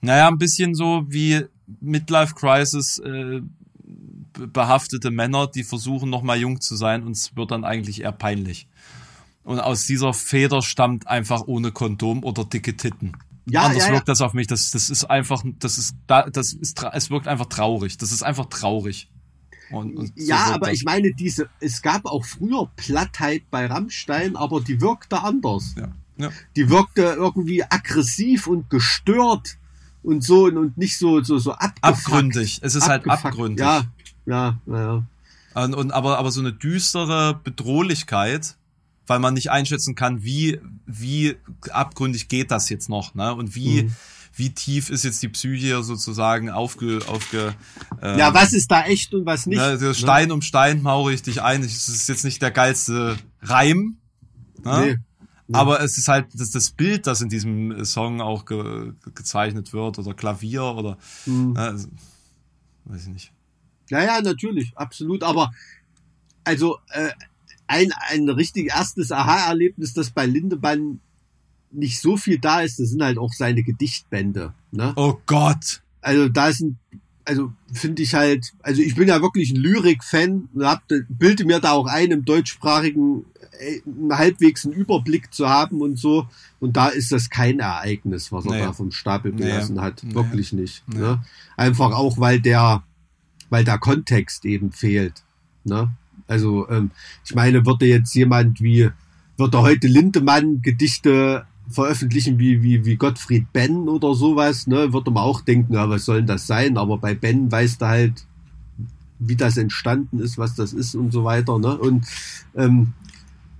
[0.00, 1.44] Naja, ein bisschen so wie
[1.80, 3.40] Midlife Crisis äh,
[3.82, 8.02] be- behaftete Männer, die versuchen noch mal jung zu sein und es wird dann eigentlich
[8.02, 8.66] eher peinlich.
[9.44, 13.12] Und aus dieser Feder stammt einfach ohne Kondom oder dicke Titten.
[13.46, 13.94] Ja, Anders ja, ja.
[13.94, 14.46] wirkt das auf mich.
[14.46, 17.96] Das, das ist einfach, das ist, da- das ist, es wirkt einfach traurig.
[17.98, 19.10] Das ist einfach traurig.
[19.72, 20.74] Und, und so ja, aber das.
[20.76, 25.74] ich meine, diese, es gab auch früher Plattheit bei Rammstein, aber die wirkte anders.
[25.78, 25.88] Ja,
[26.22, 26.30] ja.
[26.56, 29.56] Die wirkte irgendwie aggressiv und gestört
[30.02, 31.84] und so und, nicht so, so, so abgefuckt.
[32.06, 32.58] Abgründig.
[32.62, 33.26] Es ist halt Abgefuckt.
[33.34, 33.60] abgründig.
[33.64, 33.84] Ja,
[34.26, 35.04] ja, ja.
[35.54, 38.56] Und, und aber, aber so eine düstere Bedrohlichkeit,
[39.06, 41.36] weil man nicht einschätzen kann, wie, wie
[41.70, 43.34] abgründig geht das jetzt noch, ne?
[43.34, 43.92] Und wie, Mhm.
[44.34, 47.54] wie tief ist jetzt die Psyche sozusagen aufge, aufge,
[48.00, 49.58] ähm, Ja, was ist da echt und was nicht?
[49.58, 49.94] ne, ne?
[49.94, 51.62] Stein um Stein maure ich dich ein.
[51.62, 53.96] Es ist jetzt nicht der geilste Reim,
[54.64, 54.80] ne?
[54.86, 54.96] Nee.
[55.50, 59.98] Aber es ist halt das, das Bild, das in diesem Song auch ge, gezeichnet wird
[59.98, 61.52] oder Klavier oder, Mhm.
[61.54, 61.88] ne, also,
[62.84, 63.32] weiß ich nicht.
[63.90, 65.22] Ja, ja, natürlich, absolut.
[65.22, 65.52] Aber
[66.44, 67.10] also äh,
[67.66, 71.00] ein, ein richtig erstes Aha-Erlebnis, das bei Lindemann
[71.70, 74.52] nicht so viel da ist, das sind halt auch seine Gedichtbände.
[74.70, 74.92] Ne?
[74.96, 75.82] Oh Gott!
[76.00, 76.76] Also da sind,
[77.24, 81.60] also finde ich halt, also ich bin ja wirklich ein Lyrik-Fan und hab, bilde mir
[81.60, 83.31] da auch ein, im deutschsprachigen äh,
[84.10, 86.26] halbwegs einen Überblick zu haben und so.
[86.60, 88.60] Und da ist das kein Ereignis, was er Nee.
[88.60, 90.02] da vom Stapel gelassen hat.
[90.02, 90.14] Nee.
[90.14, 90.82] Wirklich nicht.
[90.86, 91.00] Nee.
[91.00, 91.22] Ne?
[91.56, 92.82] Einfach auch, weil der,
[93.50, 95.22] weil der Kontext eben fehlt.
[95.64, 95.90] Ne?
[96.26, 96.90] Also, ähm,
[97.24, 98.90] ich meine, würde jetzt jemand wie,
[99.36, 105.22] würde heute Lindemann Gedichte veröffentlichen wie, wie, wie Gottfried Benn oder sowas, ne, würde man
[105.22, 106.76] auch denken, ja, was soll denn das sein?
[106.76, 108.26] Aber bei Ben weißt du halt,
[109.18, 111.78] wie das entstanden ist, was das ist und so weiter, ne?
[111.78, 112.04] Und
[112.56, 112.92] ähm,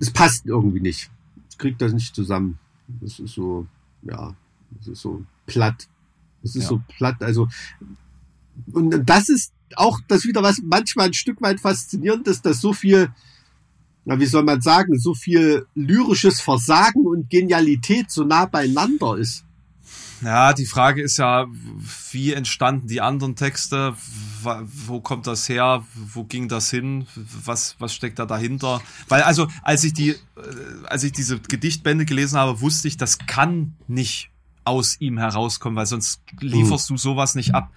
[0.03, 1.09] es passt irgendwie nicht.
[1.49, 2.59] Ich krieg das nicht zusammen.
[3.01, 3.65] Das ist so,
[4.01, 4.35] ja,
[4.71, 5.87] das ist so platt.
[6.41, 6.69] Das ist Ja.
[6.69, 7.21] so platt.
[7.23, 7.47] Also,
[8.73, 12.73] und das ist auch das wieder was manchmal ein Stück weit faszinierend ist, dass so
[12.73, 13.09] viel,
[14.05, 19.45] na, wie soll man sagen, so viel lyrisches Versagen und Genialität so nah beieinander ist.
[20.23, 21.47] Ja, die Frage ist ja,
[22.11, 23.95] wie entstanden die anderen Texte?
[24.41, 25.83] Wo kommt das her?
[25.93, 27.07] Wo ging das hin?
[27.43, 28.81] Was, was steckt da dahinter?
[29.09, 30.17] Weil also, als ich die, äh,
[30.85, 34.29] als ich diese Gedichtbände gelesen habe, wusste ich, das kann nicht
[34.65, 37.69] aus ihm herauskommen, weil sonst lieferst du sowas nicht ab.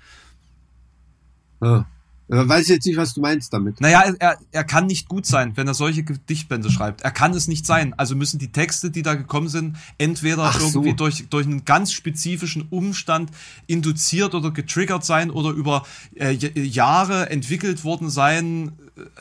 [1.60, 1.86] Ja.
[2.28, 3.80] Weiß jetzt nicht, was du meinst damit.
[3.80, 7.02] Naja, er- er, kann nicht gut sein, wenn er solche Gedichtbände schreibt.
[7.02, 7.94] Er kann es nicht sein.
[7.96, 10.80] Also müssen die Texte, die da gekommen sind, entweder Ach so.
[10.80, 13.30] irgendwie durch, durch einen ganz spezifischen Umstand
[13.68, 15.84] induziert oder getriggert sein oder über
[16.16, 18.72] äh, Jahre entwickelt worden sein,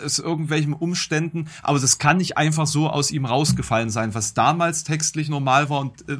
[0.01, 1.47] äh, aus irgendwelchen Umständen.
[1.61, 5.81] Aber das kann nicht einfach so aus ihm rausgefallen sein, was damals textlich normal war
[5.81, 6.17] und äh,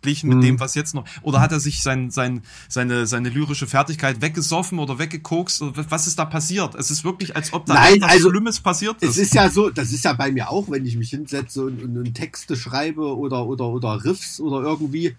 [0.00, 0.42] verglichen mit Mhm.
[0.42, 1.04] dem, was jetzt noch.
[1.22, 5.62] Oder hat er sich sein, sein, seine, seine lyrische Fertigkeit weggesoffen oder weggekokst?
[5.62, 6.74] Oder was ist da passiert?
[6.74, 9.10] Es ist wirklich, als ob da Nein, etwas also, Schlimmes passiert ist.
[9.10, 11.82] Es ist ja so, das ist ja bei mir auch, wenn ich mich hinsetze und,
[11.82, 15.16] und, und Texte schreibe oder, oder, oder Riffs oder irgendwie.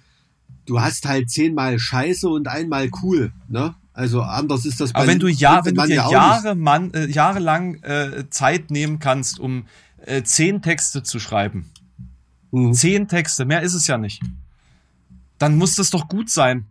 [0.65, 3.75] Du hast halt zehnmal Scheiße und einmal cool, ne?
[3.93, 6.93] Also anders ist das bei Aber wenn du ja, wenn du dir ja Jahre, Mann,
[6.93, 9.65] äh, jahrelang äh, Zeit nehmen kannst, um
[10.05, 11.69] äh, zehn Texte zu schreiben.
[12.51, 12.73] Mhm.
[12.73, 14.21] zehn Texte, mehr ist es ja nicht,
[15.39, 16.65] dann muss das doch gut sein.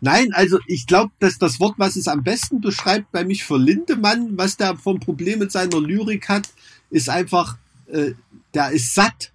[0.00, 3.58] Nein, also ich glaube, dass das Wort, was es am besten beschreibt bei mich für
[3.58, 6.48] Lindemann, was der vom Problem mit seiner Lyrik hat,
[6.90, 7.56] ist einfach,
[7.86, 8.12] äh,
[8.54, 9.30] der ist satt.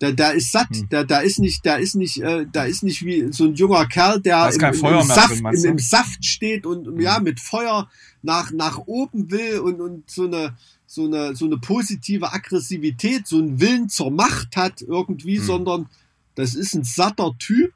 [0.00, 0.68] Der, der ist satt.
[0.70, 0.88] Hm.
[0.88, 3.86] Der, der ist nicht, der ist nicht, äh, der ist nicht wie so ein junger
[3.86, 7.00] Kerl, der Da Feuer im, mehr Saft, drin, im, im Saft steht und Hm.
[7.00, 7.88] ja mit Feuer
[8.22, 13.38] nach nach oben will und und so eine so eine so eine positive Aggressivität, so
[13.38, 15.44] einen Willen zur Macht hat irgendwie, Hm.
[15.44, 15.86] sondern
[16.34, 17.72] das ist ein satter Typ,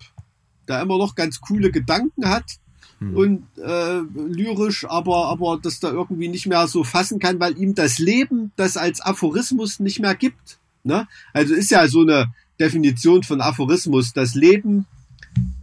[0.66, 2.58] der immer noch ganz coole Gedanken hat
[3.00, 3.16] Hm.
[3.16, 7.74] und äh, lyrisch, aber aber das da irgendwie nicht mehr so fassen kann, weil ihm
[7.74, 10.58] das Leben das als Aphorismus nicht mehr gibt.
[10.82, 11.06] Ne?
[11.32, 14.12] Also ist ja so eine Definition von Aphorismus.
[14.12, 14.86] Das Leben,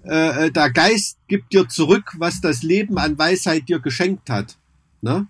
[0.05, 4.55] äh, äh, der Geist gibt dir zurück, was das Leben an Weisheit dir geschenkt hat.
[5.01, 5.27] Ne?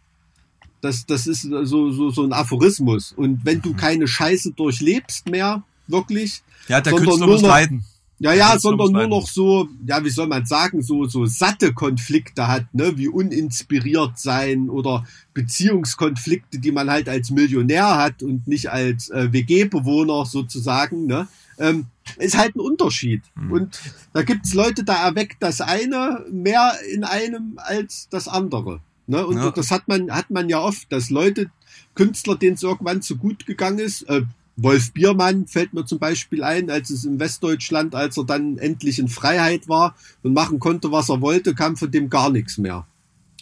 [0.82, 3.14] Das, das ist so, so, so ein Aphorismus.
[3.14, 7.50] Und wenn du keine Scheiße durchlebst mehr, wirklich, Ja, der Sondern Künstler nur muss noch-
[7.50, 7.86] leiden.
[8.18, 12.48] Ja, ja, sondern nur noch so, ja, wie soll man sagen, so, so satte Konflikte
[12.48, 18.72] hat, ne, wie uninspiriert sein oder Beziehungskonflikte, die man halt als Millionär hat und nicht
[18.72, 21.28] als äh, WG-Bewohner sozusagen, ne,
[21.58, 21.88] ähm,
[22.18, 23.22] ist halt ein Unterschied.
[23.36, 23.52] Mhm.
[23.52, 23.80] Und
[24.14, 28.80] da gibt's Leute, da erweckt das eine mehr in einem als das andere.
[29.08, 29.26] Ne?
[29.26, 29.52] Und ja.
[29.52, 31.50] das hat man, hat man ja oft, dass Leute,
[31.96, 34.24] Künstler, denen es irgendwann zu gut gegangen ist, äh,
[34.58, 39.00] Wolf Biermann fällt mir zum Beispiel ein, als es in Westdeutschland, als er dann endlich
[39.00, 42.88] in Freiheit war und machen konnte, was er wollte, kam von dem gar nichts mehr.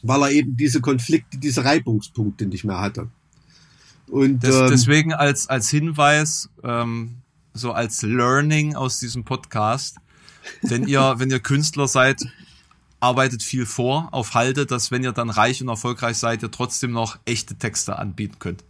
[0.02, 3.10] Weil er eben diese Konflikte, diese Reibungspunkte nicht mehr hatte.
[4.08, 7.18] Und Des, ähm, deswegen als, als Hinweis, ähm,
[7.54, 9.98] so als Learning aus diesem Podcast,
[10.62, 12.26] wenn ihr, wenn ihr Künstler seid,
[13.00, 16.92] arbeitet viel vor auf Halde, dass wenn ihr dann reich und erfolgreich seid, ihr trotzdem
[16.92, 18.64] noch echte Texte anbieten könnt.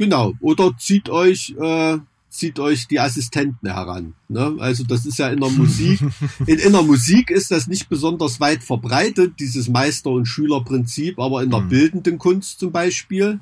[0.00, 0.32] Genau.
[0.40, 1.98] Oder zieht euch, äh,
[2.30, 4.14] zieht euch die Assistenten heran.
[4.28, 4.56] Ne?
[4.58, 6.00] Also das ist ja in der Musik.
[6.46, 11.42] In, in der Musik ist das nicht besonders weit verbreitet, dieses Meister- und Schülerprinzip, aber
[11.42, 11.68] in der mhm.
[11.68, 13.40] bildenden Kunst zum Beispiel.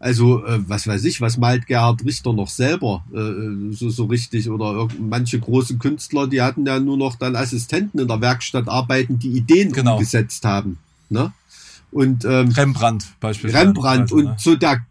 [0.00, 4.50] Also, äh, was weiß ich, was malt Gerhard Richter noch selber äh, so, so richtig?
[4.50, 9.20] Oder manche große Künstler, die hatten ja nur noch dann Assistenten in der Werkstatt arbeiten,
[9.20, 9.92] die Ideen genau.
[9.92, 10.78] umgesetzt haben.
[11.08, 11.32] Ne?
[11.92, 13.66] Und ähm, Rembrandt beispielsweise.
[13.66, 14.36] Rembrandt also, und ne?
[14.38, 14.84] so der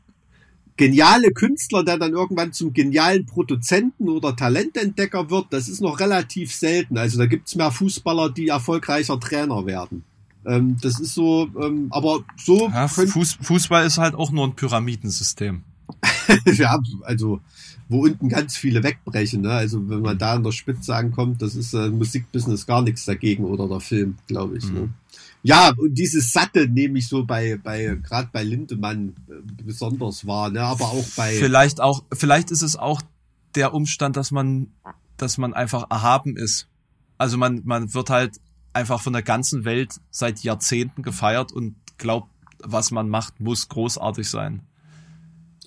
[0.76, 6.54] geniale Künstler, der dann irgendwann zum genialen Produzenten oder Talententdecker wird, das ist noch relativ
[6.54, 6.98] selten.
[6.98, 10.04] Also da gibt's mehr Fußballer, die erfolgreicher Trainer werden.
[10.46, 12.70] Ähm, das ist so, ähm, aber so.
[12.70, 15.62] Ja, Fuß, Fußball ist halt auch nur ein Pyramidensystem.
[16.46, 17.40] ja, also
[17.90, 19.42] wo unten ganz viele wegbrechen.
[19.42, 19.52] Ne?
[19.52, 23.46] Also wenn man da an der Spitze ankommt, das ist äh, Musikbusiness gar nichts dagegen
[23.46, 24.66] oder der Film, glaube ich.
[24.66, 24.72] Ne?
[24.72, 24.80] Mhm.
[24.80, 24.90] Ne?
[25.44, 29.34] Ja, und dieses Satte nehme ich so bei, bei gerade bei Lindemann äh,
[29.64, 30.62] besonders wahr, ne?
[30.62, 31.36] aber auch bei.
[31.36, 33.02] Vielleicht auch, vielleicht ist es auch
[33.56, 34.68] der Umstand, dass man,
[35.18, 36.68] dass man einfach erhaben ist.
[37.18, 38.40] Also man, man wird halt
[38.72, 42.30] einfach von der ganzen Welt seit Jahrzehnten gefeiert und glaubt,
[42.60, 44.62] was man macht, muss großartig sein.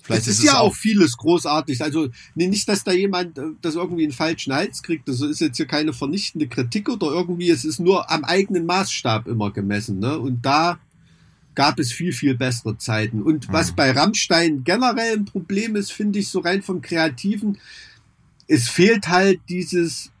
[0.07, 1.83] Vielleicht es ist, ist ja auch, vieles großartig.
[1.83, 5.09] Also nicht, dass da jemand äh, das irgendwie einen falschen Hals kriegt.
[5.09, 7.49] Das ist jetzt hier keine vernichtende Kritik oder irgendwie.
[7.49, 9.99] Es ist nur am eigenen Maßstab immer gemessen.
[9.99, 10.17] Ne?
[10.17, 10.79] Und da
[11.55, 13.21] gab es viel, viel bessere Zeiten.
[13.21, 13.75] Und was mhm.
[13.75, 17.57] bei Rammstein generell ein Problem ist, finde ich so rein vom Kreativen,
[18.47, 20.11] es fehlt halt dieses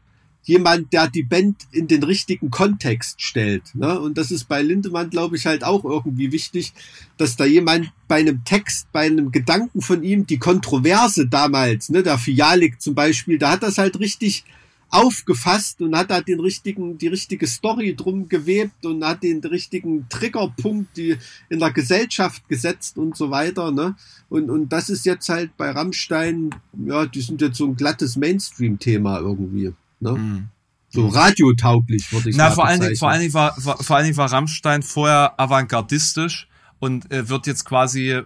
[0.47, 3.75] jemand, der die Band in den richtigen Kontext stellt.
[3.75, 3.99] Ne?
[3.99, 6.73] Und das ist bei Lindemann, glaube ich, halt auch irgendwie wichtig,
[7.17, 12.01] dass da jemand bei einem Text, bei einem Gedanken von ihm, die Kontroverse damals, ne,
[12.01, 14.45] der Fialik zum Beispiel, da hat das halt richtig
[14.89, 20.07] aufgefasst und hat da den richtigen, die richtige Story drum gewebt und hat den richtigen
[20.07, 21.17] Triggerpunkt die
[21.49, 23.97] in der Gesellschaft gesetzt und so weiter, ne?
[24.29, 26.51] Und, und das ist jetzt halt bei Rammstein,
[26.85, 29.73] ja, die sind jetzt so ein glattes Mainstream-Thema irgendwie.
[29.99, 30.11] Ne?
[30.11, 30.47] Mhm.
[30.89, 32.49] So radiotauglich, würde ich sagen.
[32.49, 35.39] Na, vor allen, Dingen, vor, allen Dingen war, war, vor allen Dingen war Rammstein vorher
[35.39, 36.47] avantgardistisch
[36.79, 38.21] und äh, wird jetzt quasi,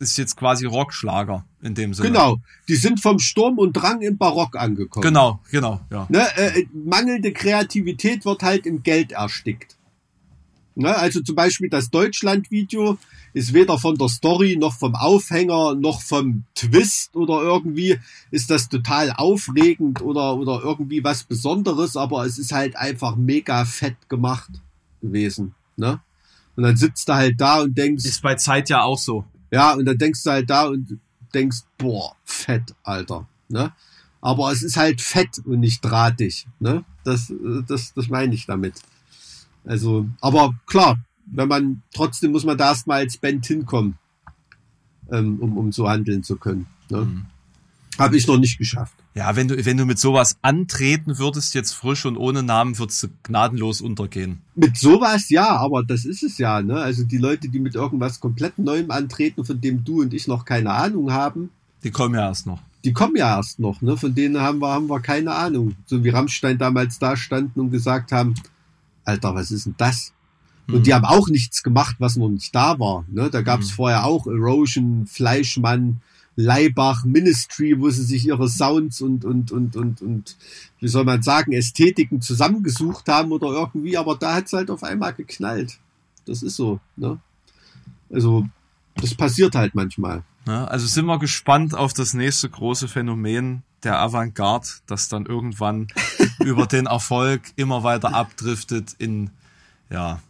[0.00, 2.08] ist jetzt quasi Rockschlager in dem Sinne.
[2.08, 2.38] Genau.
[2.68, 5.02] Die sind vom Sturm und Drang im Barock angekommen.
[5.02, 6.06] Genau, genau, ja.
[6.08, 9.76] Ne, äh, mangelnde Kreativität wird halt im Geld erstickt.
[10.74, 12.98] Ne, also zum Beispiel das Deutschland-Video
[13.36, 18.00] ist weder von der Story noch vom Aufhänger noch vom Twist oder irgendwie
[18.30, 23.66] ist das total aufregend oder, oder irgendwie was Besonderes, aber es ist halt einfach mega
[23.66, 24.48] fett gemacht
[25.02, 25.54] gewesen.
[25.76, 26.00] Ne?
[26.56, 28.06] Und dann sitzt du halt da und denkst.
[28.06, 29.26] Ist bei Zeit ja auch so.
[29.50, 30.98] Ja, und dann denkst du halt da und
[31.34, 33.28] denkst, boah, fett, Alter.
[33.50, 33.70] Ne?
[34.22, 36.46] Aber es ist halt fett und nicht drahtig.
[36.58, 36.86] Ne?
[37.04, 37.30] Das,
[37.68, 38.80] das, das meine ich damit.
[39.66, 40.96] Also, aber klar,
[41.26, 43.98] wenn man, trotzdem muss man da erstmal als Band hinkommen,
[45.10, 46.66] ähm, um, um so handeln zu können.
[46.88, 47.02] Ne?
[47.02, 47.26] Mhm.
[47.98, 48.94] Habe ich noch nicht geschafft.
[49.14, 53.02] Ja, wenn du, wenn du mit sowas antreten würdest, jetzt frisch und ohne Namen, würdest
[53.02, 54.42] du gnadenlos untergehen.
[54.54, 56.76] Mit sowas ja, aber das ist es ja, ne?
[56.76, 60.44] Also die Leute, die mit irgendwas komplett Neuem antreten, von dem du und ich noch
[60.44, 61.50] keine Ahnung haben.
[61.82, 62.60] Die kommen ja erst noch.
[62.84, 63.96] Die kommen ja erst noch, ne?
[63.96, 65.74] Von denen haben wir, haben wir keine Ahnung.
[65.86, 68.34] So wie Rammstein damals da standen und gesagt haben,
[69.04, 70.12] Alter, was ist denn das?
[70.68, 70.94] Und die mhm.
[70.94, 73.04] haben auch nichts gemacht, was noch nicht da war.
[73.08, 73.30] Ne?
[73.30, 73.74] Da gab es mhm.
[73.74, 76.00] vorher auch Erosion, Fleischmann,
[76.36, 80.36] Leibach, Ministry, wo sie sich ihre Sounds und, und, und, und, und,
[80.80, 85.14] wie soll man sagen, Ästhetiken zusammengesucht haben oder irgendwie, aber da hat's halt auf einmal
[85.14, 85.78] geknallt.
[86.26, 87.18] Das ist so, ne?
[88.10, 88.46] Also,
[88.96, 90.24] das passiert halt manchmal.
[90.46, 95.88] Ja, also sind wir gespannt auf das nächste große Phänomen der Avantgarde, das dann irgendwann
[96.44, 99.30] über den Erfolg immer weiter abdriftet in,
[99.90, 100.20] ja,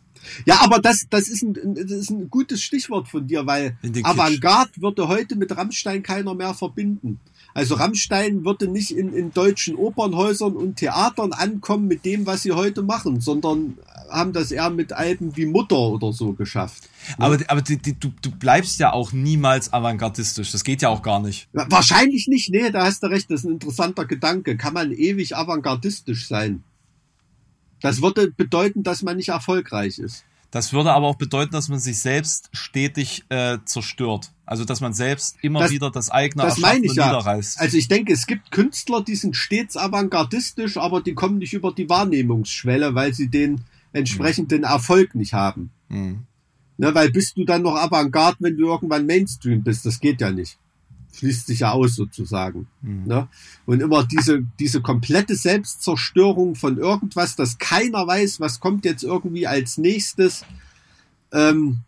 [0.44, 3.76] Ja, aber das, das, ist ein, das ist ein gutes Stichwort von dir, weil.
[4.02, 7.20] Avantgarde würde heute mit Rammstein keiner mehr verbinden.
[7.54, 12.52] Also Rammstein würde nicht in, in deutschen Opernhäusern und Theatern ankommen mit dem, was sie
[12.52, 13.78] heute machen, sondern
[14.10, 16.88] haben das eher mit Alben wie Mutter oder so geschafft.
[17.16, 20.52] Aber, aber die, die, du, du bleibst ja auch niemals avantgardistisch.
[20.52, 21.48] Das geht ja auch gar nicht.
[21.52, 24.58] Wahrscheinlich nicht, nee, da hast du recht, das ist ein interessanter Gedanke.
[24.58, 26.62] Kann man ewig avantgardistisch sein?
[27.80, 30.24] Das würde bedeuten, dass man nicht erfolgreich ist.
[30.50, 34.32] Das würde aber auch bedeuten, dass man sich selbst stetig äh, zerstört.
[34.46, 37.06] Also dass man selbst immer Das- wieder das eigene Das meine ich ja.
[37.06, 37.60] niederreißt.
[37.60, 41.72] Also ich denke, es gibt Künstler, die sind stets avantgardistisch, aber die kommen nicht über
[41.72, 43.62] die Wahrnehmungsschwelle, weil sie den
[43.92, 45.70] entsprechenden Erfolg nicht haben.
[45.88, 46.20] Mhm.
[46.78, 49.84] Ne, weil bist du dann noch Avantgarde, wenn du irgendwann Mainstream bist?
[49.86, 50.58] Das geht ja nicht.
[51.16, 52.66] Schließt sich ja aus sozusagen.
[52.82, 53.04] Mhm.
[53.06, 53.28] Ne?
[53.64, 59.46] Und immer diese, diese komplette Selbstzerstörung von irgendwas, dass keiner weiß, was kommt jetzt irgendwie
[59.46, 60.44] als nächstes,
[61.32, 61.78] ähm,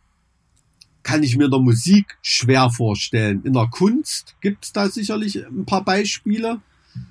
[1.03, 3.43] kann ich mir der Musik schwer vorstellen.
[3.45, 6.61] In der Kunst gibt's da sicherlich ein paar Beispiele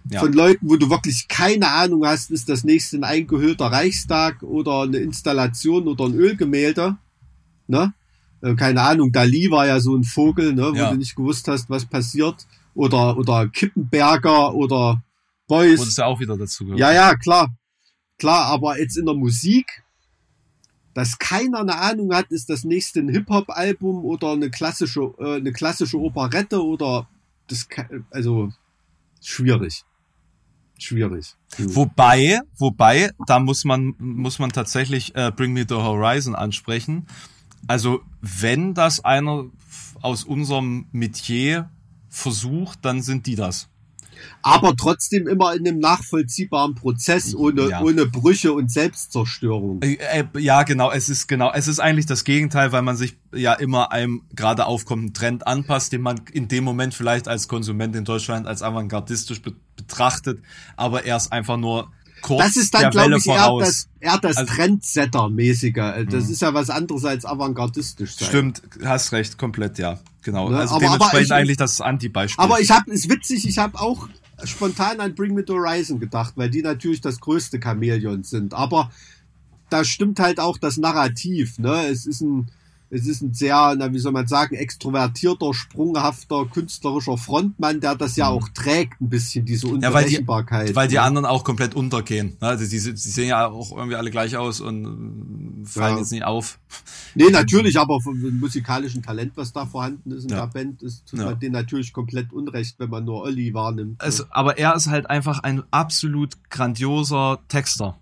[0.09, 0.19] Ja.
[0.19, 4.81] von Leuten, wo du wirklich keine Ahnung hast, ist das nächste ein eingehüllter Reichstag oder
[4.81, 6.97] eine Installation oder ein Ölgemälde.
[7.67, 7.93] Ne?
[8.41, 10.91] Äh, Keine Ahnung, Dali war ja so ein Vogel, ne, wo Ja.
[10.91, 12.47] du nicht gewusst hast, was passiert.
[12.73, 15.01] Oder, oder Kippenberger oder
[15.47, 15.79] Beuys.
[15.79, 16.79] das ja auch wieder dazu gehört.
[16.79, 17.49] Ja, ja, klar.
[18.19, 19.83] Klar, aber jetzt in der Musik,
[20.93, 25.51] dass keiner eine Ahnung hat, ist das nächste ein Hip-Hop-Album oder eine klassische, äh, eine
[25.51, 27.07] klassische Operette oder
[27.47, 27.67] das,
[28.11, 28.51] also
[29.21, 29.83] schwierig.
[30.79, 31.35] Schwierig.
[31.55, 31.75] Hm.
[31.75, 37.07] Wobei, wobei, da muss man, muss man tatsächlich äh, Bring Me the Horizon ansprechen.
[37.65, 39.45] Also, wenn das einer
[40.01, 41.69] aus unserem Metier
[42.09, 43.69] versucht, dann sind die das.
[44.41, 47.81] Aber trotzdem immer in einem nachvollziehbaren Prozess, ohne, Ja.
[47.81, 49.81] ohne Brüche und Selbstzerstörung.
[49.81, 53.17] Äh, äh, ja, genau, es ist genau, es ist eigentlich das Gegenteil, weil man sich
[53.33, 57.95] ja immer einem gerade aufkommenden Trend anpasst, den man in dem Moment vielleicht als Konsument
[57.95, 60.41] in Deutschland als avantgardistisch be betrachtet,
[60.75, 61.91] aber er ist einfach nur
[62.21, 65.73] kurz Das ist dann, glaube ich, eher das, eher das Also- Trendsetter-mäßige.
[66.09, 66.31] Das Mhm.
[66.31, 68.27] ist ja was anderes als avantgardistisch sein.
[68.27, 69.99] Stimmt, hast recht, komplett, ja.
[70.23, 70.49] Genau.
[70.49, 72.43] Ne, Also aber- aber dementsprechend ich- eigentlich das Anti-Beispiel.
[72.43, 74.09] Aber ich habe, ist witzig, ich habe auch
[74.43, 78.53] spontan an Bring Me the Horizon gedacht, weil die natürlich das größte Chamäleon sind.
[78.53, 78.91] Aber
[79.69, 81.57] da stimmt halt auch das Narrativ.
[81.59, 81.87] Ne?
[81.87, 82.49] Es ist ein,
[82.89, 88.15] es ist ein sehr, na, wie soll man sagen, extrovertierter, sprunghafter, künstlerischer Frontmann, der das
[88.15, 89.81] ja auch trägt, ein bisschen, diese Mhm.
[89.81, 90.75] Ja, weil die- Unberechenbarkeit.
[90.75, 91.01] weil die ne?
[91.01, 92.37] anderen auch komplett untergehen.
[92.41, 92.47] Ne?
[92.47, 95.99] Also die, die sehen ja auch irgendwie alle gleich aus und äh, fallen Ja.
[95.99, 96.59] jetzt nicht auf.
[97.15, 100.45] Nee, natürlich, aber vom musikalischen Talent, was da vorhanden ist in Ja.
[100.45, 101.25] der Band, ist tut Ja.
[101.25, 104.01] man denen natürlich komplett unrecht, wenn man nur Olli wahrnimmt.
[104.01, 107.97] Also, aber er ist halt einfach ein absolut grandioser Texter.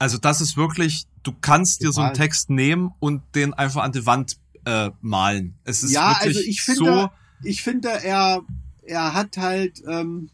[0.00, 2.14] Also das ist wirklich, du kannst dir so einen.
[2.14, 5.58] Text nehmen und den einfach an die Wand äh, malen.
[5.64, 7.10] Es ist ja, wirklich also ich finde, so,
[7.44, 8.40] ich finde, er,
[8.82, 10.30] er hat halt, ähm,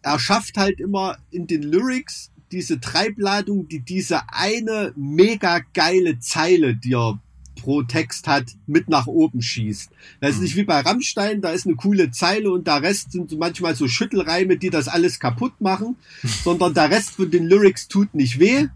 [0.00, 6.74] er schafft halt immer in den Lyrics diese Treibladung, die diese eine mega geile Zeile,
[6.74, 7.20] die er
[7.62, 9.90] pro Text hat, mit nach oben schießt.
[10.20, 10.42] Das ist Mhm.
[10.42, 13.88] nicht wie bei Rammstein, da ist eine coole Zeile und der Rest sind manchmal so
[13.88, 15.96] Schüttelreime, die das alles kaputt machen,
[16.44, 18.68] sondern der Rest von den Lyrics tut nicht weh.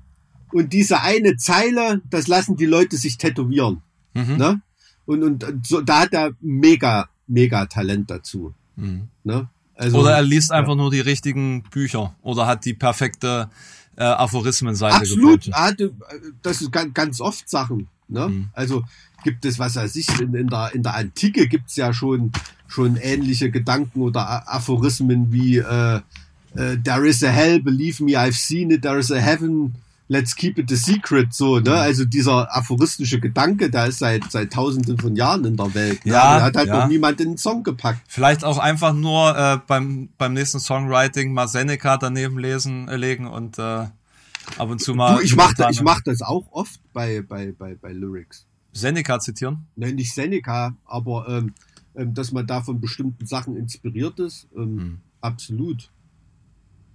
[0.53, 3.83] Und diese eine Zeile, das lassen die Leute sich tätowieren.
[4.15, 4.37] mhm.
[4.37, 4.61] Ne?
[5.05, 8.55] Und, und so, da hat er mega, mega Talent dazu.
[8.77, 9.09] Mhm.
[9.25, 9.49] Ne?
[9.75, 13.51] Also, Oder er liest einfach nur die richtigen Bücher oder hat die perfekte
[13.97, 15.93] äh, Aphorismenseite absolut, er hatte,
[16.43, 17.89] das ist ganz, ganz oft Sachen.
[18.09, 18.29] Ne?
[18.29, 18.49] Mhm.
[18.53, 18.85] Also
[19.25, 22.33] gibt es, was weiß ich, in, in, der, in der Antike gibt's ja schon,
[22.69, 26.01] schon ähnliche Gedanken oder Aphorismen wie äh,
[26.55, 29.75] äh, There is a hell, believe me, I've seen it, there is a heaven,
[30.09, 31.35] let's keep it a secret.
[31.35, 31.65] So, Mhm.
[31.65, 31.75] ne?
[31.75, 36.05] Also dieser aphoristische Gedanke, der ist seit, seit tausenden von Jahren in der Welt.
[36.07, 36.13] Ne?
[36.13, 36.81] Ja, der hat halt ja.
[36.81, 38.01] noch niemand in den Song gepackt.
[38.07, 43.27] Vielleicht auch einfach nur äh, beim, beim nächsten Songwriting mal Seneca daneben lesen, äh, legen
[43.27, 43.91] und äh, ab
[44.59, 45.17] und zu mal.
[45.17, 48.47] Du, ich mach, spontan ich mach das auch oft bei, bei, bei, bei Lyrics.
[48.73, 49.67] Seneca zitieren.
[49.77, 51.53] Nein, nicht Seneca, aber ähm,
[51.95, 54.99] ähm, dass man da von bestimmten Sachen inspiriert ist, ähm, Hm.
[55.21, 55.91] absolut.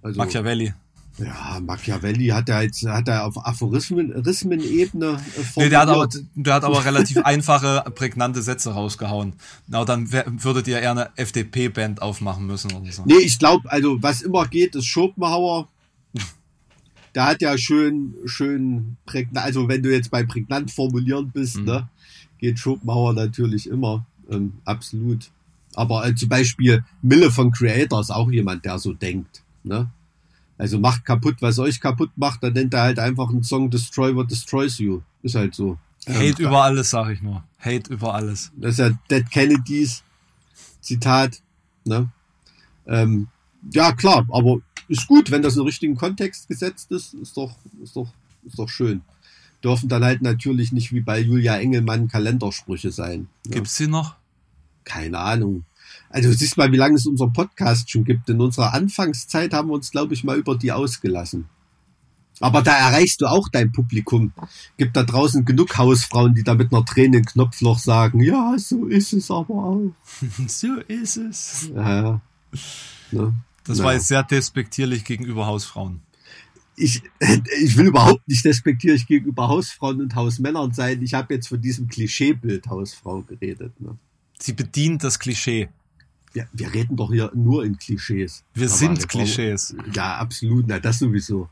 [0.02, 0.74] Also, Machiavelli.
[1.18, 5.06] ja, Machiavelli hat er jetzt, hat er auf Aphorismen-Ebene
[5.36, 9.34] äh, Nee, der hat aber, der hat aber relativ einfache, prägnante Sätze rausgehauen.
[9.68, 13.04] Na, dann würdet ihr eher eine FDP-Band aufmachen müssen oder so.
[13.06, 15.68] Nee, ich glaube, also was immer geht, ist Schopenhauer.
[17.14, 21.64] Der hat ja schön, schön prägnant, also wenn du jetzt bei prägnant formulieren bist, Mhm.
[21.64, 21.88] ne,
[22.38, 25.30] geht Schopenhauer natürlich immer, ähm, absolut.
[25.74, 29.90] Aber äh, zum Beispiel Mille von Creator ist auch jemand, der so denkt, ne?
[30.58, 34.14] Also macht kaputt, was euch kaputt macht, dann nennt er halt einfach einen Song Destroy
[34.14, 35.78] What Destroys You, Ist halt so.
[36.08, 37.42] Hate über alles, sag ich nur.
[37.58, 38.52] Hate über alles.
[38.56, 40.02] Das ist ja Dead Kennedys
[40.80, 41.40] Zitat.
[41.84, 42.08] Ne?
[42.86, 43.28] Ähm,
[43.72, 44.58] ja, klar, aber
[44.92, 48.08] ist gut, wenn das in den richtigen Kontext gesetzt ist, ist doch, ist doch,
[48.44, 49.02] ist doch schön.
[49.64, 53.28] Dürfen dann halt natürlich nicht wie bei Julia Engelmann Kalendersprüche sein.
[53.46, 53.54] Ne?
[53.54, 54.16] Gibt's sie noch?
[54.84, 55.64] Keine Ahnung.
[56.10, 58.28] Also du siehst mal, wie lange es unser Podcast schon gibt.
[58.28, 61.48] In unserer Anfangszeit haben wir uns, glaube ich, mal über die ausgelassen.
[62.40, 64.32] Aber da erreichst du auch dein Publikum.
[64.76, 68.86] Gibt da draußen genug Hausfrauen, die da mit einer Träne im Knopfloch sagen, ja, so
[68.86, 69.92] ist es aber auch.
[70.48, 71.70] so ist es.
[71.74, 72.20] Ja,
[73.12, 73.34] ne?
[73.64, 73.84] Das Ja.
[73.84, 76.00] war jetzt sehr despektierlich gegenüber Hausfrauen.
[76.76, 77.02] ich,
[77.62, 81.02] ich will überhaupt nicht despektierlich gegenüber Hausfrauen und Hausmännern sein.
[81.02, 83.78] Ich habe jetzt von diesem Klischeebild Hausfrau geredet.
[83.80, 83.96] Ne?
[84.38, 85.68] Sie bedient das Klischee.
[86.32, 88.42] Wir, wir reden doch hier nur in Klischees.
[88.54, 89.76] Wir Aber sind eine Frau- Klischees.
[89.92, 90.64] Ja, absolut.
[90.66, 91.48] Na, das sowieso.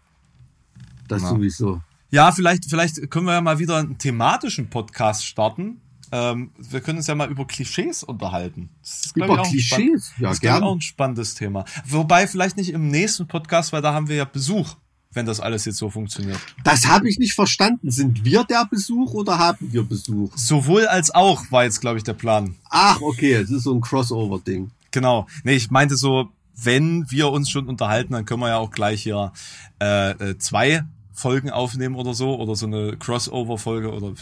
[1.06, 1.28] Das Ja.
[1.28, 1.82] sowieso.
[2.10, 5.80] Ja, vielleicht, vielleicht können wir ja mal wieder einen thematischen Podcast starten.
[6.12, 8.70] Ähm, wir können uns ja mal über Klischees unterhalten.
[8.82, 10.12] Ist, Über Klischees?
[10.18, 10.62] Ja, das ist, glaub ich, gern.
[10.64, 11.64] auch ein spannendes Thema.
[11.86, 14.76] Wobei vielleicht nicht im nächsten Podcast, weil da haben wir ja Besuch,
[15.12, 16.38] wenn das alles jetzt so funktioniert.
[16.64, 17.90] Das habe ich nicht verstanden.
[17.90, 20.32] Sind wir der Besuch oder haben wir Besuch?
[20.36, 22.56] Sowohl als auch war jetzt, glaube ich, der Plan.
[22.68, 24.70] Ach, okay, es ist so ein Crossover-Ding.
[24.90, 25.26] Genau.
[25.44, 29.02] Nee, ich meinte so, wenn wir uns schon unterhalten, dann können wir ja auch gleich
[29.02, 29.32] hier
[29.80, 30.84] äh, äh, zwei
[31.20, 34.12] Folgen aufnehmen oder so oder so eine Crossover-Folge oder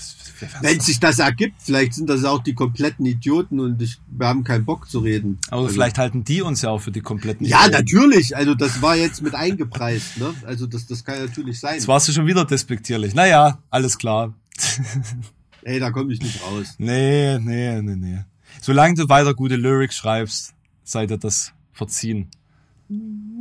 [0.62, 4.42] Wenn sich das ergibt, vielleicht sind das auch die kompletten Idioten und ich, wir haben
[4.44, 5.38] keinen Bock zu reden.
[5.48, 7.46] aber Also- vielleicht halten die uns ja auch für die kompletten.
[7.46, 7.72] Ja, Idioten.
[7.84, 8.36] natürlich.
[8.36, 10.18] Also das war jetzt mit eingepreist.
[10.18, 10.34] Ne?
[10.44, 11.74] Also das, das kann natürlich sein.
[11.76, 13.14] Jetzt warst du schon wieder despektierlich.
[13.14, 14.34] Naja, alles klar.
[15.62, 16.74] Ey, da komme ich nicht raus.
[16.78, 18.18] Nee, nee, nee, nee.
[18.60, 22.28] Solange du weiter gute Lyrics schreibst, sei dir das verziehen.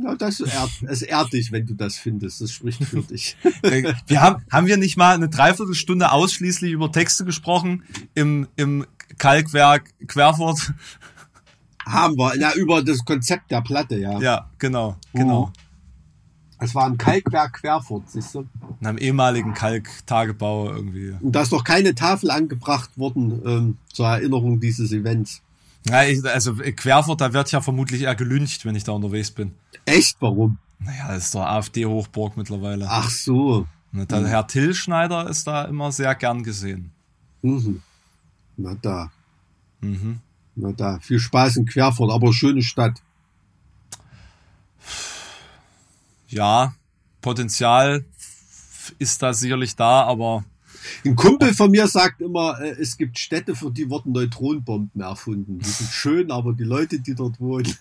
[0.08, 2.40] Ja, das ehrt, es ehrt dich, wenn du das findest.
[2.40, 3.36] Das spricht für dich.
[3.62, 7.82] Äh, Wir haben, haben wir nicht mal eine Dreiviertelstunde ausschließlich über Texte gesprochen
[8.14, 8.86] im, im
[9.18, 10.72] Kalkwerk Querfurt?
[11.84, 12.36] haben wir.
[12.38, 14.18] Ja, über das Konzept der Platte, ja.
[14.20, 15.50] Ja, genau, genau.
[15.52, 15.52] Oh.
[16.60, 18.46] Es war ein Kalkwerk Querfurt, siehst du?
[18.80, 21.14] In einem ehemaligen Kalktagebau irgendwie.
[21.20, 25.42] Und da ist noch keine Tafel angebracht worden ähm, zur Erinnerung dieses Events.
[25.86, 29.54] Ja, ich, also Querfurt, da wird ja vermutlich eher gelüncht, wenn ich da unterwegs bin.
[29.84, 30.16] Echt?
[30.20, 30.58] Warum?
[30.80, 32.86] Naja, das ist doch AfD-Hochburg mittlerweile.
[32.88, 33.66] Ach so.
[33.92, 36.92] Und der Herr Till Schneider ist da immer sehr gern gesehen.
[37.42, 37.82] Mhm.
[38.56, 39.10] Na da.
[39.80, 40.20] Mhm.
[40.56, 40.98] Na da.
[41.00, 43.00] Viel Spaß in Querfurt, aber schöne Stadt.
[46.28, 46.74] Ja,
[47.20, 48.04] Potenzial
[48.98, 50.44] ist da sicherlich da, aber
[51.04, 55.58] Ein Kumpel von mir sagt immer, äh, es gibt Städte, für die wurden Neutronenbomben erfunden.
[55.58, 57.74] Die sind schön, aber die Leute, die dort wohnen.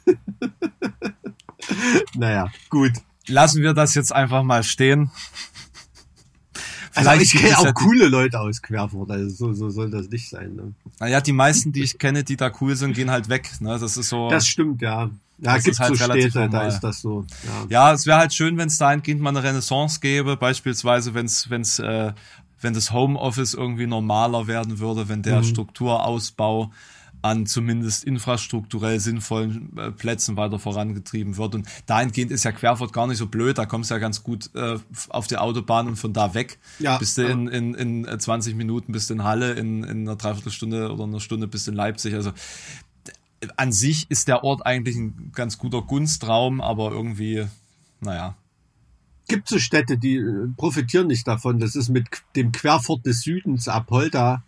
[2.16, 2.94] naja, gut.
[3.28, 5.12] lassen wir das jetzt einfach mal stehen.
[6.98, 9.92] Also ich gibt kenne es auch ja coole Leute aus Querfurt, also so, so soll
[9.92, 10.56] das nicht sein.
[10.56, 10.74] Ne?
[11.00, 13.50] Naja, die meisten, die ich kenne, die da cool sind, gehen halt weg.
[13.60, 13.78] Ne?
[13.80, 14.30] Das ist so.
[14.30, 15.10] Das stimmt, ja.
[15.40, 17.24] Ja, Das gibt ist halt so relativ Städte, da ist das so.
[17.46, 17.66] Ja.
[17.70, 21.78] Ja, es wäre halt schön, wenn es dahingehend mal eine Renaissance gäbe, beispielsweise wenn's, wenn's,
[21.78, 22.14] äh,
[22.62, 25.24] wenn das Homeoffice irgendwie normaler werden würde, wenn Mhm.
[25.24, 26.72] der Strukturausbau
[27.24, 31.56] an zumindest infrastrukturell sinnvollen äh, Plätzen weiter vorangetrieben wird.
[31.56, 34.52] Und dahingehend ist ja Querfurt gar nicht so blöd, da kommst du ja ganz gut
[34.54, 34.78] äh,
[35.10, 36.60] auf die Autobahn und von da weg.
[36.78, 37.74] Ja, bist du in, in,
[38.06, 41.74] in 20 Minuten bist in Halle, in, in einer Dreiviertelstunde oder einer Stunde bist in
[41.74, 42.14] Leipzig.
[42.14, 42.32] Also
[43.56, 47.46] an sich ist der Ort eigentlich ein ganz guter Gunstraum, aber irgendwie,
[48.00, 48.36] naja.
[49.28, 51.60] Gibt so Städte, die äh, profitieren nicht davon.
[51.60, 54.44] Das ist mit dem Querfurt des Südens, Apolda,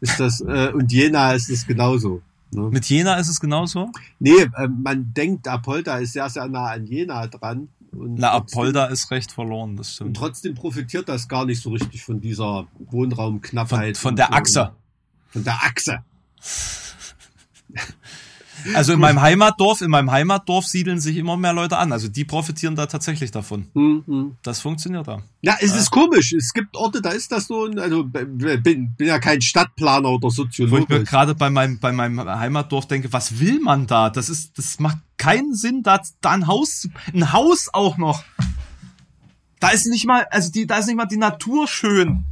[0.00, 2.22] ist das, äh, und Jena ist es genauso.
[2.50, 2.68] Ne?
[2.70, 3.90] Mit Jena ist es genauso.
[4.18, 7.68] Nee, äh, man denkt, Apolda ist sehr, sehr nah an Jena dran.
[7.92, 10.16] Und Na, trotzdem- Apolda ist recht verloren, das Und stimmt.
[10.16, 13.96] trotzdem profitiert das gar nicht so richtig von dieser Wohnraumknappheit.
[13.96, 14.32] Von, von und der.
[14.32, 14.72] Achse.
[15.30, 15.98] Von der Achse.
[18.74, 21.92] Also in meinem Heimatdorf, in meinem Heimatdorf siedeln sich immer mehr Leute an.
[21.92, 23.68] Also die profitieren da tatsächlich davon.
[23.74, 24.36] Hm, hm.
[24.42, 25.22] Das funktioniert da.
[25.42, 26.32] Ja, es ist komisch.
[26.32, 27.64] Es gibt Orte, da ist das so.
[27.76, 31.04] Also bin, bin ja kein Stadtplaner oder Wo ich mir Soziologe.
[31.04, 34.08] gerade bei meinem, bei meinem Heimatdorf denke, was will man da?
[34.10, 38.24] Das ist, das macht keinen Sinn, da, da ein Haus, ein Haus auch noch.
[39.60, 42.24] Da ist nicht mal, also die, da ist nicht mal die Natur schön.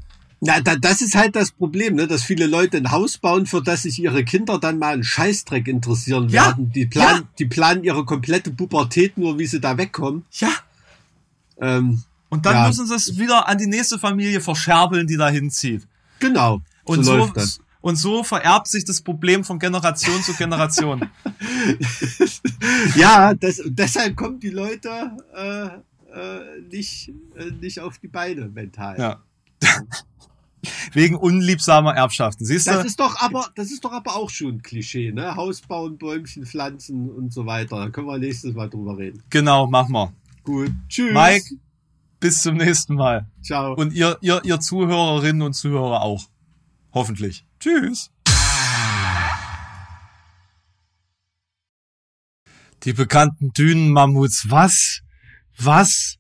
[0.45, 2.09] Na, da, das ist halt das Problem, ne?
[2.09, 5.69] dass viele Leute ein Haus bauen, für das sich ihre Kinder dann mal einen Scheißdreck
[5.69, 6.73] interessieren Ja, werden.
[6.73, 7.29] Die planen, ja.
[7.39, 10.25] die planen ihre komplette Pubertät nur, wie sie da wegkommen.
[10.33, 10.49] Ja.
[11.61, 12.67] Ähm, Und dann Ja.
[12.67, 15.87] müssen sie es wieder an die nächste Familie verscherbeln, die da hinzieht.
[16.19, 16.61] genau.
[16.85, 17.33] Und so so,
[17.81, 21.09] und so vererbt sich das Problem von Generation zu Generation.
[22.97, 24.89] Ja, das, deshalb kommen die Leute
[25.37, 28.99] äh, äh, nicht, äh, nicht auf die Beine mental.
[28.99, 29.23] ja.
[30.93, 32.45] Wegen unliebsamer Erbschaften.
[32.47, 32.87] Siehst Das du?
[32.87, 35.35] ist doch aber, das ist doch aber auch schon ein Klischee, ne?
[35.35, 37.77] Haus bauen, Bäumchen pflanzen und so weiter.
[37.77, 39.23] Da können wir nächstes Mal drüber reden.
[39.31, 40.13] Genau, mach mal.
[40.45, 40.71] Gut.
[40.89, 41.13] Tschüss.
[41.15, 41.57] Mike,
[42.21, 43.27] bis zum nächsten Mal.
[43.43, 43.75] Ciao.
[43.75, 46.25] Und ihr, ihr, ihr Zuhörerinnen und Zuhörer auch.
[46.93, 47.45] Hoffentlich.
[47.59, 48.11] Tschüss.
[52.85, 54.47] Die bekannten Dünenmammuts.
[54.49, 55.01] Was?
[55.57, 56.17] Was?